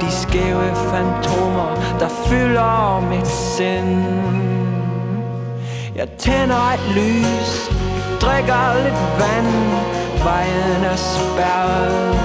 [0.00, 4.04] De skæve fantomer, der fylder mit sind.
[5.94, 7.70] Jeg tænder et lys,
[8.20, 9.52] drikker lidt vand
[10.24, 12.16] Vejen er spærret.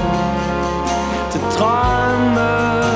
[1.32, 2.90] Til drømmeland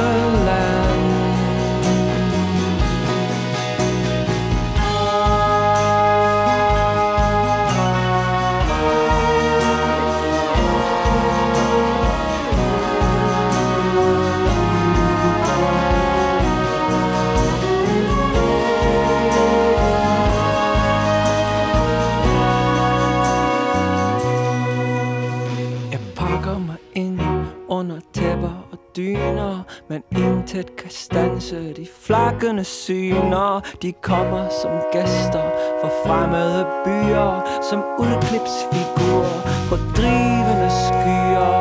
[29.96, 33.62] Men intet kan stanse de flakkende syner.
[33.82, 35.46] De kommer som gæster
[35.82, 39.40] fra fremmede byer Som udklipsfigurer
[39.70, 41.56] på drivende skyer.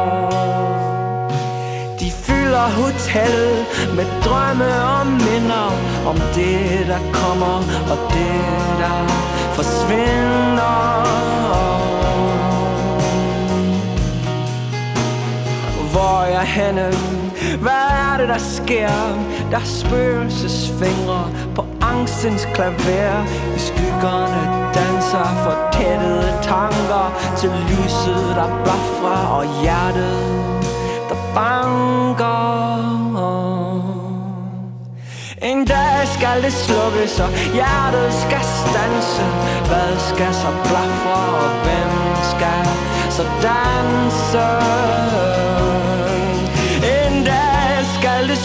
[2.00, 3.36] De fylder hotel
[3.96, 5.68] med drømme og minder
[6.06, 7.56] Om det der kommer
[7.92, 8.40] og det
[8.80, 8.98] der
[9.56, 10.74] forsvinder.
[15.92, 17.14] Hvor er jeg henne?
[17.64, 18.90] Hvad det, der sker?
[19.50, 21.24] Der er spøgelsesfingre
[21.54, 23.24] på angstens klaver
[23.56, 24.42] I skyggerne
[24.74, 30.18] danser fortættede tanker Til lyset, der blafrer og hjertet,
[31.08, 32.64] der banker
[35.44, 39.22] en dag skal det slukkes, og hjertet skal stanse
[39.68, 41.92] Hvad skal så blafre, og hvem
[42.32, 42.66] skal
[43.10, 45.43] så danse?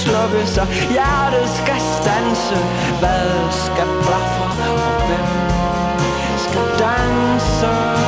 [0.01, 2.57] Slukke sig hjertet skal stanse
[2.99, 3.31] Hvad
[3.63, 4.49] skal blafre,
[4.87, 5.27] og hvem
[6.45, 7.98] skal danse?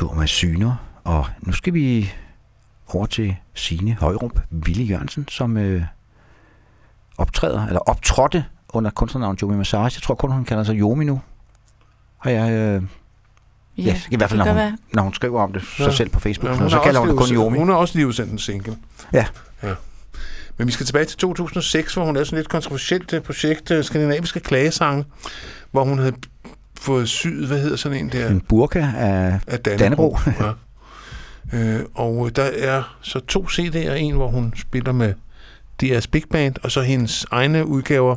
[0.00, 2.12] Tejtur med syner, og nu skal vi
[2.88, 5.82] over til Signe Højrup Ville Jørgensen, som øh,
[7.18, 9.82] optræder, eller optrådte under kunstnernavnet Jomi Massage.
[9.82, 11.20] Jeg tror kun, hun kalder sig Jomi nu.
[12.18, 12.50] Har jeg...
[12.50, 12.82] Øh,
[13.78, 14.76] ja, ja, i hvert fald, når hun, være.
[14.94, 15.90] når hun skriver om det så Ja.
[15.90, 17.58] selv på Facebook, Ja, hun så kalder også hun det kun Jomi.
[17.58, 18.76] Hun har også lige udsendt en single.
[19.12, 19.26] Ja.
[19.62, 19.74] ja.
[20.56, 23.70] Men vi skal tilbage til 2006, hvor hun lavede sådan et lidt kontroversielt øh, projekt,
[23.70, 25.04] øh, Skandinaviske Klagesange,
[25.70, 26.12] hvor hun havde
[26.80, 28.28] fået syet, hvad hedder sådan en der?
[28.28, 30.18] En burka af, af Dannebro.
[30.40, 30.52] ja.
[31.58, 35.14] øh, og der er så to CD'er, en hvor hun spiller med
[35.82, 38.16] DR's Big Band, og så hendes egne udgaver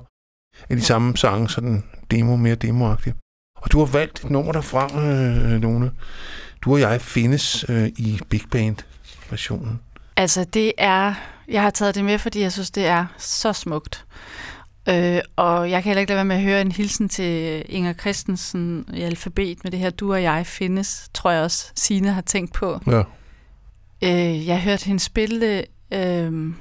[0.69, 3.15] af de samme sange, sådan demo, mere demoagtigt.
[3.55, 5.91] Og du har valgt et nummer derfra, øh, Lone.
[6.61, 9.79] Du og jeg findes øh, i Big Band-versionen.
[10.17, 11.13] Altså, det er...
[11.47, 14.05] Jeg har taget det med, fordi jeg synes, det er så smukt.
[14.89, 17.93] Øh, og jeg kan heller ikke lade være med at høre en hilsen til Inger
[17.93, 22.21] Christensen i alfabet med det her Du og jeg findes, tror jeg også Sine har
[22.21, 22.79] tænkt på.
[22.87, 23.03] Ja.
[24.03, 26.53] Øh, jeg hørte hende spille øh,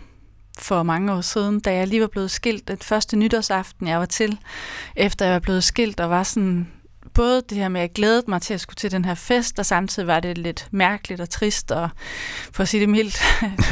[0.59, 2.69] for mange år siden, da jeg lige var blevet skilt.
[2.69, 4.39] Den første nytårsaften, jeg var til,
[4.97, 6.69] efter jeg var blevet skilt, og var sådan
[7.15, 9.59] både det her med, at jeg glædede mig til at skulle til den her fest,
[9.59, 11.91] og samtidig var det lidt mærkeligt og trist, og
[12.53, 13.23] for at sige det mildt.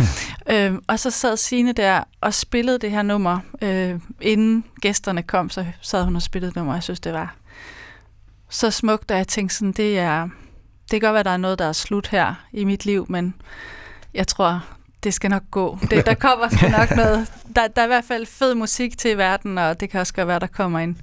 [0.53, 3.39] øhm, og så sad Signe der og spillede det her nummer.
[3.62, 7.37] Øh, inden gæsterne kom, så sad hun og spillede nummer, og jeg synes, det var
[8.49, 10.29] så smukt, og jeg tænkte sådan, det er,
[10.91, 13.35] det kan godt være, der er noget, der er slut her i mit liv, men
[14.15, 14.65] jeg tror,
[15.03, 15.79] det skal nok gå.
[15.91, 17.33] Det, der kommer sgu nok noget.
[17.57, 20.15] Der, der er i hvert fald fed musik til i verden, og det kan også
[20.15, 21.01] godt være, der kommer en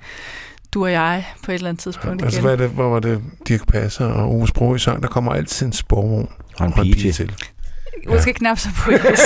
[0.74, 2.44] du og jeg på et eller andet tidspunkt Altså, igen.
[2.46, 5.02] hvad er det, hvor var det Dirk Passer og Ove Sprogøe i sang?
[5.02, 6.30] Der kommer altid en sporvogn
[6.60, 7.32] og en pige til.
[8.10, 9.22] Måske knap så poetisk.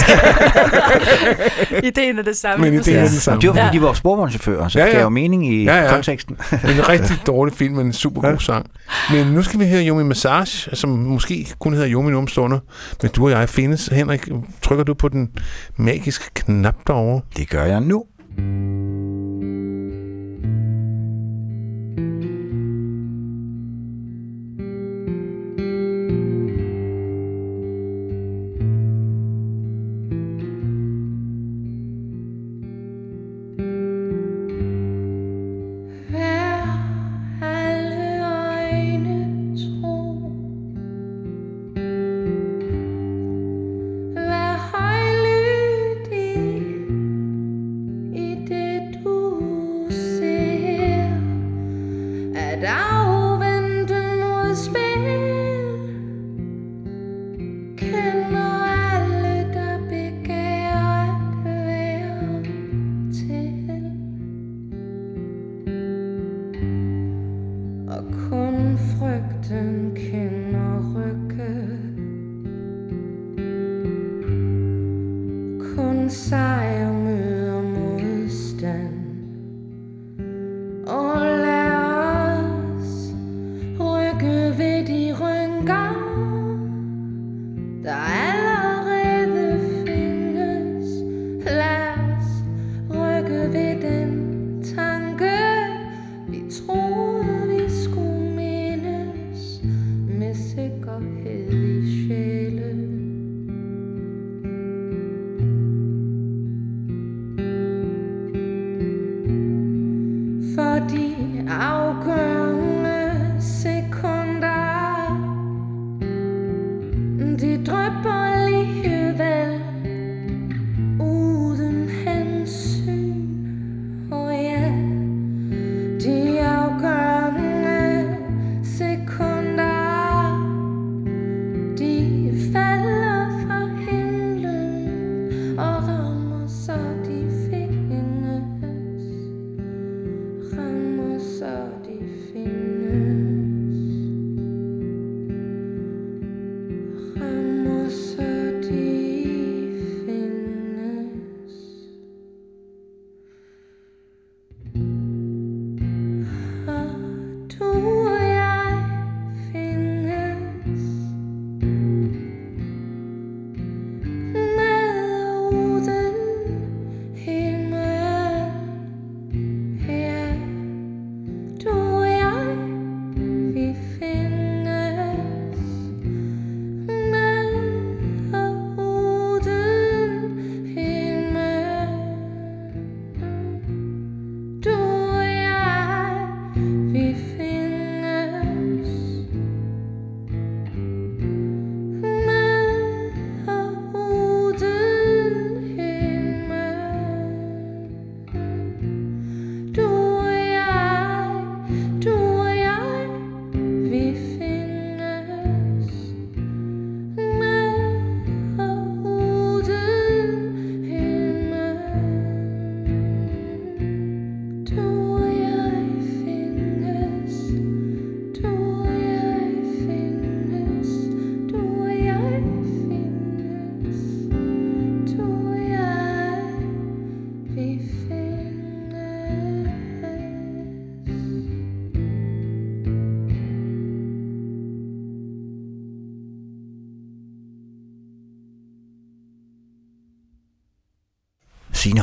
[1.83, 2.65] ideen er det samme.
[2.65, 3.41] Men ideen er det samme.
[3.41, 3.71] Det var fordi, Ja.
[3.71, 4.95] de var sporvognschauffører, så Ja, det ja.
[4.97, 5.93] gav jo mening i Ja, ja.
[5.93, 6.37] konteksten.
[6.51, 8.65] en rigtig dårlig film, men en super god sang.
[9.11, 12.59] Men nu skal vi høre Yumi Massage, som måske kun hedder Yumi nu om stunder.
[13.01, 13.87] Men du og jeg findes.
[13.87, 14.27] Henrik,
[14.61, 15.29] trykker du på den
[15.77, 17.21] magiske knap derovre?
[17.37, 18.03] Det gør jeg nu.
[18.37, 18.43] Vær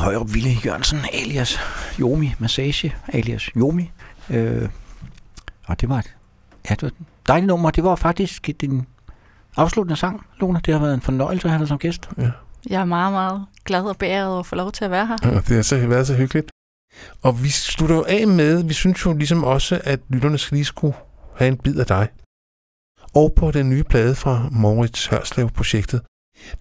[0.09, 1.59] Højrup Ville Jørgensen, alias
[2.01, 3.91] Jomi Massage, alias Jomi.
[4.31, 4.69] Øh,
[5.67, 6.17] og det var et,
[6.71, 6.95] ja, det var et
[7.27, 7.71] dejligt nummer.
[7.71, 8.87] Det var faktisk din
[9.57, 10.61] afsluttende sang, Lone.
[10.67, 12.11] Det har været en fornøjelse at have dig som gæst.
[12.19, 12.31] Ja.
[12.71, 15.17] Jeg er meget, meget glad og beæret over at få lov til at være her.
[15.23, 16.51] Ja, det har så været så hyggeligt.
[17.23, 20.65] Og vi slutter jo af med, vi synes jo ligesom også, at lytterne skal lige
[20.65, 20.97] skulle
[21.37, 22.09] have en bid af dig.
[23.15, 26.01] Og på den nye plade fra Moritz Hørslev-projektet,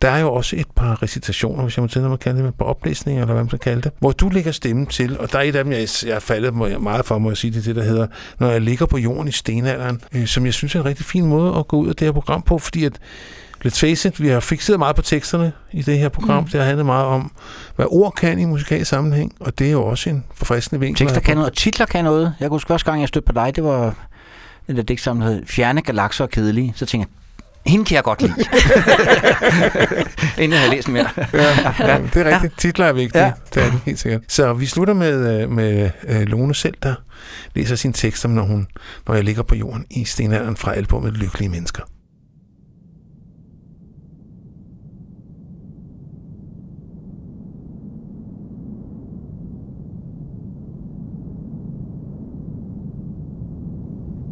[0.01, 2.55] der er jo også et par recitationer, hvis jeg må tillade mig at kalde det,
[2.55, 5.37] på oplæsninger, eller hvad man skal kalde det, hvor du lægger stemmen til, og der
[5.37, 7.75] er et af dem, jeg, jeg er faldet meget for, må jeg sige, det det,
[7.75, 8.07] der hedder,
[8.39, 11.25] når jeg ligger på jorden i stenalderen, øh, som jeg synes er en rigtig fin
[11.25, 12.99] måde at gå ud af det her program på, fordi at
[13.65, 16.43] Let's face it, vi har fixeret meget på teksterne i det her program.
[16.43, 16.49] Mm.
[16.49, 17.31] Det har handlet meget om,
[17.75, 21.07] hvad ord kan i musikalsk sammenhæng, og det er jo også en forfriskende vinkel.
[21.07, 22.33] Tekster kan noget, og titler kan noget.
[22.39, 23.95] Jeg kunne huske første gang, jeg stødte på dig, det var
[24.67, 26.73] den der digtsamling, Fjerne galakser og kedelige.
[26.75, 27.26] Så tænkte jeg,
[27.67, 28.33] hende kan jeg godt lide.
[30.43, 31.09] Inden jeg havde læst mere.
[31.33, 31.43] Ja,
[31.79, 32.43] ja, det er rigtigt.
[32.43, 32.47] Ja.
[32.57, 33.23] Titler er vigtige.
[33.23, 33.31] Ja.
[33.53, 34.21] Det er det, helt sikkert.
[34.27, 36.95] Så vi slutter med, øh, med øh, Lone selv, der
[37.55, 38.67] læser sin tekst om, når, hun,
[39.07, 41.83] når jeg ligger på jorden i stenalderen fra albumet Lykkelige Mennesker.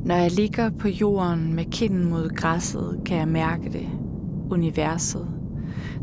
[0.06, 3.88] Når jeg ligger på jorden med kinden mod græsset, kan jeg mærke det.
[4.52, 5.28] Universet,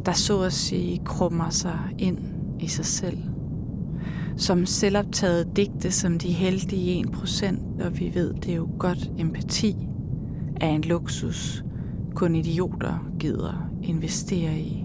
[0.07, 2.19] der så at sige krummer sig ind
[2.61, 3.19] i sig selv.
[4.37, 9.77] Som selvoptaget digte som de heldige 1%, og vi ved, det er jo godt empati,
[10.61, 11.65] er en luksus,
[12.15, 14.85] kun idioter gider investere i.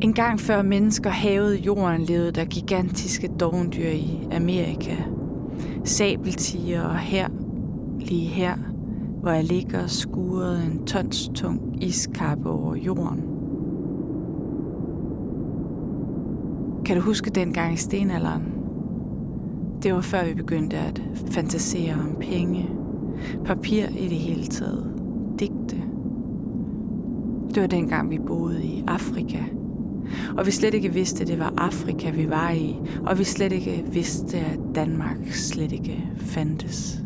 [0.00, 4.96] En gang før mennesker havede jorden, levede der gigantiske dovendyr i Amerika.
[5.84, 7.28] Sabeltiger og her,
[7.98, 8.56] lige her,
[9.20, 13.22] hvor jeg ligger skuret en tons tung iskappe over jorden.
[16.84, 18.42] Kan du huske dengang i stenalderen?
[19.82, 22.70] Det var før vi begyndte at fantasere om penge,
[23.44, 24.92] papir i det hele taget,
[25.38, 25.76] digte.
[27.54, 29.38] Det var dengang vi boede i Afrika,
[30.36, 32.76] og vi slet ikke vidste, at det var Afrika, vi var i,
[33.06, 36.98] og vi slet ikke vidste, at Danmark slet ikke fandtes.